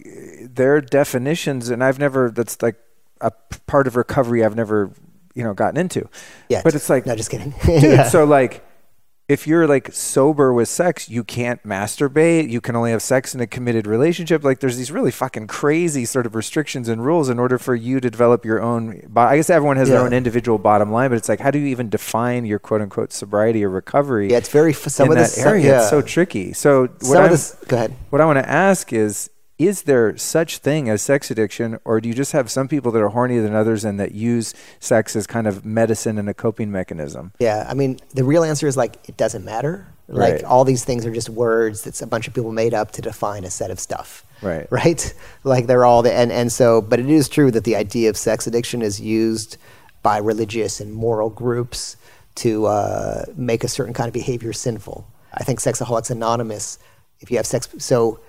[0.43, 2.75] their definitions, and I've never, that's like
[3.21, 3.31] a
[3.67, 4.91] part of recovery I've never,
[5.33, 6.07] you know, gotten into.
[6.49, 7.53] Yeah, But it's like, no, just kidding.
[7.65, 8.03] dude, Yeah.
[8.09, 8.63] so like,
[9.29, 12.49] if you're like sober with sex, you can't masturbate.
[12.49, 14.43] You can only have sex in a committed relationship.
[14.43, 17.99] Like, there's these really fucking crazy sort of restrictions and rules in order for you
[17.99, 19.03] to develop your own.
[19.07, 21.59] bo- I guess everyone has their own individual bottom line, but it's like, how do
[21.59, 24.31] you even define your quote unquote sobriety or recovery?
[24.31, 25.65] yeah, it's very some in of that this some- area.
[25.65, 25.79] yeah.
[25.81, 26.51] It's so tricky.
[26.53, 27.55] So what some of I'm- this.
[27.67, 27.93] Go ahead.
[28.09, 29.29] what I want to ask is
[29.59, 33.01] is there such thing as sex addiction or do you just have some people that
[33.01, 36.71] are hornier than others and that use sex as kind of medicine and a coping
[36.71, 37.33] mechanism?
[37.39, 39.85] Yeah, I mean, the real answer is like it doesn't matter.
[40.07, 40.43] Like Right.
[40.45, 43.43] all these things are just words that a bunch of people made up to define
[43.43, 44.25] a set of stuff.
[44.41, 44.65] Right.
[44.71, 45.13] Right.
[45.43, 48.17] Like they're all the and and so, but it is true that the idea of
[48.17, 49.57] sex addiction is used
[50.01, 51.97] by religious and moral groups
[52.35, 55.05] to uh, make a certain kind of behavior sinful.
[55.33, 56.79] I think Sexaholics Anonymous,
[57.19, 58.19] if you have sex, so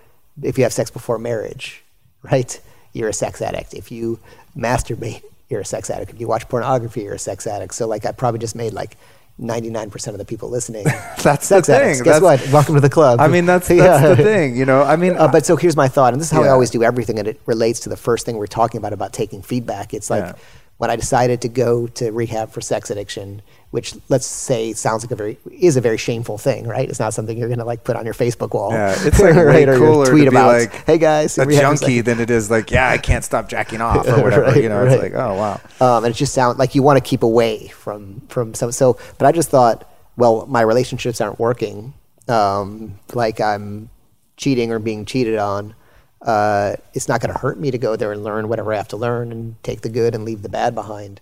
[0.42, 1.82] if you have sex before marriage,
[2.22, 2.60] right,
[2.92, 3.74] you're a sex addict.
[3.74, 4.18] If you
[4.56, 6.12] masturbate, you're a sex addict.
[6.12, 7.74] If you watch pornography, you're a sex addict.
[7.74, 8.96] So like I probably just made like
[9.40, 10.84] 99% of the people listening
[11.22, 11.74] That's sex the thing.
[11.82, 12.02] addicts.
[12.02, 12.52] Guess That's- what?
[12.52, 13.20] Welcome to the club.
[13.20, 14.14] I mean, that's, that's Yeah.
[14.14, 14.82] the thing, you know?
[14.82, 16.82] I mean, Uh, but so here's my thought, and this is how I always do
[16.82, 19.94] everything, and it relates to the first thing we're talking about about taking feedback.
[19.94, 20.32] It's like Yeah.
[20.76, 23.40] when I decided to go to rehab for sex addiction,
[23.70, 26.88] which let's say sounds like a very is a very shameful thing, right?
[26.88, 28.72] It's not something you're gonna like put on your Facebook wall.
[28.72, 29.68] yeah, it's like way right?
[29.68, 32.70] or cooler tweet to be about, like hey guys, a junkie than it is like,
[32.70, 34.42] yeah, I can't stop jacking off or whatever.
[34.42, 34.92] Right, you know, right.
[34.92, 35.60] it's like, oh wow.
[35.80, 38.72] um, and it just sounds like you want to keep away from from some.
[38.72, 41.94] So, but I just thought, well, my relationships aren't working.
[42.28, 43.88] Um, like I'm
[44.36, 45.74] cheating or being cheated on.
[46.22, 48.88] Uh, it's not going to hurt me to go there and learn whatever I have
[48.88, 51.20] to learn and take the good and leave the bad behind.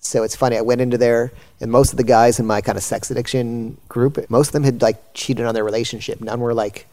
[0.00, 0.56] So it's funny.
[0.56, 3.78] I went into there, and most of the guys in my kind of sex addiction
[3.88, 6.20] group, most of them had like cheated on their relationship.
[6.20, 6.86] None were like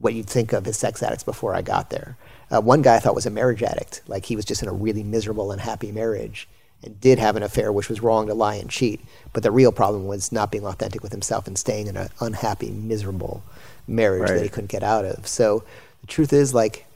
[0.00, 2.16] what you'd think of as sex addicts before I got there.
[2.50, 4.72] Uh, one guy I thought was a marriage addict, like he was just in a
[4.72, 6.48] really miserable, unhappy marriage
[6.84, 9.00] and did have an affair, which was wrong to lie and cheat.
[9.32, 12.70] But the real problem was not being authentic with himself and staying in an unhappy,
[12.70, 13.42] miserable
[13.86, 15.26] marriage that he couldn't get out of.
[15.26, 15.64] So
[16.00, 16.86] the truth is, like,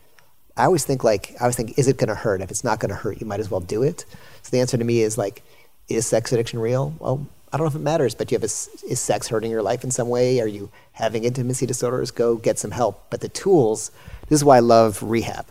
[0.57, 2.40] I always think, like, I always think, is it going to hurt?
[2.40, 4.04] If it's not going to hurt, you might as well do it.
[4.42, 5.42] So the answer to me is like,
[5.88, 6.94] is sex addiction real?
[6.98, 8.46] Well, I don't know if it matters, but you have a
[8.90, 10.40] is sex hurting your life in some way?
[10.40, 12.11] Are you having intimacy disorders?
[12.11, 13.04] Go get some help.
[13.11, 13.90] But the tools,
[14.28, 15.46] this is why I love rehab.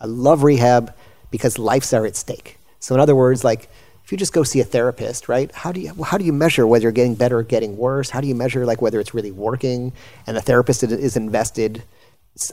[0.00, 0.92] I love rehab
[1.30, 2.58] because lives are at stake.
[2.80, 3.68] So in other words, like
[4.04, 5.50] if you just go see a therapist, right?
[5.52, 8.10] How do you how do you measure whether you're getting better or getting worse?
[8.10, 9.92] How do you measure like whether it's really working?
[10.26, 11.82] And the therapist is- is invested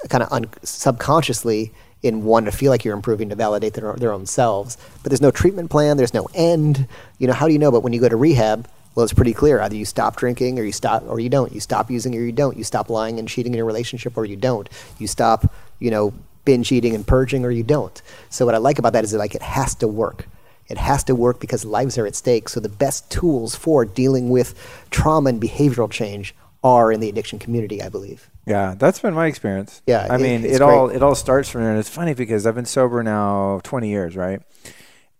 [0.09, 1.71] kind of un- subconsciously
[2.03, 4.77] in one to feel like you're improving to validate their, their own selves.
[5.01, 6.87] But there's no treatment plan, there's no end.
[7.17, 7.71] You know, how do you know?
[7.71, 9.59] But when you go to rehab, well, it's pretty clear.
[9.59, 11.51] Either you stop drinking or you stop or you don't.
[11.51, 12.57] You stop using or you don't.
[12.57, 14.69] You stop lying and cheating in your relationship or you don't.
[14.99, 16.13] You stop, you know,
[16.45, 18.01] binge eating and purging or you don't.
[18.29, 20.27] So what I like about that is that like it has to work.
[20.67, 22.49] It has to work because lives are at stake.
[22.49, 24.53] So the best tools for dealing with
[24.91, 28.29] trauma and behavioral change are in the addiction community, I believe.
[28.45, 29.81] Yeah, that's been my experience.
[29.85, 30.97] Yeah, I it- mean, it all great.
[30.97, 34.15] it all starts from there, and it's funny because I've been sober now twenty years,
[34.15, 34.41] right?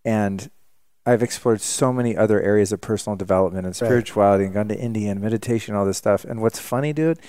[0.06, 0.50] And
[1.06, 5.12] I've explored so many other areas of personal development and spirituality and gone to India
[5.12, 6.24] and meditation, all this stuff.
[6.24, 7.20] And what's funny, dude,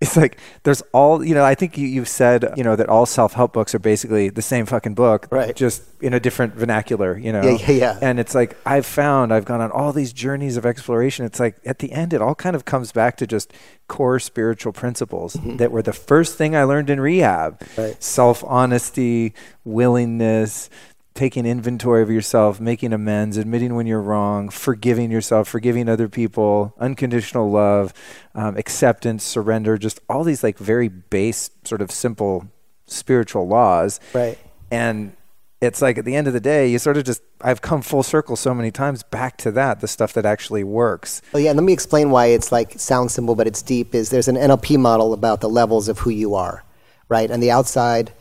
[0.00, 3.06] it's like there's all, you know, I think you, you've said, you know, that all
[3.06, 5.56] self help books are basically the same fucking book, Right.
[5.56, 7.42] just in a different vernacular, you know?
[7.42, 7.98] Yeah, yeah, yeah.
[8.00, 11.24] And it's like I've found, I've gone on all these journeys of exploration.
[11.26, 13.52] It's like at the end, it all kind of comes back to just
[13.88, 17.80] core spiritual principles that were the first thing I learned in rehab Mm-hmm.
[17.80, 18.02] Right.
[18.02, 20.70] self honesty, willingness,
[21.14, 26.74] taking inventory of yourself, making amends, admitting when you're wrong, forgiving yourself, forgiving other people,
[26.78, 27.94] unconditional love,
[28.34, 32.48] um, acceptance, surrender, just all these like very base, sort of simple
[32.86, 34.00] spiritual laws.
[34.12, 34.36] Right.
[34.72, 35.16] And
[35.60, 38.02] it's like at the end of the day, you sort of just, I've come full
[38.02, 41.22] circle so many times back to that, the stuff that actually works.
[41.32, 43.94] Well, yeah, and let me explain why it's like sounds simple, but it's deep.
[43.94, 46.64] Is there's an NLP model about the levels of who you are,
[47.08, 47.30] right?
[47.30, 48.12] And the outside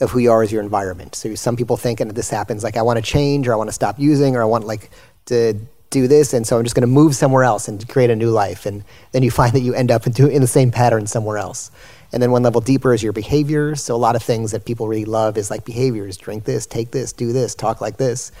[0.00, 1.14] of who you are is your environment.
[1.14, 3.68] So some people think, and this happens, like I want to change, or I want
[3.68, 4.90] to stop using, or I want like
[5.26, 5.54] to
[5.90, 8.30] do this, and so I'm just going to move somewhere else and create a new
[8.30, 8.64] life.
[8.64, 11.70] And then you find that you end up into in the same pattern somewhere else.
[12.12, 13.76] And then one level deeper is your behavior.
[13.76, 16.90] So a lot of things that people really love is like behaviors: drink this, take
[16.90, 18.32] this, do this, talk like this.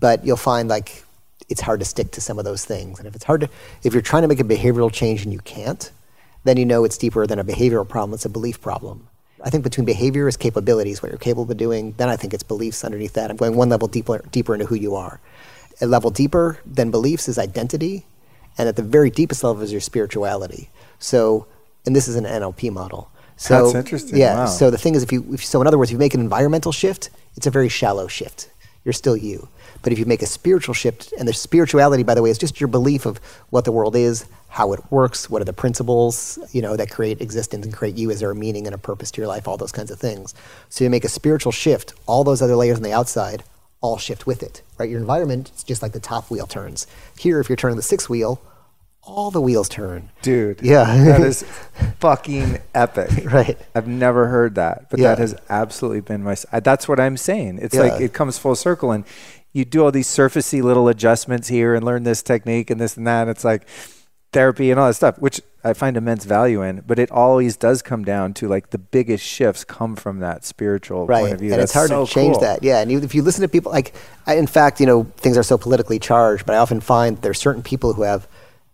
[0.00, 1.04] But you'll find like
[1.48, 2.98] it's hard to stick to some of those things.
[2.98, 3.48] And if it's hard to,
[3.82, 5.90] if you're trying to make a behavioral change and you can't,
[6.44, 8.14] then you know it's deeper than a behavioral problem.
[8.14, 9.08] It's a belief problem.
[9.44, 11.94] I think between behavior is capabilities, what you're capable of doing.
[11.96, 13.30] Then I think it's beliefs underneath that.
[13.30, 15.20] I'm going one level deeper, deeper into who you are.
[15.80, 18.06] A level deeper than beliefs is identity,
[18.56, 20.70] and at the very deepest level is your spirituality.
[20.98, 21.46] So,
[21.86, 23.10] and this is an NLP model.
[23.36, 24.18] So, That's interesting.
[24.18, 24.34] Yeah.
[24.34, 24.46] Wow.
[24.46, 26.20] So the thing is, if you, if, so in other words, if you make an
[26.20, 28.50] environmental shift, it's a very shallow shift.
[28.84, 29.48] You're still you.
[29.82, 32.60] But if you make a spiritual shift, and the spirituality, by the way, is just
[32.60, 33.18] your belief of
[33.50, 37.20] what the world is, how it works, what are the principles, you know, that create
[37.20, 38.10] existence and create you.
[38.10, 39.46] Is there a meaning and a purpose to your life?
[39.46, 40.34] All those kinds of things.
[40.68, 41.94] So you make a spiritual shift.
[42.06, 43.44] All those other layers on the outside
[43.80, 44.90] all shift with it, right?
[44.90, 46.86] Your environment is just like the top wheel turns.
[47.18, 48.40] Here, if you're turning the sixth wheel,
[49.08, 50.10] all the wheels turn.
[50.20, 50.60] Dude.
[50.62, 50.84] Yeah.
[51.04, 51.42] that is
[51.98, 53.10] fucking epic.
[53.24, 53.58] Right.
[53.74, 55.08] I've never heard that, but Yeah.
[55.08, 56.36] that has absolutely been my.
[56.52, 57.58] That's what I'm saying.
[57.62, 57.82] It's Yeah.
[57.82, 59.04] like it comes full circle, and
[59.52, 63.06] you do all these surfacey little adjustments here and learn this technique and this and
[63.06, 63.22] that.
[63.22, 63.66] And it's like
[64.32, 66.82] therapy and all that stuff, which I find immense value in.
[66.86, 71.06] But it always does come down to like the biggest shifts come from that spiritual
[71.06, 71.20] right.
[71.20, 71.52] point of view.
[71.52, 72.42] And That's it's hard so to change cool.
[72.42, 72.62] that.
[72.62, 72.80] Yeah.
[72.80, 73.94] And you, if you listen to people, like,
[74.26, 77.40] I, in fact, you know, things are so politically charged, but I often find there's
[77.40, 78.28] certain people who have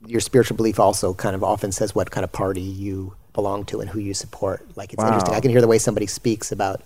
[0.06, 3.80] your spiritual belief also kind of often says what kind of party you belong to
[3.80, 4.64] and who you support.
[4.76, 5.08] Like, it's Wow.
[5.08, 5.34] interesting.
[5.34, 6.82] I can hear the way somebody speaks about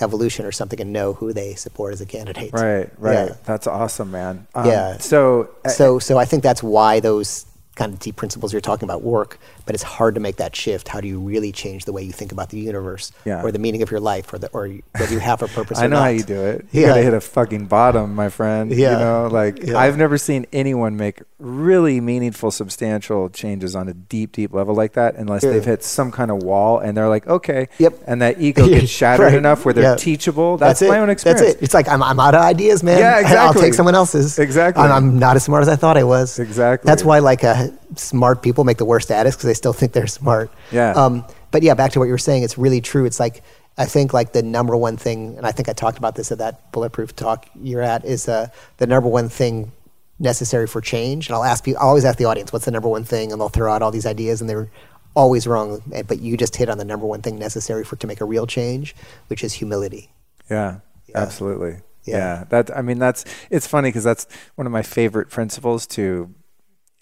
[0.00, 2.52] evolution or something and know who they support as a candidate.
[2.52, 3.28] Right, right.
[3.28, 3.34] Yeah.
[3.44, 4.46] That's awesome, man.
[4.54, 4.98] Um, Yeah.
[4.98, 7.46] So, uh, So, so I think that's why those
[7.76, 10.88] kind of deep principles you're talking about work, but it's hard to make that shift.
[10.88, 13.42] How do you really change the way you think about the universe Yeah.
[13.42, 15.78] or the meaning of your life or the, or you- whether you have a purpose
[15.84, 16.66] I know how you do it.
[16.72, 16.88] You Yeah.
[16.88, 18.70] gotta hit a fucking bottom, my friend.
[18.72, 18.92] Yeah.
[18.92, 19.78] You know, like Yeah.
[19.78, 24.92] I've never seen anyone make really meaningful, substantial changes on a deep, deep level like
[24.94, 25.50] that unless Yeah.
[25.52, 27.68] they've hit some kind of wall and they're like, okay.
[27.78, 27.94] Yep.
[28.06, 29.34] And that ego gets shattered Right.
[29.34, 30.56] enough where they're teachable.
[30.56, 30.88] That's, it.
[30.88, 31.40] my own experience.
[31.40, 31.62] That's it.
[31.62, 32.98] It's like I'm, I'm out of ideas, man.
[32.98, 33.38] Yeah, exactly.
[33.38, 34.38] I'll take someone else's.
[34.38, 34.82] Exactly.
[34.82, 36.38] I'm, I'm not as smart as I thought I was.
[36.38, 36.86] Exactly.
[36.88, 40.06] That's why like uh, smart people make the worst addicts because they still think they're
[40.08, 40.50] smart.
[40.72, 40.90] Yeah.
[40.92, 43.04] Um, but yeah, back to what you were saying, it's really true.
[43.04, 43.42] It's like
[43.78, 46.38] I think like the number one thing, and I think I talked about this at
[46.38, 48.48] that bulletproof talk you're at, is uh,
[48.78, 49.70] the number one thing
[50.18, 51.28] necessary for change.
[51.28, 53.40] And I'll ask you, I always ask the audience, what's the number one thing, and
[53.40, 54.70] they'll throw out all these ideas, and they're
[55.14, 55.82] always wrong.
[55.92, 58.24] eh, But you just hit on the number one thing necessary for to make a
[58.24, 58.94] real change,
[59.28, 60.10] which is humility.
[60.50, 61.18] Yeah, Yeah.
[61.18, 61.76] absolutely.
[62.04, 62.16] Yeah.
[62.18, 62.44] Yeah.
[62.50, 64.26] that I mean that's it's funny because that's
[64.56, 66.30] one of my favorite principles to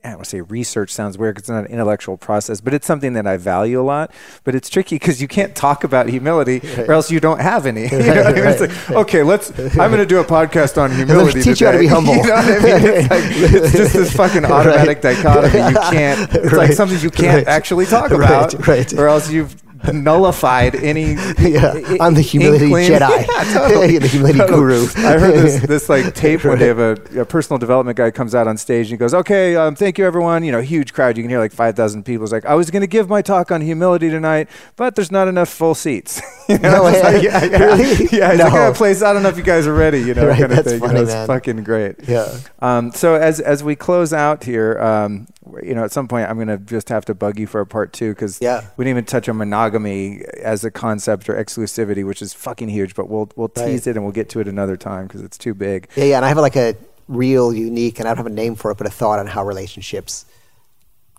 [0.05, 2.74] I don't want to say research sounds weird 'cause it's not an intellectual process, but
[2.74, 4.11] it's something that I value a lot.
[4.42, 7.82] But it's tricky because you can't talk about humility or else you don't have any.
[7.82, 8.44] You know I mean?
[8.46, 9.50] It's like, okay, let's.
[9.78, 11.42] I'm going to do a podcast on humility.
[11.42, 12.16] teach you how to be humble.
[12.16, 12.82] You know what I mean?
[12.84, 13.22] It's, like,
[13.64, 15.59] it's just this fucking automatic dichotomy.
[15.70, 16.34] You can't.
[16.34, 17.46] It's like something you can't Right.
[17.46, 18.92] actually talk Right, about, right.
[18.94, 19.55] or else you've
[19.93, 21.16] nullified any.
[21.43, 23.26] Yeah, i- I'm the humility inkling- Jedi.
[23.33, 23.99] Yeah, totally.
[23.99, 24.59] The humility Totally.
[24.59, 24.87] guru.
[24.97, 28.35] I heard this this like tape one day of a, a personal development guy comes
[28.35, 31.17] out on stage and he goes, "Okay, um, thank you everyone." You know, huge crowd.
[31.17, 32.25] You can hear like five thousand people.
[32.26, 35.29] He's like, "I was going to give my talk on humility tonight, but there's not
[35.29, 38.09] enough full seats." you know, No it's like, yeah, yeah, Really?
[38.13, 38.30] yeah.
[38.33, 38.45] It's No.
[38.45, 39.03] like, "Oh, place.
[39.03, 40.00] I don't know if you guys are ready.
[40.00, 40.80] You know, Right, kind of that's thing.
[40.80, 41.26] funny, you know, it's man.
[41.26, 41.96] fucking great.
[42.09, 42.37] Yeah.
[42.61, 45.26] Um, so as as we close out here, um,
[45.63, 47.67] you know, at some point I'm going to just have to bug you for a
[47.67, 48.63] part two because Yeah.
[48.77, 52.95] we didn't even touch on monogamy as a concept or exclusivity, which is fucking huge.
[52.95, 53.67] But we'll we'll Right.
[53.67, 55.89] tease it and we'll get to it another time because it's too big.
[55.97, 56.77] Yeah, yeah, and I have like a
[57.09, 59.45] real unique, and I don't have a name for it, but a thought on how
[59.45, 60.25] relationships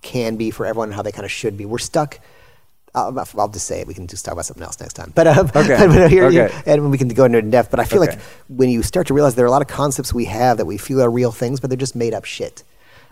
[0.02, 1.66] can be for everyone and how they kind of should be.
[1.66, 2.20] We're stuck.
[2.96, 3.88] I'll, I'll just say it.
[3.88, 5.12] We can just talk about something else next time.
[5.16, 5.88] But, um, Okay.
[5.88, 6.50] but here, Okay.
[6.66, 7.72] and we can go into it in depth.
[7.72, 8.12] But I feel Okay.
[8.12, 8.20] like
[8.50, 10.78] when you start to realize there are a lot of concepts we have that we
[10.78, 12.64] feel are real things, but they're just made up shit.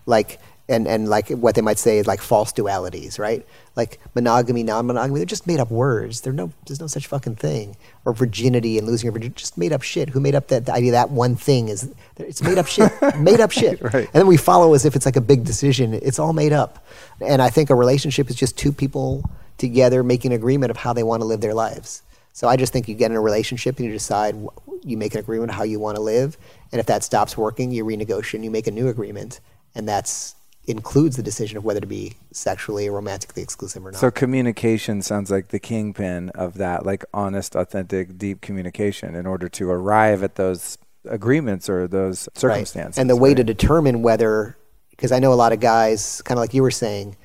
[0.06, 0.40] Like
[0.72, 3.45] and and like what they might say is like false dualities, right?
[3.76, 6.22] Like monogamy, non-monogamy, they're just made up words.
[6.22, 7.76] There's no there's no such fucking thing.
[8.06, 10.10] Or virginity and losing your virginity, just made up shit.
[10.10, 13.39] Who made up that the idea that one thing is it's made up shit, made
[13.39, 13.81] up shit.
[13.81, 13.93] Right.
[13.93, 15.93] And then we follow as if it's like a big decision.
[15.93, 16.85] It's all made up.
[17.19, 20.93] And I think a relationship is just two people together making an agreement of how
[20.93, 22.02] they want to live their lives.
[22.34, 24.35] So I just think you get in a relationship and you decide
[24.84, 26.38] you make an agreement how you want to live,
[26.72, 29.41] and if that stops working, you renegotiate and you make a new agreement,
[29.76, 30.35] and that's
[30.68, 34.00] includes the decision of whether to be sexually or romantically exclusive or not.
[34.00, 39.50] So communication sounds like the kingpin of that, like honest, authentic, deep communication in order
[39.50, 42.38] to arrive at those agreements or those Right.
[42.38, 43.00] circumstances.
[43.00, 43.38] And the way right?
[43.38, 44.56] to determine whether,
[44.92, 47.18] because I know a lot of guys, kind of like you were saying,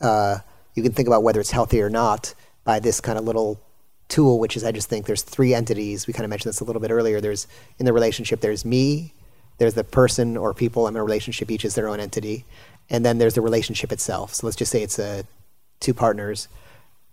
[0.00, 0.38] uh,
[0.74, 2.34] you can think about whether it's healthy or not
[2.64, 3.60] by this kind of little
[4.08, 6.06] tool, which is I just think there's three entities.
[6.06, 7.20] We kind of mentioned this a little bit earlier.
[7.20, 7.48] There's
[7.78, 9.12] in the relationship, there's me,
[9.58, 12.44] there's the person or people I'm in a relationship, each is their own entity,
[12.90, 14.34] and then there's the relationship itself.
[14.34, 15.24] So let's just say it's a
[15.80, 16.48] two partners.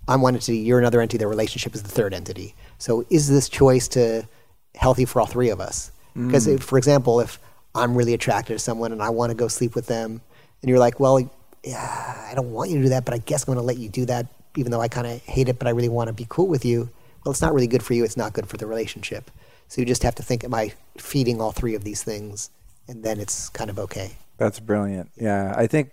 [0.08, 2.56] I'm one entity, you're another entity, the relationship is the third entity.
[2.78, 4.28] So is this choice to
[4.76, 5.91] healthy for all three of us?
[6.16, 6.28] Mm.
[6.28, 7.40] Because if, for example, if
[7.74, 10.22] I'm really attracted to someone and I want to go sleep with them,
[10.62, 11.20] and you're like, well,
[11.64, 13.78] yeah, I don't want you to do that, but I guess I'm going to let
[13.78, 14.28] you do that,
[14.58, 16.66] even though I kind of hate it, but I really want to be cool with
[16.66, 16.90] you.
[17.24, 18.04] Well, it's not really good for you.
[18.04, 19.32] It's not good for the relationship.
[19.70, 22.50] So you just have to think, am I feeding all three of these things?
[22.88, 24.18] And then it's kind of okay.
[24.38, 25.11] That's brilliant.
[25.15, 25.91] Yeah, I think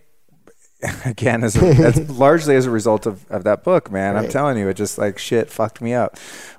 [1.05, 4.17] again, as a, that's largely as a result of, of that book, man.
[4.17, 6.17] I'm telling you, it just like shit fucked me up.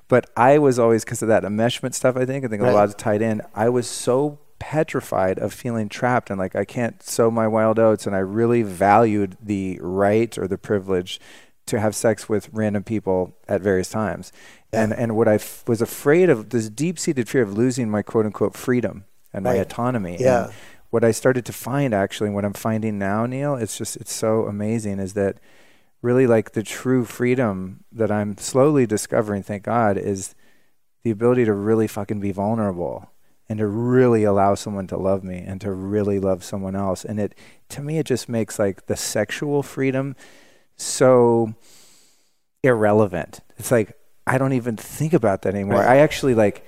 [0.08, 2.16] But I was always because of that enmeshment stuff.
[2.16, 3.42] I think I think a lot of tied in.
[3.54, 8.06] I was so petrified of feeling trapped and like I can't sow my wild oats.
[8.06, 11.18] And I really valued the right or the privilege
[11.66, 14.32] to have sex with random people at various times.
[14.72, 18.02] And and what I f- was afraid of this deep seated fear of losing my
[18.02, 20.16] quote unquote freedom and my autonomy.
[20.20, 20.44] Yeah.
[20.44, 20.52] And
[20.92, 24.44] what I started to find actually, what I'm finding now, Neil, it's just it's so
[24.44, 25.38] amazing is that
[26.02, 30.34] really like the true freedom that I'm slowly discovering, thank God, is
[31.02, 33.10] the ability to really fucking be vulnerable
[33.48, 37.06] and to really allow someone to love me and to really love someone else.
[37.06, 37.34] And it
[37.70, 40.14] to me it just makes like the sexual freedom
[40.76, 41.54] so
[42.62, 43.40] irrelevant.
[43.56, 43.96] It's like
[44.26, 45.78] I don't even think about that anymore.
[45.78, 45.96] Right.
[45.96, 46.66] I actually like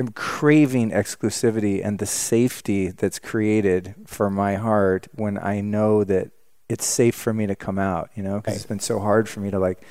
[0.00, 6.30] am craving exclusivity and the safety that's created for my heart when I know that
[6.68, 9.40] it's safe for me to come out, you know, because it's been so hard for
[9.40, 9.82] me to like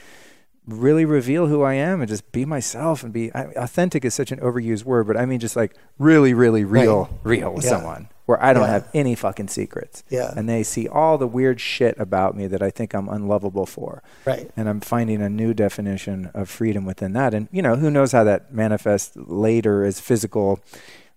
[0.65, 4.31] really reveal who I am and just be myself and be I, authentic is such
[4.31, 7.71] an overused word, but I mean just like really, really real, real with Yeah.
[7.71, 8.73] someone where I don't Yeah.
[8.73, 10.03] have any fucking secrets.
[10.07, 10.31] Yeah.
[10.37, 14.03] And they see all the weird shit about me that I think I'm unlovable for.
[14.23, 14.51] Right.
[14.55, 17.33] And I'm finding a new definition of freedom within that.
[17.33, 20.59] And, you know, who knows how that manifests later as physical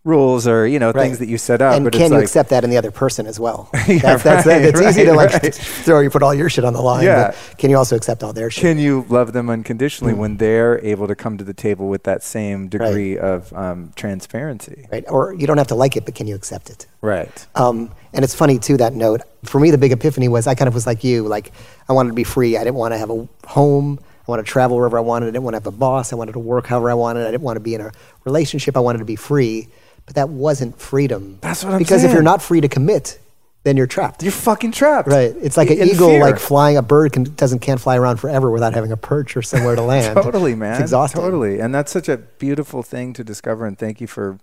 [0.05, 1.03] rules or, you know, Right.
[1.03, 1.74] things that you set up.
[1.74, 3.70] and but can you like, accept that in the other person as well?
[3.87, 5.55] Yeah, that's that's, right, it's easy to like right.
[5.85, 7.05] throw you put all your shit on the line.
[7.05, 7.29] Yeah.
[7.29, 8.62] But can you also accept all their shit?
[8.62, 10.19] can you love them unconditionally Mm.
[10.19, 14.87] when they're able to come to the table with that same degree of um, transparency?
[14.91, 15.05] right.
[15.09, 16.87] Or you don't have to like it, but can you accept it?
[17.01, 17.47] Right.
[17.55, 19.20] Um, and it's funny too that note.
[19.45, 21.23] For me, the big epiphany was I kind of was like you.
[21.29, 21.53] Like
[21.89, 22.57] I wanted to be free.
[22.57, 23.99] I didn't want to have a home.
[24.01, 25.27] I wanted to travel wherever I wanted.
[25.27, 26.12] I didn't want to have a boss.
[26.12, 27.27] I wanted to work however I wanted.
[27.27, 27.93] I didn't want to be in a
[28.24, 28.77] relationship.
[28.77, 29.69] I wanted to be free.
[30.07, 31.39] But that wasn't freedom.
[31.41, 31.85] That's what I'm saying.
[31.85, 33.19] because if you're not free to commit,
[33.65, 34.23] then you're trapped.
[34.24, 35.07] You're fucking trapped.
[35.09, 35.35] Right.
[35.41, 36.20] It's like an In eagle, fear.
[36.20, 36.77] like flying.
[36.77, 39.83] A bird can, doesn't can't fly around forever without having a perch or somewhere to
[39.93, 40.16] land.
[40.16, 40.73] totally, man.
[40.73, 41.20] It's exhausting.
[41.20, 41.61] Totally.
[41.61, 43.65] And that's such a beautiful thing to discover.
[43.65, 44.39] And thank you for,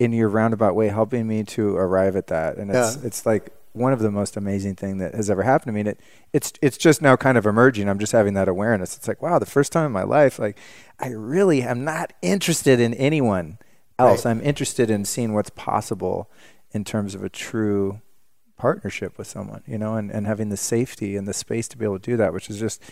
[0.00, 2.56] in your roundabout way, helping me to arrive at that.
[2.56, 3.06] And it's, Yeah.
[3.06, 5.80] it's like one of the most amazing thing that has ever happened to me.
[5.80, 6.00] And it,
[6.32, 7.88] it's, it's just now kind of emerging.
[7.88, 8.96] I'm just having that awareness.
[8.96, 10.58] It's like, wow, the first time in my life, like
[10.98, 13.58] I really am not interested in anyone
[13.98, 14.24] else.
[14.24, 14.30] Right.
[14.32, 16.30] I'm interested in seeing what's possible
[16.72, 18.00] in terms of a true
[18.56, 21.84] partnership with someone, you know, and, and having the safety and the space to be
[21.84, 22.82] able to do that, which is just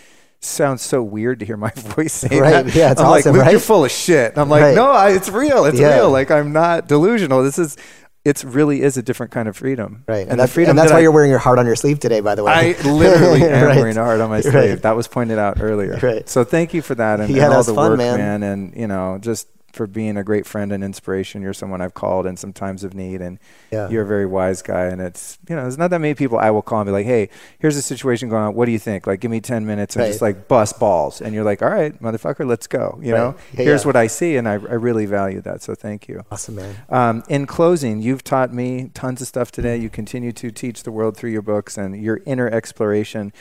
[0.41, 2.75] sounds so weird to hear my voice say Right, that.
[2.75, 4.33] yeah, it's I'm like, awesome, Luke, you're full of shit.
[4.33, 4.75] And I'm like, Right.
[4.75, 5.65] no, I, it's real.
[5.65, 5.95] It's Yeah.
[5.97, 6.11] real.
[6.11, 7.43] Like I'm not delusional.
[7.43, 7.79] This is,
[8.27, 10.05] it's really is a different kind of freedom.
[10.07, 10.19] Right.
[10.23, 11.65] And, And, the that- freedom and that's that why I- you're wearing your heart on
[11.67, 12.53] your sleeve today, by the way.
[12.53, 13.77] I literally am Right.
[13.77, 14.55] wearing a heart on my sleeve.
[14.55, 14.83] Right.
[14.83, 15.99] That was pointed out earlier.
[16.03, 16.29] Right.
[16.29, 18.43] So thank you for that and, Yeah, and all the fun, work, man.
[18.43, 21.43] And you know, just for being a great friend and inspiration.
[21.43, 23.39] You're someone I've called in some times of need, and
[23.71, 23.89] Yeah.
[23.89, 24.85] you're a very wise guy.
[24.85, 27.07] And it's you know, there's not that many people I will call and be like,
[27.07, 27.29] hey,
[27.59, 28.55] here's a situation going on.
[28.55, 29.07] What do you think?
[29.07, 30.09] Like, give me ten minutes and Right.
[30.09, 31.21] just like bust balls.
[31.21, 32.99] And you're like, all right, motherfucker, let's go.
[33.03, 33.19] You Right.
[33.19, 33.87] know, Yeah, here's yeah.
[33.89, 35.63] what I see, and I, I really value that.
[35.63, 36.23] So thank you.
[36.31, 36.75] Awesome, man.
[36.89, 39.77] Um, in closing, you've taught me tons of stuff today.
[39.77, 43.33] You continue to teach the world through your books and your inner exploration.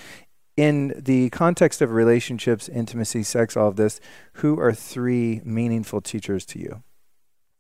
[0.55, 3.99] In the context of relationships, intimacy, sex, all of this,
[4.33, 6.83] who are three meaningful teachers to you?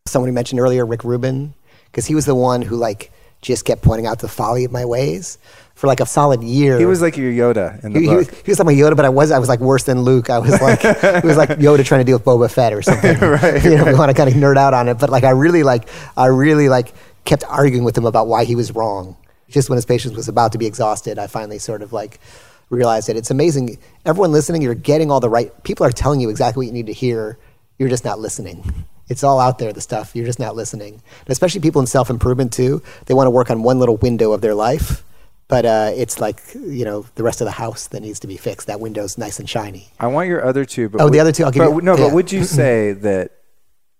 [0.05, 1.53] Someone you mentioned earlier, Rick Rubin,
[1.85, 3.11] because he was the one who like
[3.41, 5.37] just kept pointing out the folly of my ways
[5.75, 6.79] for like a solid year.
[6.79, 8.17] He was like your Yoda in the he, he book.
[8.17, 10.29] was, he was like my Yoda, but I was I was like worse than Luke.
[10.29, 13.17] I was like it was like Yoda trying to deal with Boba Fett or something.
[13.33, 15.31] Right, you know, we want to kind of nerd out on it, but like I
[15.31, 16.93] really like I really like
[17.25, 19.17] kept arguing with him about why he was wrong.
[19.49, 22.19] Just when his patience was about to be exhausted, I finally sort of like
[22.69, 23.77] realized that it's amazing.
[24.05, 25.51] Everyone listening, you're getting all the right.
[25.63, 27.37] People are telling you exactly what you need to hear.
[27.79, 28.85] You're just not listening.
[29.09, 30.15] It's all out there, the stuff.
[30.15, 30.93] You're just not listening.
[30.93, 32.81] And especially people in self improvement too.
[33.05, 35.03] They want to work on one little window of their life,
[35.49, 38.37] but uh, it's like you know the rest of the house that needs to be
[38.37, 38.67] fixed.
[38.67, 39.89] That window's nice and shiny.
[39.99, 40.87] I want your other two.
[40.89, 42.05] But Oh, the other two, I'll give but you- No, yeah.
[42.05, 43.31] but would you say that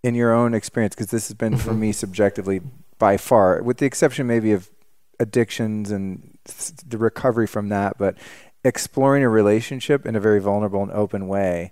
[0.04, 2.62] in your own experience, because this has been for me subjectively
[2.98, 4.70] by far, with the exception maybe of
[5.20, 6.38] addictions and
[6.88, 8.18] the recovery from that, but
[8.64, 11.72] exploring a relationship in a very vulnerable and open way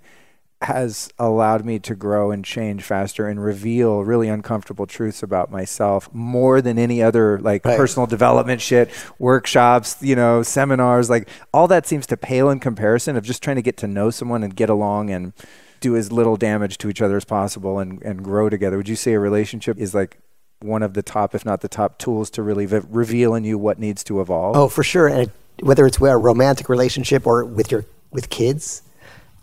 [0.60, 6.08] has allowed me to grow and change faster and reveal really uncomfortable truths about myself
[6.12, 7.76] more than any other like Right.
[7.76, 8.88] personal development shit,
[9.18, 13.56] workshops, you know, seminars, like all that seems to pale in comparison of just trying
[13.56, 15.32] to get to know someone and get along and
[15.80, 18.76] do as little damage to each other as possible and, and grow together.
[18.76, 20.18] Would you say a relationship is like
[20.60, 23.58] one of the top, if not the top tools to really v- reveal in you
[23.58, 24.56] what needs to evolve?
[24.56, 25.08] Oh, for sure.
[25.08, 28.82] And it, whether it's a romantic relationship or with your with kids,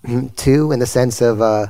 [0.03, 1.67] mm, too, in the sense of uh,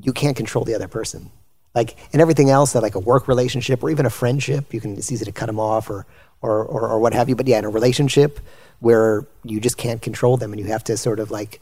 [0.00, 1.30] you can't control the other person.
[1.74, 4.96] Like and everything else, that like a work relationship or even a friendship, you can
[4.96, 6.06] it's easy to cut them off or
[6.40, 7.36] or or, or what have you.
[7.36, 8.40] But yeah, in a relationship
[8.80, 11.60] where you just can't control them and you have to sort of like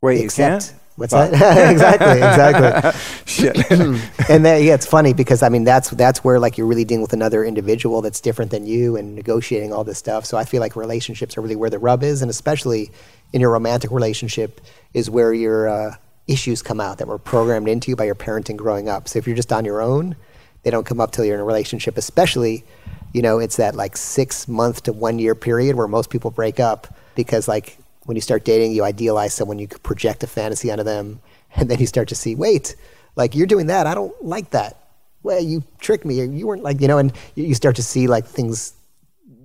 [0.00, 0.74] Wait, you accept.
[0.96, 1.32] What's that?
[1.70, 3.00] exactly, exactly.
[3.26, 3.70] Shit.
[4.30, 7.02] and then, yeah, it's funny because I mean that's that's where like you're really dealing
[7.02, 10.24] with another individual that's different than you and negotiating all this stuff.
[10.24, 12.90] So I feel like relationships are really where the rub is, and especially
[13.34, 14.60] in your romantic relationship
[14.94, 15.96] is where your uh,
[16.26, 19.06] issues come out that were programmed into you by your parenting growing up.
[19.06, 20.16] So if you're just on your own,
[20.62, 21.98] they don't come up till you're in a relationship.
[21.98, 22.64] Especially,
[23.12, 26.58] you know, it's that like six month to one year period where most people break
[26.58, 27.76] up because like
[28.06, 31.20] when you start dating, you idealize someone, you project a fantasy onto them,
[31.54, 32.76] and then you start to see, wait,
[33.16, 34.76] like you're doing that, I don't like that.
[35.22, 38.24] Well, you tricked me, you weren't like, you know, and you start to see like
[38.26, 38.72] things,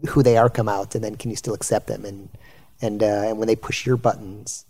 [0.10, 2.06] who they are come out, and then can you still accept them?
[2.06, 2.30] And
[2.82, 4.66] and uh, and when they push your buttons,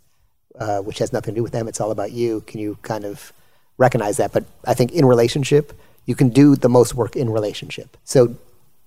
[0.60, 2.42] uh, which has nothing to do with them, it's all about you.
[2.42, 3.32] Can you kind of
[3.78, 4.34] recognize that?
[4.34, 5.74] But I think in relationship,
[6.06, 7.96] you can do the most work in relationship.
[8.04, 8.36] So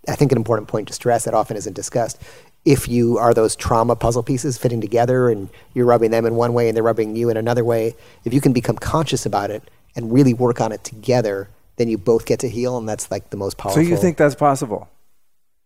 [0.09, 2.21] I think an important point to stress that often isn't discussed.
[2.65, 6.55] If you are those trauma puzzle pieces fitting together and you're rubbing them in one
[6.55, 9.63] way and they're rubbing you in another way, if you can become conscious about it
[9.95, 13.31] and really work on it together, then you both get to heal, and that's like
[13.31, 13.83] the most powerful.
[13.83, 14.89] so you think that's possible?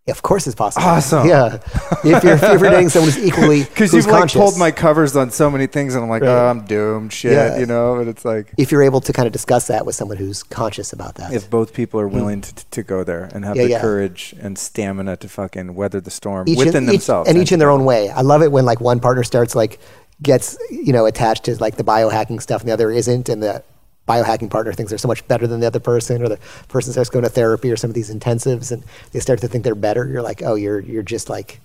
[0.09, 0.87] Of course, it's possible.
[0.87, 1.27] Awesome.
[1.29, 1.59] Yeah.
[2.05, 5.31] If you're, if you're dating someone who's equally Because you've like pulled my covers on
[5.31, 6.29] so many things, and I'm like, Right.
[6.31, 7.59] oh, I'm doomed, shit, Yeah.
[7.59, 7.97] you know.
[7.99, 10.93] And it's like if you're able to kind of discuss that with someone who's conscious
[10.93, 11.33] about that.
[11.33, 13.59] if both people are willing to, to go there and have Mm.
[13.59, 13.81] Yeah, the yeah.
[13.81, 17.53] courage and stamina to fucking weather the storm each within in, each- themselves, and each
[17.53, 18.11] in their own way.
[18.11, 19.79] I love it when like one partner starts like
[20.23, 23.63] gets you know attached to like the biohacking stuff and the other isn't, and the
[24.09, 27.11] biohacking partner thinks they're so much better than the other person, or the person starts
[27.11, 28.83] going to therapy or some of these intensives and
[29.13, 30.09] they start to think they're better.
[30.09, 31.61] You're like, oh, you're you're just like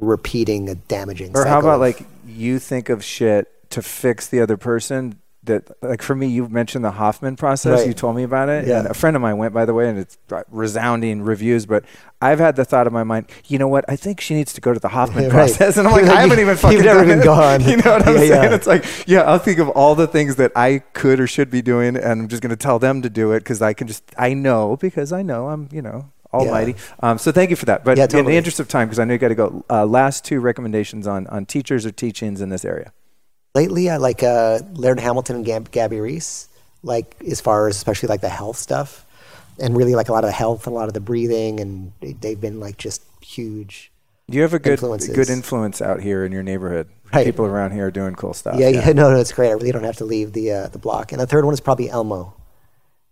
[0.00, 1.36] repeating a damaging.
[1.36, 5.18] Or how about of- like you think of shit to fix the other person?
[5.48, 7.80] That like for me, you mentioned the Hoffman process.
[7.80, 7.88] Right.
[7.88, 8.78] You told me about it, Yeah.
[8.78, 10.16] and a friend of mine went by the way, and it's
[10.50, 11.66] resounding reviews.
[11.66, 11.84] But
[12.22, 13.84] I've had the thought in my mind, you know what?
[13.88, 15.30] I think she needs to go to the Hoffman Right.
[15.32, 17.24] process, and I'm like, You've- I haven't even fucking you've never done even it.
[17.24, 17.60] gone.
[17.68, 18.42] You know what I'm Yeah, saying?
[18.50, 18.54] yeah.
[18.54, 21.62] It's like, yeah, I'll think of all the things that I could or should be
[21.62, 24.02] doing, and I'm just going to tell them to do it because I can just,
[24.16, 26.10] I know because I know I'm, you know.
[26.30, 26.76] Almighty.
[27.00, 27.84] Um, so thank you for that.
[27.86, 29.86] But Yeah, in the interest of time, because I know you got to go, uh,
[29.86, 32.92] last two recommendations on on teachers or teachings in this area.
[33.58, 36.48] Lately I like uh, Laird Hamilton and Gab- Gabby Reece,
[36.84, 39.04] like as far as especially like the health stuff,
[39.58, 41.92] and really like a lot of the health and a lot of the breathing, and
[42.00, 43.90] they- they've been like just huge.
[44.30, 45.14] Do you have a good Influences.
[45.16, 46.86] good influence out here in your neighborhood.
[47.12, 47.24] Right.
[47.24, 48.56] People around here are doing cool stuff.
[48.60, 49.48] yeah, yeah, no, no, it's great.
[49.48, 51.10] I really don't have to leave the uh, the block.
[51.12, 52.34] And the third one is probably Elmo.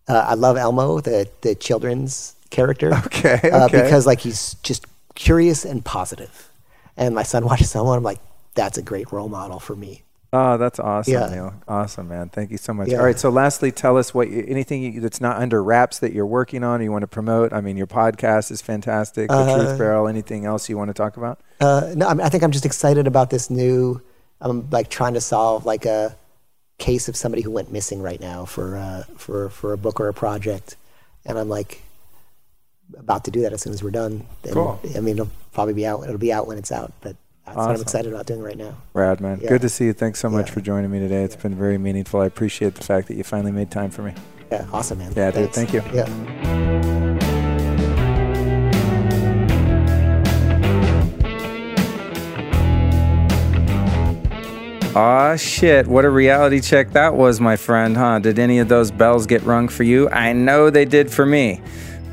[0.06, 2.90] Uh, I love Elmo, the the children's character.
[3.06, 6.50] Okay, Uh, because like he's just curious and positive.
[6.96, 8.20] And my son watches Elmo, and I'm like,
[8.54, 10.02] that's a great role model for me.
[10.38, 11.28] Oh, that's awesome, Yeah.
[11.28, 11.54] Neil.
[11.66, 12.28] Awesome, man.
[12.28, 12.88] Thank you so much.
[12.88, 12.98] Yeah.
[12.98, 13.18] All right.
[13.18, 16.62] So, lastly, tell us what you, anything you, that's not under wraps that you're working
[16.62, 17.52] on or you want to promote.
[17.52, 19.28] I mean, your podcast is fantastic.
[19.30, 20.08] The Uh, Truth Barrel.
[20.08, 21.40] Anything else you want to talk about?
[21.60, 24.02] Uh, no, I, mean, I think I'm just excited about this new.
[24.40, 26.14] I'm like trying to solve like a
[26.78, 30.08] case of somebody who went missing right now for uh, for for a book or
[30.08, 30.76] a project,
[31.24, 31.80] and I'm like
[32.98, 34.26] about to do that as soon as we're done.
[34.44, 34.78] And, Cool.
[34.94, 36.04] I mean, it'll probably be out.
[36.04, 38.74] It'll be out when it's out, but That's what I'm excited about doing right now.
[38.92, 39.38] Rad, man.
[39.40, 39.48] Yeah.
[39.50, 39.92] Good to see you.
[39.92, 40.54] Thanks so much Yeah.
[40.54, 41.22] for joining me today.
[41.22, 42.20] It's been very meaningful.
[42.20, 44.12] I appreciate the fact that you finally made time for me.
[44.50, 45.12] Yeah, awesome, man.
[45.16, 45.82] Yeah, dude, thank you.
[45.92, 46.06] Yeah.
[54.94, 55.86] Aw, shit.
[55.86, 58.18] What a reality check that was, my friend, huh?
[58.18, 60.08] Did any of those bells get rung for you?
[60.08, 61.60] I know they did for me.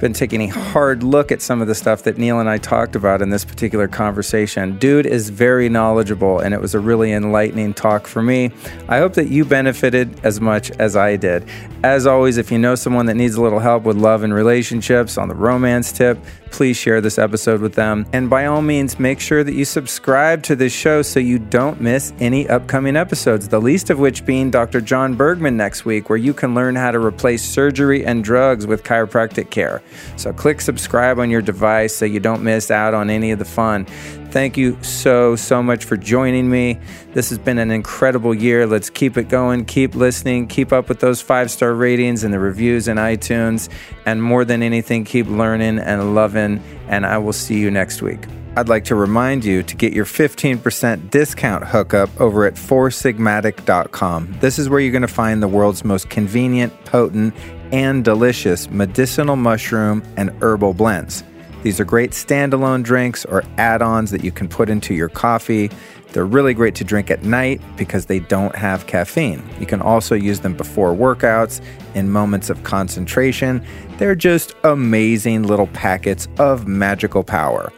[0.03, 2.97] Been taking a hard look at some of the stuff that Neil and I talked
[2.97, 4.77] about in this particular conversation.
[4.77, 8.51] Dude is very knowledgeable, and it was a really enlightening talk for me.
[8.89, 11.47] I hope that you benefited as much as I did.
[11.85, 15.17] As always, if you know someone that needs a little help with love and relationships
[15.17, 16.19] on the romance tip,
[16.53, 18.05] please share this episode with them.
[18.13, 21.81] And by all means, make sure that you subscribe to this show so you don't
[21.81, 24.79] miss any upcoming episodes, the least of which being Dr.
[24.79, 28.83] John Bergman next week, where you can learn how to replace surgery and drugs with
[28.83, 29.81] chiropractic care.
[30.15, 33.45] So click subscribe on your device so you don't miss out on any of the
[33.45, 33.87] fun.
[34.33, 36.79] Thank you so, so much for joining me.
[37.13, 38.65] This has been an incredible year.
[38.65, 42.39] Let's keep it going, keep listening, keep up with those five star ratings and the
[42.39, 43.69] reviews in iTunes.
[44.07, 46.63] And more than anything, keep learning and loving.
[46.87, 48.21] And I will see you next week.
[48.57, 54.37] I'd like to remind you to get your 15% discount hookup over at foursigmatic.com.
[54.39, 57.35] This is where you're going to find the world's most convenient, potent,
[57.71, 61.23] and delicious medicinal mushroom and herbal blends.
[61.63, 65.71] These are great standalone drinks or add ons that you can put into your coffee.
[66.11, 69.41] They're really great to drink at night because they don't have caffeine.
[69.59, 71.59] You can also use them before workouts,
[71.95, 73.65] in moments of concentration.
[73.97, 77.71] They're just amazing little packets of magical power.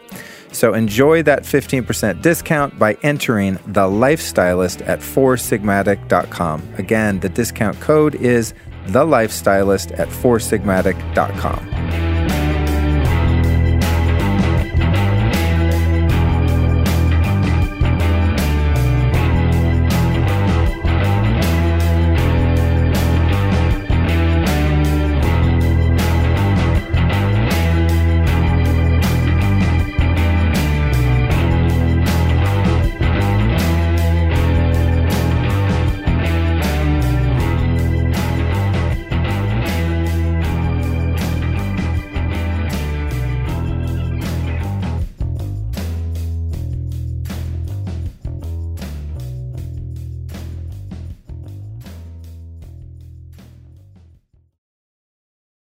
[0.52, 6.74] So enjoy that 15% discount by entering the lifestylist at foursigmatic.com.
[6.78, 8.54] Again, the discount code is
[8.86, 12.15] the lifestylist at foursigmatic.com.